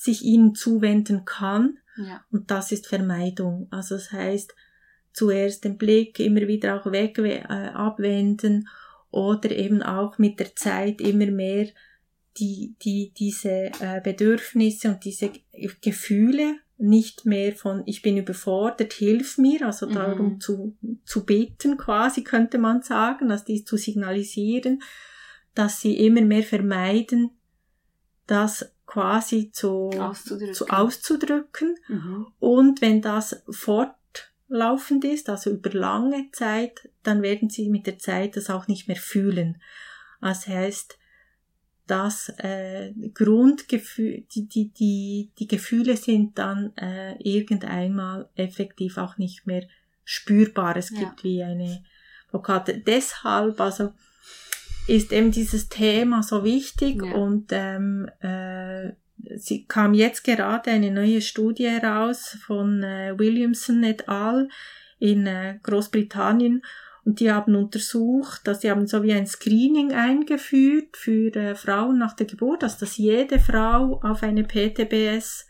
sich 0.00 0.24
ihnen 0.24 0.54
zuwenden 0.54 1.26
kann. 1.26 1.78
Ja. 1.96 2.24
Und 2.30 2.50
das 2.50 2.72
ist 2.72 2.86
Vermeidung. 2.86 3.68
Also 3.70 3.96
das 3.96 4.12
heißt, 4.12 4.54
zuerst 5.12 5.64
den 5.64 5.76
Blick 5.76 6.18
immer 6.18 6.48
wieder 6.48 6.80
auch 6.80 6.90
weg 6.90 7.18
äh, 7.18 7.42
abwenden 7.42 8.68
oder 9.10 9.50
eben 9.50 9.82
auch 9.82 10.16
mit 10.16 10.40
der 10.40 10.56
Zeit 10.56 11.02
immer 11.02 11.26
mehr 11.26 11.68
die, 12.38 12.76
die, 12.82 13.12
diese 13.14 13.72
äh, 13.80 14.00
Bedürfnisse 14.02 14.88
und 14.88 15.04
diese 15.04 15.32
Gefühle 15.82 16.54
nicht 16.78 17.26
mehr 17.26 17.54
von 17.54 17.82
ich 17.84 18.00
bin 18.00 18.16
überfordert, 18.16 18.94
hilf 18.94 19.36
mir, 19.36 19.66
also 19.66 19.86
mhm. 19.86 19.94
darum 19.94 20.40
zu, 20.40 20.78
zu 21.04 21.26
bitten 21.26 21.76
quasi 21.76 22.24
könnte 22.24 22.56
man 22.56 22.80
sagen, 22.80 23.30
also 23.30 23.44
dies 23.44 23.66
zu 23.66 23.76
signalisieren, 23.76 24.80
dass 25.54 25.82
sie 25.82 25.98
immer 25.98 26.22
mehr 26.22 26.44
vermeiden, 26.44 27.32
dass 28.26 28.72
quasi 28.90 29.52
zu 29.52 29.90
auszudrücken, 29.90 30.54
zu 30.54 30.68
auszudrücken. 30.68 31.76
Mhm. 31.88 32.26
und 32.40 32.80
wenn 32.80 33.00
das 33.00 33.42
fortlaufend 33.48 35.04
ist, 35.04 35.28
also 35.28 35.50
über 35.50 35.70
lange 35.70 36.30
Zeit, 36.32 36.90
dann 37.04 37.22
werden 37.22 37.48
sie 37.50 37.68
mit 37.68 37.86
der 37.86 37.98
Zeit 37.98 38.36
das 38.36 38.50
auch 38.50 38.66
nicht 38.66 38.88
mehr 38.88 38.96
fühlen. 38.96 39.62
Das 40.20 40.48
heißt, 40.48 40.98
das 41.86 42.32
äh, 42.38 42.92
Grundgefühl, 43.14 44.24
die, 44.34 44.48
die, 44.48 44.70
die, 44.72 45.30
die 45.38 45.46
Gefühle 45.46 45.96
sind 45.96 46.38
dann 46.38 46.76
äh, 46.76 47.16
irgendeinmal 47.22 48.28
effektiv 48.34 48.98
auch 48.98 49.18
nicht 49.18 49.46
mehr 49.46 49.66
spürbar. 50.04 50.76
Es 50.76 50.90
gibt 50.90 51.18
ja. 51.18 51.24
wie 51.24 51.42
eine 51.42 51.84
Blockade. 52.30 52.78
Deshalb, 52.78 53.60
also 53.60 53.92
ist 54.86 55.12
eben 55.12 55.30
dieses 55.30 55.68
Thema 55.68 56.22
so 56.22 56.44
wichtig 56.44 57.02
ja. 57.04 57.12
und 57.12 57.46
ähm, 57.50 58.08
äh, 58.20 58.92
sie 59.36 59.64
kam 59.66 59.94
jetzt 59.94 60.24
gerade 60.24 60.70
eine 60.70 60.90
neue 60.90 61.20
Studie 61.20 61.68
heraus 61.68 62.36
von 62.44 62.82
äh, 62.82 63.14
Williamson 63.18 63.82
et 63.84 64.08
al. 64.08 64.48
in 64.98 65.26
äh, 65.26 65.58
Großbritannien 65.62 66.62
und 67.04 67.20
die 67.20 67.32
haben 67.32 67.54
untersucht, 67.54 68.46
dass 68.46 68.60
sie 68.60 68.70
haben 68.70 68.86
so 68.86 69.02
wie 69.02 69.12
ein 69.12 69.26
Screening 69.26 69.92
eingeführt 69.92 70.96
für 70.96 71.34
äh, 71.34 71.54
Frauen 71.54 71.98
nach 71.98 72.14
der 72.14 72.26
Geburt, 72.26 72.62
also 72.62 72.80
dass 72.80 72.96
jede 72.96 73.38
Frau 73.38 74.00
auf 74.02 74.22
eine 74.22 74.44
PTBS 74.44 75.46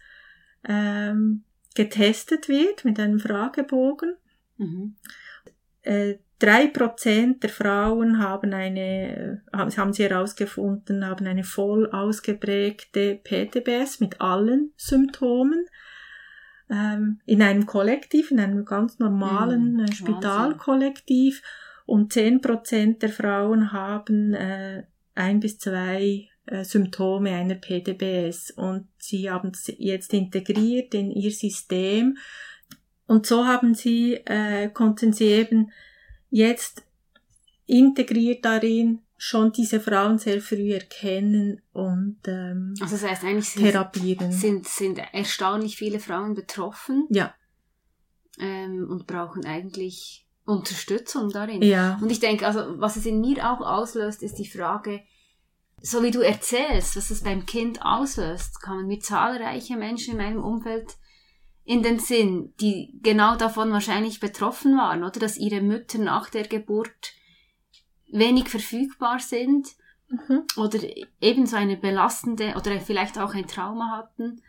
ähm, 0.68 1.44
getestet 1.74 2.48
wird 2.48 2.84
mit 2.84 3.00
einem 3.00 3.18
Fragebogen. 3.18 4.14
Mhm. 4.58 4.96
Äh, 5.82 6.16
Drei 6.40 6.68
Prozent 6.68 7.42
der 7.42 7.50
Frauen 7.50 8.18
haben 8.18 8.54
eine, 8.54 9.42
haben 9.52 9.92
sie 9.92 10.04
herausgefunden, 10.04 11.06
haben 11.06 11.26
eine 11.26 11.44
voll 11.44 11.90
ausgeprägte 11.90 13.20
PTBS 13.22 14.00
mit 14.00 14.22
allen 14.22 14.72
Symptomen 14.74 15.66
ähm, 16.70 17.20
in 17.26 17.42
einem 17.42 17.66
Kollektiv, 17.66 18.30
in 18.30 18.40
einem 18.40 18.64
ganz 18.64 18.98
normalen 18.98 19.74
mhm, 19.74 19.92
Spitalkollektiv. 19.92 21.42
Und 21.84 22.14
zehn 22.14 22.40
Prozent 22.40 23.02
der 23.02 23.10
Frauen 23.10 23.72
haben 23.72 24.32
äh, 24.32 24.84
ein 25.14 25.40
bis 25.40 25.58
zwei 25.58 26.26
äh, 26.46 26.64
Symptome 26.64 27.32
einer 27.32 27.56
PTBS 27.56 28.52
und 28.52 28.88
sie 28.96 29.30
haben 29.30 29.50
es 29.52 29.70
jetzt 29.76 30.14
integriert 30.14 30.94
in 30.94 31.10
ihr 31.10 31.32
System. 31.32 32.16
Und 33.06 33.26
so 33.26 33.44
haben 33.44 33.74
sie 33.74 34.14
äh, 34.24 34.70
konnten 34.70 35.12
sie 35.12 35.26
eben 35.26 35.70
jetzt 36.30 36.82
integriert 37.66 38.44
darin 38.44 39.02
schon 39.16 39.52
diese 39.52 39.80
Frauen 39.80 40.18
sehr 40.18 40.40
früh 40.40 40.72
erkennen 40.72 41.60
und 41.72 42.20
ähm, 42.26 42.74
also 42.80 42.96
das 42.96 43.04
heißt 43.04 43.24
eigentlich 43.24 43.50
sind, 43.50 43.64
therapieren. 43.64 44.32
Sind, 44.32 44.66
sind 44.66 44.98
erstaunlich 45.12 45.76
viele 45.76 46.00
Frauen 46.00 46.34
betroffen. 46.34 47.06
Ja. 47.10 47.34
Ähm, 48.38 48.88
und 48.88 49.06
brauchen 49.06 49.44
eigentlich 49.44 50.26
Unterstützung 50.46 51.28
darin. 51.28 51.60
Ja. 51.60 51.98
Und 52.00 52.10
ich 52.10 52.18
denke, 52.18 52.46
also 52.46 52.80
was 52.80 52.96
es 52.96 53.04
in 53.04 53.20
mir 53.20 53.50
auch 53.50 53.60
auslöst, 53.60 54.22
ist 54.22 54.38
die 54.38 54.48
Frage, 54.48 55.02
so 55.82 56.02
wie 56.02 56.10
du 56.10 56.20
erzählst, 56.20 56.96
was 56.96 57.10
es 57.10 57.22
beim 57.22 57.44
Kind 57.44 57.82
auslöst, 57.82 58.62
kann 58.62 58.76
man 58.76 58.86
mit 58.86 59.04
zahlreichen 59.04 59.78
Menschen 59.78 60.12
in 60.12 60.18
meinem 60.18 60.42
Umfeld 60.42 60.96
in 61.64 61.82
den 61.82 61.98
Sinn, 61.98 62.54
die 62.60 62.98
genau 63.02 63.36
davon 63.36 63.70
wahrscheinlich 63.72 64.20
betroffen 64.20 64.76
waren, 64.76 65.04
oder 65.04 65.20
dass 65.20 65.36
ihre 65.36 65.60
Mütter 65.60 65.98
nach 65.98 66.30
der 66.30 66.46
Geburt 66.46 67.12
wenig 68.12 68.48
verfügbar 68.48 69.20
sind 69.20 69.68
mhm. 70.08 70.44
oder 70.56 70.78
ebenso 71.20 71.56
eine 71.56 71.76
belastende 71.76 72.54
oder 72.56 72.80
vielleicht 72.80 73.18
auch 73.18 73.34
ein 73.34 73.46
Trauma 73.46 73.96
hatten 73.96 74.42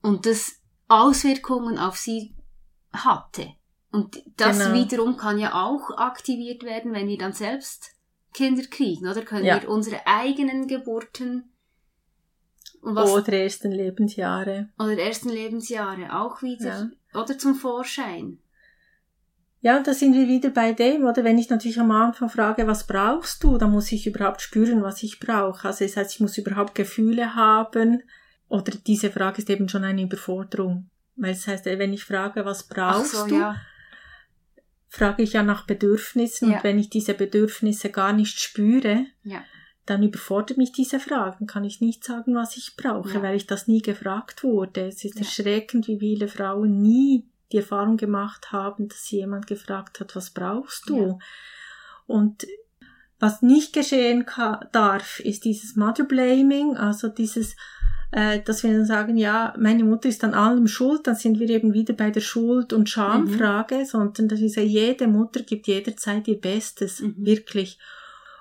und 0.00 0.26
das 0.26 0.60
Auswirkungen 0.88 1.78
auf 1.78 1.96
sie 1.96 2.34
hatte. 2.92 3.54
Und 3.90 4.22
das 4.36 4.58
genau. 4.58 4.74
wiederum 4.74 5.16
kann 5.16 5.38
ja 5.38 5.54
auch 5.54 5.90
aktiviert 5.96 6.64
werden, 6.64 6.92
wenn 6.92 7.08
wir 7.08 7.18
dann 7.18 7.32
selbst 7.32 7.92
Kinder 8.32 8.64
kriegen, 8.64 9.08
oder 9.08 9.22
können 9.22 9.44
ja. 9.44 9.62
wir 9.62 9.68
unsere 9.68 10.06
eigenen 10.06 10.66
Geburten 10.66 11.53
oder 12.84 13.32
ersten 13.32 13.72
Lebensjahre. 13.72 14.68
Oder 14.78 14.98
ersten 14.98 15.30
Lebensjahre 15.30 16.14
auch 16.14 16.42
wieder. 16.42 16.90
Ja. 17.14 17.20
Oder 17.20 17.38
zum 17.38 17.54
Vorschein. 17.54 18.38
Ja, 19.60 19.80
da 19.80 19.94
sind 19.94 20.12
wir 20.12 20.28
wieder 20.28 20.50
bei 20.50 20.74
dem, 20.74 21.04
oder 21.04 21.24
wenn 21.24 21.38
ich 21.38 21.48
natürlich 21.48 21.80
am 21.80 21.90
Anfang 21.90 22.28
frage, 22.28 22.66
was 22.66 22.86
brauchst 22.86 23.42
du, 23.42 23.56
dann 23.56 23.72
muss 23.72 23.90
ich 23.92 24.06
überhaupt 24.06 24.42
spüren, 24.42 24.82
was 24.82 25.02
ich 25.02 25.20
brauche. 25.20 25.68
Also 25.68 25.86
das 25.86 25.96
heißt, 25.96 26.14
ich 26.14 26.20
muss 26.20 26.36
überhaupt 26.36 26.74
Gefühle 26.74 27.34
haben. 27.34 28.02
Oder 28.48 28.72
diese 28.86 29.10
Frage 29.10 29.38
ist 29.38 29.48
eben 29.48 29.70
schon 29.70 29.84
eine 29.84 30.02
Überforderung. 30.02 30.90
Weil 31.16 31.32
das 31.32 31.46
heißt, 31.46 31.64
wenn 31.64 31.94
ich 31.94 32.04
frage, 32.04 32.44
was 32.44 32.64
brauchst 32.64 33.12
so, 33.12 33.26
du, 33.26 33.36
ja. 33.36 33.56
frage 34.88 35.22
ich 35.22 35.32
ja 35.32 35.42
nach 35.42 35.66
Bedürfnissen. 35.66 36.50
Ja. 36.50 36.56
Und 36.56 36.64
wenn 36.64 36.78
ich 36.78 36.90
diese 36.90 37.14
Bedürfnisse 37.14 37.88
gar 37.88 38.12
nicht 38.12 38.38
spüre, 38.38 39.06
ja 39.22 39.42
dann 39.86 40.02
überfordert 40.02 40.56
mich 40.56 40.72
diese 40.72 40.98
Fragen, 40.98 41.46
kann 41.46 41.64
ich 41.64 41.80
nicht 41.80 42.04
sagen, 42.04 42.34
was 42.34 42.56
ich 42.56 42.76
brauche, 42.76 43.14
ja. 43.14 43.22
weil 43.22 43.36
ich 43.36 43.46
das 43.46 43.68
nie 43.68 43.82
gefragt 43.82 44.42
wurde. 44.42 44.88
Es 44.88 45.04
ist 45.04 45.16
ja. 45.16 45.22
erschreckend, 45.22 45.88
wie 45.88 45.98
viele 45.98 46.28
Frauen 46.28 46.80
nie 46.80 47.24
die 47.52 47.58
Erfahrung 47.58 47.96
gemacht 47.96 48.52
haben, 48.52 48.88
dass 48.88 49.10
jemand 49.10 49.46
gefragt 49.46 50.00
hat, 50.00 50.16
was 50.16 50.30
brauchst 50.30 50.88
du? 50.88 50.96
Ja. 50.96 51.18
Und 52.06 52.46
was 53.20 53.42
nicht 53.42 53.72
geschehen 53.72 54.26
darf, 54.72 55.20
ist 55.20 55.44
dieses 55.44 55.76
Mother 55.76 56.04
Blaming, 56.04 56.76
also 56.76 57.08
dieses, 57.08 57.56
äh, 58.10 58.40
dass 58.40 58.62
wir 58.62 58.72
dann 58.72 58.86
sagen, 58.86 59.16
ja, 59.16 59.54
meine 59.58 59.84
Mutter 59.84 60.08
ist 60.08 60.24
an 60.24 60.34
allem 60.34 60.66
schuld, 60.66 61.06
dann 61.06 61.14
sind 61.14 61.38
wir 61.38 61.48
eben 61.48 61.74
wieder 61.74 61.94
bei 61.94 62.10
der 62.10 62.20
Schuld- 62.20 62.72
und 62.72 62.88
Schamfrage, 62.88 63.76
mhm. 63.76 63.84
sondern 63.84 64.28
das 64.28 64.40
ist 64.40 64.56
ja, 64.56 64.62
jede 64.62 65.06
Mutter 65.06 65.40
gibt 65.40 65.66
jederzeit 65.68 66.26
ihr 66.26 66.40
Bestes, 66.40 67.00
mhm. 67.00 67.14
wirklich. 67.18 67.78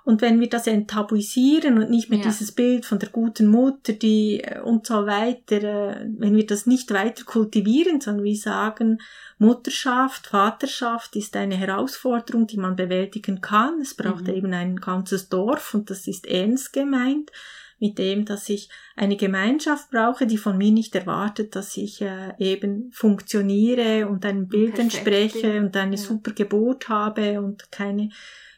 Und 0.06 0.22
wenn 0.22 0.41
wir 0.41 0.49
das 0.49 0.68
enttabuisieren 0.68 1.78
und 1.78 1.89
nicht 1.89 2.10
mehr 2.10 2.20
ja. 2.20 2.26
dieses 2.26 2.51
Bild 2.51 2.86
von 2.86 2.99
der 2.99 3.10
guten 3.10 3.47
Mutter, 3.47 3.93
die 3.93 4.41
äh, 4.41 4.60
und 4.60 4.86
so 4.86 5.06
weiter, 5.06 5.64
äh, 5.64 6.10
wenn 6.18 6.36
wir 6.36 6.45
das 6.45 6.66
nicht 6.66 6.91
weiter 6.91 7.24
kultivieren, 7.24 8.01
sondern 8.01 8.26
wir 8.26 8.36
sagen, 8.36 8.99
Mutterschaft, 9.38 10.28
Vaterschaft 10.28 11.16
ist 11.16 11.36
eine 11.38 11.56
Herausforderung, 11.56 12.47
die 12.47 12.58
man 12.58 12.76
bewältigen 12.76 13.39
kann. 13.39 13.80
Es 13.82 13.93
braucht 13.93 14.28
mhm. 14.28 14.34
eben 14.34 14.54
ein 14.54 14.76
ganzes 14.76 15.30
Dorf 15.30 15.74
und 15.74 15.89
das 15.89 16.08
ist 16.08 16.28
ernst 16.28 16.74
gemeint 16.74 17.32
mit 17.80 17.97
dem, 17.97 18.24
dass 18.24 18.47
ich 18.47 18.70
eine 18.95 19.18
Gemeinschaft 19.18 19.91
brauche, 19.91 20.26
die 20.26 20.38
von 20.38 20.58
mir 20.58 20.72
nicht 20.72 20.95
erwartet, 20.95 21.56
dass 21.56 21.76
ich 21.76 22.01
äh, 22.01 22.34
eben 22.39 22.91
funktioniere 22.93 24.08
und 24.08 24.26
einem 24.26 24.47
Bild 24.47 24.80
entspreche 24.80 25.60
und 25.60 25.76
eine 25.76 25.97
ja. 25.97 26.01
super 26.01 26.32
Geburt 26.32 26.88
habe 26.88 27.41
und 27.41 27.72
keine 27.72 28.10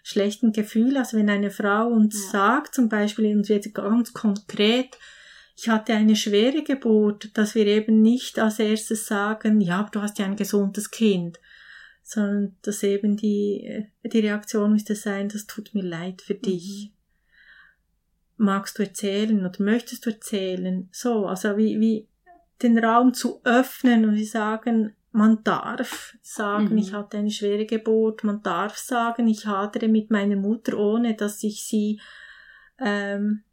schlechten 0.05 0.51
Gefühle. 0.51 0.99
Also 0.99 1.17
wenn 1.17 1.29
eine 1.29 1.49
Frau 1.49 1.87
uns 1.87 2.25
ja. 2.25 2.31
sagt, 2.31 2.75
zum 2.75 2.89
Beispiel, 2.89 3.35
uns 3.35 3.47
jetzt 3.49 3.73
ganz 3.73 4.13
konkret, 4.13 4.97
ich 5.57 5.67
hatte 5.67 5.93
eine 5.93 6.15
schwere 6.15 6.63
Geburt, 6.63 7.35
dass 7.35 7.55
wir 7.55 7.65
eben 7.65 8.01
nicht 8.01 8.37
als 8.37 8.59
erstes 8.59 9.07
sagen, 9.07 9.61
ja, 9.61 9.89
du 9.91 10.01
hast 10.01 10.19
ja 10.19 10.25
ein 10.25 10.35
gesundes 10.35 10.91
Kind, 10.91 11.39
sondern 12.03 12.55
dass 12.61 12.83
eben 12.83 13.17
die, 13.17 13.87
die 14.03 14.19
Reaktion 14.19 14.73
müsste 14.73 14.93
sein, 14.95 15.27
das 15.27 15.47
tut 15.47 15.73
mir 15.73 15.83
leid 15.83 16.21
für 16.21 16.35
dich. 16.35 16.91
Mhm. 18.37 18.45
Magst 18.45 18.77
du 18.77 18.83
erzählen 18.83 19.43
oder 19.43 19.63
möchtest 19.63 20.05
du 20.05 20.11
erzählen? 20.11 20.87
So, 20.91 21.25
also 21.25 21.57
wie, 21.57 21.79
wie 21.79 22.07
den 22.61 22.77
Raum 22.77 23.15
zu 23.15 23.41
öffnen 23.43 24.05
und 24.05 24.17
sie 24.17 24.25
sagen, 24.25 24.93
man 25.15 25.43
darf 25.43 26.15
sagen, 26.21 26.71
mhm. 26.71 26.77
ich 26.77 26.93
hatte 26.93 27.17
eine 27.17 27.31
schwere 27.31 27.65
Geburt, 27.65 28.23
man 28.23 28.41
darf 28.41 28.77
sagen, 28.77 29.27
ich 29.27 29.45
hadere 29.45 29.87
mit 29.87 30.11
meiner 30.11 30.35
Mutter, 30.35 30.77
ohne 30.77 31.15
dass 31.15 31.43
ich 31.43 31.65
sie 31.65 31.99
ähm, 32.79 33.43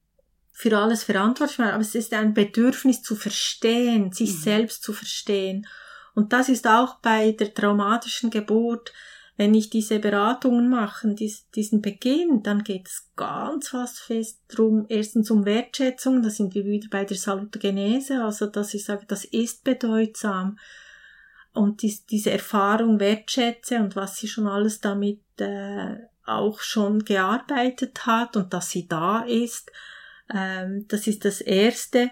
für 0.52 0.76
alles 0.76 1.04
verantwortlich 1.04 1.58
mache. 1.58 1.72
Aber 1.72 1.82
es 1.82 1.94
ist 1.94 2.12
ein 2.12 2.34
Bedürfnis 2.34 3.02
zu 3.02 3.16
verstehen, 3.16 4.12
sich 4.12 4.30
mhm. 4.30 4.38
selbst 4.38 4.82
zu 4.82 4.92
verstehen. 4.92 5.66
Und 6.14 6.32
das 6.32 6.48
ist 6.48 6.66
auch 6.66 6.96
bei 7.00 7.32
der 7.32 7.54
traumatischen 7.54 8.30
Geburt, 8.30 8.92
wenn 9.36 9.54
ich 9.54 9.70
diese 9.70 9.98
Beratungen 9.98 10.68
mache, 10.68 11.14
dies, 11.14 11.48
diesen 11.50 11.80
Beginn, 11.80 12.42
dann 12.42 12.64
geht 12.64 12.88
es 12.88 13.10
ganz 13.16 13.70
fast 13.70 13.98
fest 13.98 14.42
drum, 14.48 14.84
erstens 14.88 15.30
um 15.30 15.46
Wertschätzung, 15.46 16.22
da 16.22 16.28
sind 16.28 16.54
wir 16.54 16.66
wieder 16.66 16.88
bei 16.90 17.04
der 17.04 17.16
Salutogenese, 17.16 18.22
also 18.22 18.46
dass 18.46 18.74
ich 18.74 18.84
sage, 18.84 19.06
das 19.08 19.24
ist 19.24 19.64
bedeutsam 19.64 20.58
und 21.52 21.82
dies, 21.82 22.06
diese 22.06 22.30
Erfahrung 22.30 22.98
wertschätze 23.00 23.78
und 23.78 23.96
was 23.96 24.16
sie 24.16 24.28
schon 24.28 24.46
alles 24.46 24.80
damit 24.80 25.20
äh, 25.38 25.96
auch 26.24 26.60
schon 26.60 27.04
gearbeitet 27.04 28.06
hat 28.06 28.36
und 28.36 28.52
dass 28.52 28.70
sie 28.70 28.86
da 28.86 29.22
ist. 29.22 29.70
Ähm, 30.32 30.86
das 30.88 31.06
ist 31.06 31.24
das 31.24 31.40
Erste, 31.40 32.10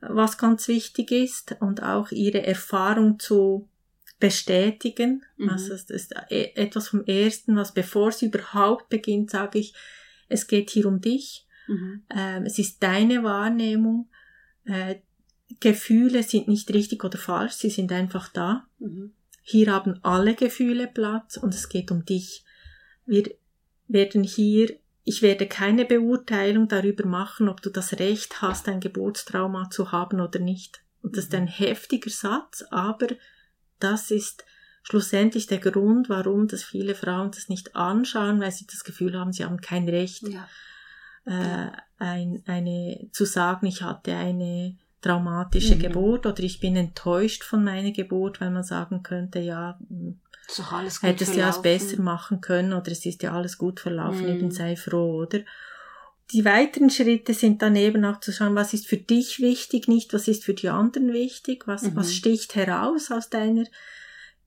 was 0.00 0.36
ganz 0.36 0.68
wichtig 0.68 1.12
ist 1.12 1.56
und 1.60 1.82
auch 1.82 2.10
ihre 2.10 2.44
Erfahrung 2.44 3.18
zu 3.18 3.68
bestätigen. 4.18 5.24
Mhm. 5.36 5.50
Also 5.50 5.70
das 5.70 5.90
ist 5.90 6.14
e, 6.28 6.52
etwas 6.54 6.88
vom 6.88 7.04
Ersten, 7.04 7.56
was 7.56 7.72
bevor 7.72 8.12
sie 8.12 8.26
überhaupt 8.26 8.88
beginnt, 8.88 9.30
sage 9.30 9.58
ich, 9.58 9.74
es 10.28 10.46
geht 10.46 10.70
hier 10.70 10.86
um 10.86 11.00
dich. 11.00 11.46
Mhm. 11.66 12.02
Ähm, 12.10 12.44
es 12.44 12.58
ist 12.58 12.82
deine 12.82 13.22
Wahrnehmung. 13.22 14.08
Äh, 14.64 14.96
Gefühle 15.60 16.22
sind 16.22 16.48
nicht 16.48 16.72
richtig 16.72 17.04
oder 17.04 17.18
falsch, 17.18 17.54
sie 17.54 17.70
sind 17.70 17.92
einfach 17.92 18.28
da. 18.28 18.66
Mhm. 18.78 19.12
Hier 19.42 19.72
haben 19.72 19.98
alle 20.02 20.34
Gefühle 20.34 20.86
Platz 20.86 21.36
und 21.36 21.54
es 21.54 21.68
geht 21.68 21.90
um 21.90 22.04
dich. 22.04 22.44
Wir 23.06 23.24
werden 23.88 24.22
hier, 24.22 24.76
ich 25.04 25.22
werde 25.22 25.46
keine 25.46 25.84
Beurteilung 25.84 26.68
darüber 26.68 27.06
machen, 27.06 27.48
ob 27.48 27.60
du 27.60 27.70
das 27.70 27.98
Recht 27.98 28.40
hast, 28.40 28.68
ein 28.68 28.80
Geburtstrauma 28.80 29.68
zu 29.70 29.90
haben 29.90 30.20
oder 30.20 30.38
nicht. 30.38 30.82
Und 31.02 31.16
das 31.16 31.24
ist 31.24 31.34
ein 31.34 31.44
mhm. 31.44 31.48
heftiger 31.48 32.10
Satz, 32.10 32.64
aber 32.70 33.08
das 33.80 34.10
ist 34.12 34.44
schlussendlich 34.84 35.46
der 35.46 35.58
Grund, 35.58 36.08
warum 36.08 36.48
das 36.48 36.62
viele 36.62 36.94
Frauen 36.94 37.30
das 37.30 37.48
nicht 37.48 37.74
anschauen, 37.74 38.40
weil 38.40 38.52
sie 38.52 38.66
das 38.66 38.84
Gefühl 38.84 39.18
haben, 39.18 39.32
sie 39.32 39.44
haben 39.44 39.60
kein 39.60 39.88
Recht, 39.88 40.28
ja. 40.28 40.48
äh, 41.24 41.70
ein, 41.98 42.42
eine, 42.46 43.08
zu 43.12 43.24
sagen, 43.24 43.66
ich 43.66 43.82
hatte 43.82 44.14
eine 44.14 44.76
traumatische 45.02 45.74
mhm. 45.74 45.80
Geburt 45.80 46.26
oder 46.26 46.42
ich 46.42 46.60
bin 46.60 46.76
enttäuscht 46.76 47.44
von 47.44 47.62
meiner 47.62 47.90
Geburt, 47.90 48.40
weil 48.40 48.50
man 48.50 48.62
sagen 48.62 49.02
könnte, 49.02 49.40
ja, 49.40 49.78
hätte 51.02 51.24
es 51.24 51.36
ja 51.36 51.50
es 51.50 51.60
besser 51.60 52.00
machen 52.00 52.40
können 52.40 52.72
oder 52.72 52.90
es 52.90 53.04
ist 53.04 53.22
ja 53.22 53.32
alles 53.32 53.58
gut 53.58 53.80
verlaufen, 53.80 54.22
mhm. 54.22 54.28
eben 54.28 54.50
sei 54.50 54.76
froh, 54.76 55.22
oder? 55.22 55.40
Die 56.32 56.44
weiteren 56.46 56.88
Schritte 56.88 57.34
sind 57.34 57.60
dann 57.60 57.76
eben 57.76 58.04
auch 58.06 58.20
zu 58.20 58.32
schauen, 58.32 58.54
was 58.54 58.72
ist 58.72 58.86
für 58.86 58.96
dich 58.96 59.40
wichtig, 59.40 59.86
nicht 59.86 60.14
was 60.14 60.28
ist 60.28 60.44
für 60.44 60.54
die 60.54 60.70
anderen 60.70 61.12
wichtig, 61.12 61.66
was, 61.66 61.82
mhm. 61.82 61.96
was 61.96 62.14
sticht 62.14 62.54
heraus 62.54 63.10
aus 63.10 63.28
deiner, 63.28 63.64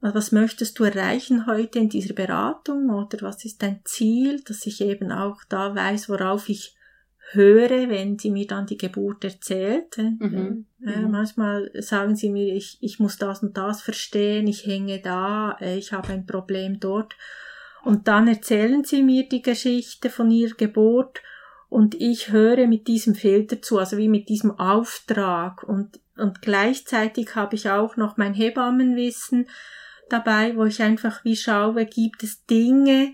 was 0.02 0.32
möchtest 0.32 0.80
du 0.80 0.84
erreichen 0.84 1.46
heute 1.48 1.80
in 1.80 1.90
dieser 1.90 2.14
Beratung 2.14 2.90
oder 2.90 3.20
was 3.22 3.46
ist 3.46 3.62
dein 3.62 3.82
Ziel, 3.84 4.42
dass 4.42 4.66
ich 4.66 4.82
eben 4.82 5.12
auch 5.12 5.44
da 5.50 5.76
weiß, 5.76 6.10
worauf 6.10 6.50
ich 6.50 6.76
höre, 7.32 7.90
wenn 7.90 8.20
sie 8.20 8.30
mir 8.30 8.48
dann 8.48 8.68
die 8.68 8.78
Geburt 8.78 9.24
erzählt. 9.24 9.98
Mhm. 9.98 10.66
Äh, 10.86 11.00
mhm. 11.00 11.12
manchmal 11.12 11.72
sagen 11.82 12.16
sie 12.16 12.30
mir, 12.30 12.54
ich, 12.54 12.78
ich 12.82 13.00
muss 13.00 13.18
das 13.18 13.42
und 13.42 13.58
das 13.58 13.82
verstehen, 13.82 14.48
ich 14.48 14.66
hänge 14.66 15.00
da, 15.02 15.58
äh, 15.60 15.78
ich 15.78 15.92
habe 15.92 16.10
ein 16.10 16.26
Problem 16.26 16.80
dort. 16.80 17.16
Und 17.84 18.08
dann 18.08 18.28
erzählen 18.28 18.84
sie 18.84 19.04
mir 19.04 19.28
die 19.28 19.42
Geschichte 19.42 20.10
von 20.10 20.32
ihrer 20.32 20.56
Geburt 20.56 21.22
und 21.70 21.96
ich 21.96 22.32
höre 22.32 22.68
mit 22.68 22.88
diesem 22.88 23.16
Filter 23.16 23.62
zu, 23.62 23.80
also 23.80 23.98
wie 23.98 24.10
mit 24.10 24.30
diesem 24.30 24.52
Auftrag. 24.60 25.64
Und, 25.64 26.00
und 26.18 26.42
gleichzeitig 26.42 27.36
habe 27.36 27.56
ich 27.56 27.70
auch 27.70 27.96
noch 27.98 28.18
mein 28.18 28.34
Hebammenwissen 28.34 29.48
dabei, 30.10 30.56
wo 30.56 30.66
ich 30.66 30.82
einfach 30.82 31.24
wie 31.26 31.36
schaue, 31.36 31.86
gibt 31.86 32.24
es 32.24 32.46
Dinge, 32.46 33.14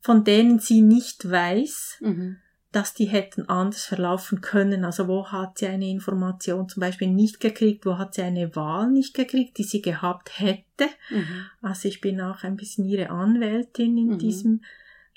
von 0.00 0.24
denen 0.24 0.58
sie 0.58 0.82
nicht 0.82 1.30
weiß. 1.30 1.98
Mhm 2.00 2.36
dass 2.72 2.94
die 2.94 3.06
hätten 3.06 3.48
anders 3.48 3.84
verlaufen 3.84 4.40
können. 4.40 4.84
Also 4.84 5.08
wo 5.08 5.26
hat 5.26 5.58
sie 5.58 5.66
eine 5.66 5.88
Information 5.88 6.68
zum 6.68 6.80
Beispiel 6.80 7.08
nicht 7.08 7.40
gekriegt, 7.40 7.84
wo 7.84 7.98
hat 7.98 8.14
sie 8.14 8.22
eine 8.22 8.54
Wahl 8.54 8.90
nicht 8.90 9.14
gekriegt, 9.14 9.58
die 9.58 9.64
sie 9.64 9.82
gehabt 9.82 10.38
hätte. 10.38 10.86
Mhm. 11.10 11.46
Also 11.62 11.88
ich 11.88 12.00
bin 12.00 12.20
auch 12.20 12.44
ein 12.44 12.56
bisschen 12.56 12.84
ihre 12.84 13.10
Anwältin 13.10 13.98
in 13.98 14.08
mhm. 14.10 14.18
diesem 14.18 14.62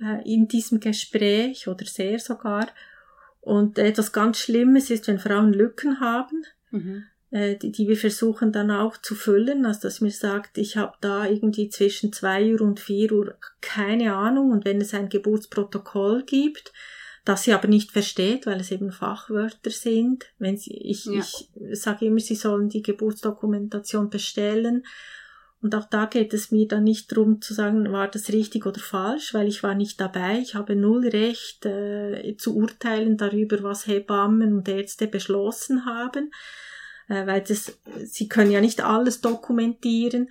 äh, 0.01 0.22
in 0.26 0.47
diesem 0.47 0.80
Gespräch 0.80 1.68
oder 1.68 1.86
sehr 1.86 2.20
sogar. 2.20 2.68
Und 3.41 3.78
etwas 3.78 4.14
ganz 4.14 4.39
Schlimmes 4.39 4.89
ist, 4.89 5.08
wenn 5.08 5.20
Frauen 5.20 5.54
Lücken 5.54 5.99
haben. 5.99 6.43
Mhm. 6.72 7.04
Äh, 7.34 7.56
die, 7.58 7.72
die 7.72 7.88
wir 7.88 7.97
versuchen 7.97 8.51
dann 8.51 8.70
auch 8.70 8.95
zu 8.97 9.16
füllen, 9.16 9.66
also 9.66 9.82
dass 9.82 10.01
mir 10.01 10.12
sagt, 10.12 10.60
ich 10.60 10.78
habe 10.78 10.93
da 11.01 11.26
irgendwie 11.26 11.68
zwischen 11.68 12.14
zwei 12.14 12.54
Uhr 12.54 12.62
und 12.62 12.80
vier 12.80 13.12
Uhr 13.12 13.36
keine 13.60 14.14
Ahnung 14.14 14.51
und 14.51 14.66
wenn 14.66 14.80
es 14.80 14.93
ein 14.93 15.10
Geburtsprotokoll 15.10 16.24
gibt, 16.26 16.72
das 17.26 17.43
sie 17.43 17.53
aber 17.53 17.67
nicht 17.67 17.91
versteht, 17.91 18.45
weil 18.45 18.59
es 18.59 18.71
eben 18.71 18.91
Fachwörter 18.91 19.69
sind. 19.69 20.26
Wenn 20.39 20.57
sie, 20.57 20.74
ich, 20.74 21.05
ja. 21.05 21.19
ich 21.19 21.49
sage 21.71 22.05
immer, 22.05 22.19
sie 22.19 22.36
sollen 22.36 22.69
die 22.69 22.82
Geburtsdokumentation 22.82 24.09
bestellen. 24.09 24.86
Und 25.61 25.76
auch 25.76 25.86
da 25.86 26.07
geht 26.07 26.34
es 26.34 26.51
mir 26.51 26.67
dann 26.67 26.84
nicht 26.84 27.09
darum 27.09 27.41
zu 27.41 27.53
sagen, 27.53 27.89
war 27.93 28.09
das 28.09 28.28
richtig 28.34 28.65
oder 28.65 28.82
falsch, 28.82 29.34
weil 29.34 29.47
ich 29.47 29.63
war 29.63 29.76
nicht 29.76 30.01
dabei. 30.01 30.39
Ich 30.39 30.55
habe 30.55 30.76
null 30.76 31.07
Recht 31.07 31.65
äh, 31.65 32.36
zu 32.36 32.57
urteilen 32.57 33.15
darüber, 33.15 33.63
was 33.63 33.88
Hebammen 33.88 34.53
und 34.53 34.67
Ärzte 34.67 35.07
beschlossen 35.07 35.86
haben, 35.86 36.32
äh, 37.07 37.26
weil 37.26 37.39
das, 37.39 37.80
sie 38.03 38.28
können 38.28 38.51
ja 38.51 38.59
nicht 38.59 38.84
alles 38.84 39.21
dokumentieren. 39.21 40.28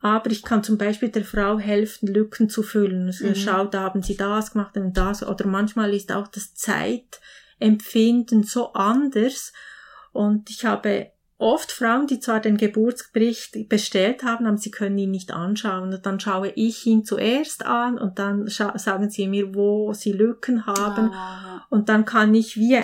Aber 0.00 0.30
ich 0.30 0.42
kann 0.42 0.62
zum 0.62 0.78
Beispiel 0.78 1.08
der 1.08 1.24
Frau 1.24 1.58
helfen, 1.58 2.06
Lücken 2.08 2.48
zu 2.48 2.62
füllen. 2.62 3.06
Also 3.06 3.26
mhm. 3.26 3.34
Schau, 3.34 3.64
da 3.64 3.82
haben 3.82 4.02
sie 4.02 4.16
das 4.16 4.52
gemacht 4.52 4.76
und 4.76 4.96
das. 4.96 5.26
Oder 5.26 5.46
manchmal 5.46 5.92
ist 5.92 6.12
auch 6.12 6.28
das 6.28 6.54
Zeitempfinden 6.54 8.44
so 8.44 8.72
anders. 8.74 9.52
Und 10.12 10.50
ich 10.50 10.64
habe 10.64 11.10
oft 11.38 11.70
Frauen, 11.72 12.06
die 12.06 12.20
zwar 12.20 12.40
den 12.40 12.56
Geburtsbericht 12.56 13.68
bestellt 13.68 14.24
haben, 14.24 14.46
aber 14.46 14.58
sie 14.58 14.70
können 14.70 14.98
ihn 14.98 15.10
nicht 15.10 15.32
anschauen. 15.32 15.92
Und 15.94 16.06
dann 16.06 16.20
schaue 16.20 16.50
ich 16.50 16.84
ihn 16.86 17.04
zuerst 17.04 17.64
an 17.64 17.98
und 17.98 18.18
dann 18.18 18.46
sagen 18.48 19.10
sie 19.10 19.26
mir, 19.26 19.54
wo 19.54 19.92
sie 19.94 20.12
Lücken 20.12 20.66
haben. 20.66 21.12
Ah. 21.12 21.66
Und 21.70 21.88
dann 21.88 22.04
kann 22.04 22.34
ich 22.34 22.56
wie 22.56 22.78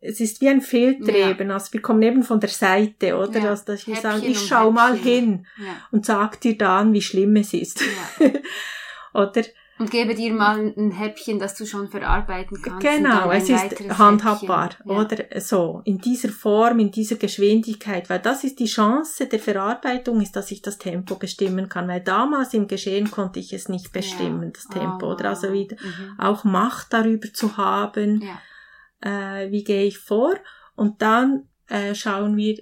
es 0.00 0.20
ist 0.20 0.40
wie 0.40 0.48
ein 0.48 0.60
Filter 0.60 1.16
ja. 1.16 1.30
eben, 1.30 1.50
also 1.50 1.72
wir 1.72 1.82
kommen 1.82 2.02
eben 2.02 2.22
von 2.22 2.40
der 2.40 2.50
Seite, 2.50 3.16
oder? 3.16 3.40
Ja. 3.40 3.50
Also, 3.50 3.64
dass 3.66 3.86
wir 3.86 3.94
Häppchen 3.94 4.10
sagen, 4.10 4.26
ich 4.26 4.40
schau 4.40 4.70
mal 4.70 4.96
hin 4.96 5.46
ja. 5.58 5.74
und 5.90 6.06
sag 6.06 6.40
dir 6.40 6.56
dann, 6.56 6.92
wie 6.92 7.02
schlimm 7.02 7.36
es 7.36 7.52
ist. 7.54 7.82
Oder? 9.14 9.42
Und 9.78 9.90
gebe 9.90 10.14
dir 10.14 10.32
mal 10.32 10.72
ein 10.76 10.92
Häppchen, 10.92 11.40
das 11.40 11.56
du 11.56 11.66
schon 11.66 11.88
verarbeiten 11.88 12.60
kannst. 12.62 12.86
Genau, 12.86 13.30
es 13.32 13.48
ist 13.48 13.98
handhabbar, 13.98 14.70
oder 14.84 15.16
so, 15.40 15.80
in 15.84 15.98
dieser 15.98 16.28
Form, 16.28 16.78
in 16.78 16.92
dieser 16.92 17.16
Geschwindigkeit, 17.16 18.08
weil 18.08 18.20
das 18.20 18.44
ist 18.44 18.60
die 18.60 18.66
Chance 18.66 19.26
der 19.26 19.40
Verarbeitung, 19.40 20.20
ist, 20.20 20.36
dass 20.36 20.52
ich 20.52 20.62
das 20.62 20.78
Tempo 20.78 21.16
bestimmen 21.16 21.68
kann, 21.68 21.88
weil 21.88 22.00
damals 22.00 22.54
im 22.54 22.68
Geschehen 22.68 23.10
konnte 23.10 23.40
ich 23.40 23.52
es 23.52 23.68
nicht 23.68 23.92
bestimmen, 23.92 24.52
das 24.52 24.68
Tempo, 24.68 25.06
oh, 25.06 25.14
oder 25.14 25.30
also 25.30 25.52
wieder 25.52 25.76
mhm. 25.82 26.20
auch 26.20 26.44
Macht 26.44 26.92
darüber 26.92 27.32
zu 27.32 27.56
haben, 27.56 28.20
ja. 28.20 28.38
Äh, 29.02 29.50
wie 29.50 29.64
gehe 29.64 29.84
ich 29.84 29.98
vor 29.98 30.34
und 30.74 31.02
dann 31.02 31.48
äh, 31.68 31.94
schauen 31.94 32.36
wir, 32.36 32.58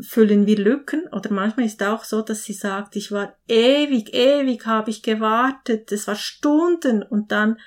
füllen 0.00 0.46
wir 0.46 0.56
Lücken. 0.56 1.06
Oder 1.12 1.30
manchmal 1.32 1.66
ist 1.66 1.82
auch 1.82 2.04
so, 2.04 2.22
dass 2.22 2.44
sie 2.44 2.52
sagt, 2.52 2.96
ich 2.96 3.12
war 3.12 3.36
ewig, 3.46 4.14
ewig 4.14 4.64
habe 4.66 4.90
ich 4.90 5.02
gewartet, 5.02 5.92
es 5.92 6.06
war 6.06 6.16
Stunden 6.16 7.02
und 7.02 7.30
dann 7.30 7.58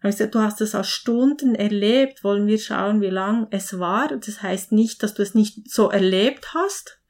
habe 0.00 0.10
ich 0.10 0.16
gesagt, 0.16 0.34
du 0.34 0.40
hast 0.40 0.60
es 0.60 0.74
aus 0.74 0.90
Stunden 0.90 1.54
erlebt, 1.54 2.24
wollen 2.24 2.46
wir 2.46 2.58
schauen, 2.58 3.00
wie 3.00 3.10
lang 3.10 3.46
es 3.52 3.78
war. 3.78 4.08
Das 4.08 4.42
heißt 4.42 4.72
nicht, 4.72 5.02
dass 5.02 5.14
du 5.14 5.22
es 5.22 5.34
nicht 5.34 5.70
so 5.70 5.90
erlebt 5.90 6.54
hast, 6.54 7.00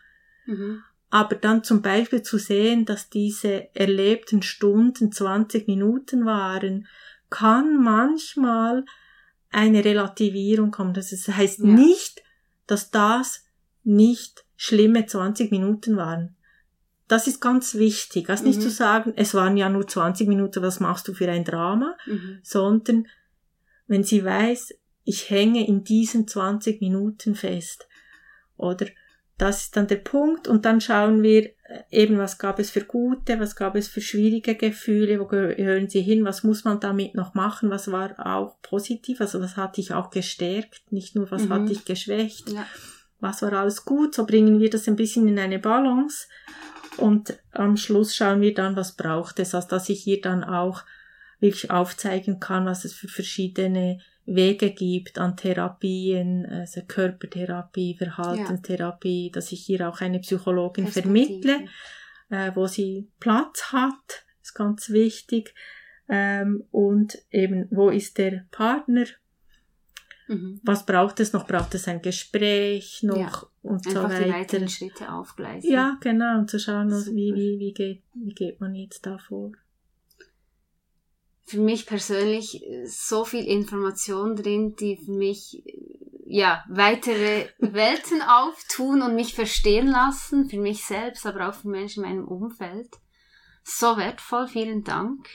mhm. 0.45 0.83
aber 1.09 1.37
dann 1.37 1.64
zum 1.64 1.80
Beispiel 1.80 2.22
zu 2.22 2.37
sehen, 2.39 2.85
dass 2.85 3.09
diese 3.09 3.74
erlebten 3.74 4.43
Stunden 4.43 5.11
20 5.11 5.66
Minuten 5.66 6.26
waren, 6.26 6.87
kann 7.30 7.83
manchmal 7.83 8.85
eine 9.53 9.85
Relativierung 9.85 10.71
kommen. 10.71 10.95
Das 10.95 11.11
heißt 11.11 11.61
ja. 11.61 11.67
nicht, 11.67 12.23
dass 12.67 12.91
das 12.91 13.45
nicht 13.85 14.45
schlimme 14.57 15.07
20 15.07 15.51
Minuten 15.51 15.97
waren. 15.97 16.37
Das 17.09 17.27
ist 17.27 17.41
ganz 17.41 17.75
wichtig. 17.75 18.31
Also 18.31 18.45
nicht 18.45 18.59
mhm. 18.59 18.63
zu 18.63 18.71
sagen, 18.71 19.13
es 19.17 19.35
waren 19.35 19.57
ja 19.57 19.69
nur 19.69 19.87
20 19.87 20.29
Minuten, 20.29 20.63
was 20.63 20.81
machst 20.81 21.09
du 21.09 21.15
für 21.15 21.31
ein 21.31 21.45
Drama, 21.45 21.97
mhm. 22.07 22.39
sondern 22.43 23.07
wenn 23.87 24.05
sie 24.05 24.25
weiß, 24.25 24.75
ich 25.05 25.31
hänge 25.31 25.67
in 25.67 25.85
diesen 25.85 26.27
20 26.27 26.81
Minuten 26.81 27.35
fest. 27.35 27.89
Oder 28.57 28.87
das 29.37 29.65
ist 29.65 29.77
dann 29.77 29.89
der 29.89 29.97
Punkt 29.97 30.47
und 30.47 30.65
dann 30.65 30.81
schauen 30.81 31.23
wir 31.23 31.51
eben, 31.91 32.18
was 32.18 32.39
gab 32.39 32.59
es 32.59 32.70
für 32.70 32.85
gute, 32.85 33.39
was 33.41 33.57
gab 33.57 33.77
es 33.77 33.89
für 33.89 34.01
schwierige 34.01 34.55
Gefühle, 34.55 35.20
wo 35.20 35.27
gehören 35.27 35.89
sie 35.89 36.03
hin, 36.03 36.25
was 36.25 36.43
muss 36.43 36.64
man 36.64 36.81
damit 36.81 37.14
noch 37.14 37.35
machen, 37.35 37.70
was 37.70 37.91
war 37.91 38.14
auch 38.27 38.61
positiv, 38.62 39.20
also 39.20 39.41
was 39.41 39.57
hat 39.57 39.77
dich 39.77 39.93
auch 39.93 40.11
gestärkt, 40.11 40.91
nicht 40.91 41.14
nur 41.14 41.31
was 41.31 41.45
mhm. 41.45 41.53
hat 41.53 41.68
dich 41.68 41.85
geschwächt, 41.85 42.51
ja. 42.51 42.66
was 43.20 43.43
war 43.43 43.53
alles 43.53 43.85
gut, 43.85 44.14
so 44.14 44.27
bringen 44.27 44.61
wir 44.61 44.70
das 44.70 44.89
ein 44.89 44.97
bisschen 44.97 45.29
in 45.29 45.39
eine 45.39 45.59
Balance 45.59 46.27
und 46.97 47.39
am 47.53 47.77
Schluss 47.77 48.14
schauen 48.14 48.41
wir 48.41 48.55
dann, 48.55 48.77
was 48.77 48.97
braucht 48.97 49.39
es, 49.39 49.55
also 49.55 49.68
dass 49.68 49.89
ich 49.89 50.03
hier 50.03 50.20
dann 50.20 50.45
auch 50.45 50.85
wirklich 51.41 51.70
aufzeigen 51.70 52.39
kann, 52.39 52.66
was 52.66 52.85
es 52.85 52.95
für 52.95 53.09
verschiedene 53.09 54.01
Wege 54.25 54.70
gibt 54.70 55.18
an 55.18 55.37
Therapien, 55.37 56.47
also 56.47 56.83
Körpertherapie, 56.87 57.97
Verhaltenstherapie, 57.97 59.27
ja. 59.27 59.33
dass 59.33 59.53
ich 59.53 59.64
hier 59.64 59.89
auch 59.89 60.01
eine 60.01 60.20
Psychologin 60.20 60.87
vermittle, 60.87 61.66
äh, 62.31 62.53
wo 62.55 62.66
sie 62.66 63.09
Platz 63.18 63.73
hat, 63.73 64.25
ist 64.43 64.55
ganz 64.55 64.91
wichtig. 64.91 65.55
Ähm, 66.09 66.64
und 66.70 67.18
eben, 67.31 67.66
wo 67.70 67.91
ist 67.91 68.18
der 68.18 68.45
Partner? 68.51 69.07
Mhm. 70.29 70.61
Was 70.62 70.87
braucht 70.87 71.20
es 71.20 71.33
noch? 71.33 71.47
Braucht 71.47 71.75
es 71.75 71.89
ein 71.89 72.01
Gespräch 72.01 73.03
noch 73.03 73.16
ja. 73.16 73.43
und 73.62 73.87
Einfach 73.87 74.03
so 74.03 74.09
weiter? 74.09 74.25
die 74.25 74.33
weiteren 74.33 74.68
Schritte 74.68 75.12
aufgleisen. 75.12 75.70
Ja, 75.70 75.97
genau, 76.01 76.39
und 76.39 76.51
zu 76.51 76.59
schauen, 76.59 76.91
wie, 76.91 77.35
wie, 77.35 77.59
wie, 77.59 77.73
geht, 77.73 78.03
wie 78.14 78.35
geht 78.35 78.61
man 78.61 78.75
jetzt 78.75 79.05
da 79.05 79.18
vor 79.18 79.53
für 81.53 81.61
mich 81.61 81.85
persönlich 81.85 82.65
so 82.87 83.27
viel 83.27 83.45
Information 83.45 84.37
drin, 84.37 84.75
die 84.75 84.97
für 84.97 85.13
mich 85.13 85.63
ja 86.25 86.65
weitere 86.67 87.47
Welten 87.59 88.23
auftun 88.23 89.03
und 89.03 89.15
mich 89.15 89.35
verstehen 89.35 89.87
lassen, 89.87 90.49
für 90.49 90.59
mich 90.59 90.87
selbst, 90.87 91.27
aber 91.27 91.51
auch 91.51 91.55
für 91.55 91.69
Menschen 91.69 92.05
in 92.05 92.11
meinem 92.11 92.27
Umfeld. 92.27 92.89
So 93.65 93.99
wertvoll, 93.99 94.49
vielen 94.49 94.83
Dank. 94.83 95.29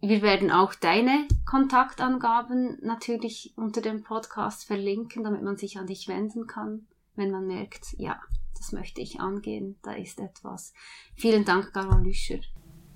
Wir 0.00 0.22
werden 0.22 0.50
auch 0.50 0.74
deine 0.74 1.28
Kontaktangaben 1.48 2.78
natürlich 2.82 3.52
unter 3.54 3.82
dem 3.82 4.02
Podcast 4.02 4.64
verlinken, 4.64 5.22
damit 5.22 5.42
man 5.42 5.56
sich 5.56 5.78
an 5.78 5.86
dich 5.86 6.08
wenden 6.08 6.48
kann, 6.48 6.88
wenn 7.14 7.30
man 7.30 7.46
merkt, 7.46 7.94
ja, 7.96 8.20
das 8.58 8.72
möchte 8.72 9.00
ich 9.00 9.20
angehen, 9.20 9.78
da 9.82 9.92
ist 9.92 10.18
etwas. 10.18 10.74
Vielen 11.14 11.44
Dank, 11.44 11.72
Carol 11.72 12.02
Lüscher. 12.02 12.40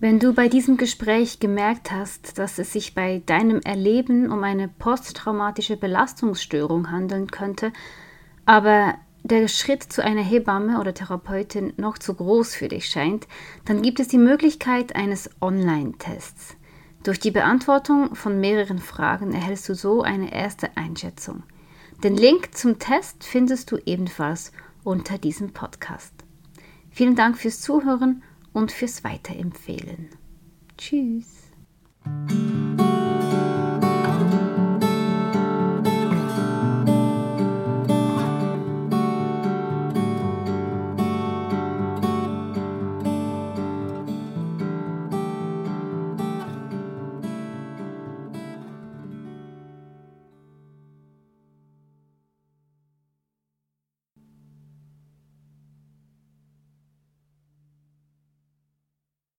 Wenn 0.04 0.18
du 0.18 0.34
bei 0.34 0.48
diesem 0.50 0.76
Gespräch 0.76 1.40
gemerkt 1.40 1.90
hast, 1.90 2.36
dass 2.38 2.58
es 2.58 2.74
sich 2.74 2.94
bei 2.94 3.22
deinem 3.24 3.60
Erleben 3.60 4.30
um 4.30 4.44
eine 4.44 4.68
posttraumatische 4.68 5.78
Belastungsstörung 5.78 6.90
handeln 6.90 7.30
könnte, 7.30 7.72
aber 8.44 8.96
der 9.22 9.48
Schritt 9.48 9.82
zu 9.82 10.04
einer 10.04 10.20
Hebamme 10.20 10.78
oder 10.78 10.92
Therapeutin 10.92 11.72
noch 11.78 11.96
zu 11.96 12.12
groß 12.12 12.54
für 12.54 12.68
dich 12.68 12.90
scheint, 12.90 13.26
dann 13.64 13.80
gibt 13.80 13.98
es 13.98 14.08
die 14.08 14.18
Möglichkeit 14.18 14.94
eines 14.94 15.30
Online-Tests. 15.40 16.54
Durch 17.02 17.18
die 17.18 17.30
Beantwortung 17.30 18.14
von 18.14 18.38
mehreren 18.38 18.80
Fragen 18.80 19.32
erhältst 19.32 19.70
du 19.70 19.74
so 19.74 20.02
eine 20.02 20.34
erste 20.34 20.76
Einschätzung. 20.76 21.44
Den 22.02 22.14
Link 22.14 22.54
zum 22.54 22.78
Test 22.78 23.24
findest 23.24 23.72
du 23.72 23.78
ebenfalls 23.86 24.52
unter 24.82 25.16
diesem 25.16 25.54
Podcast. 25.54 26.12
Vielen 26.90 27.16
Dank 27.16 27.38
fürs 27.38 27.62
Zuhören 27.62 28.22
und 28.54 28.72
fürs 28.72 29.04
Weiterempfehlen. 29.04 30.08
Tschüss. 30.78 31.42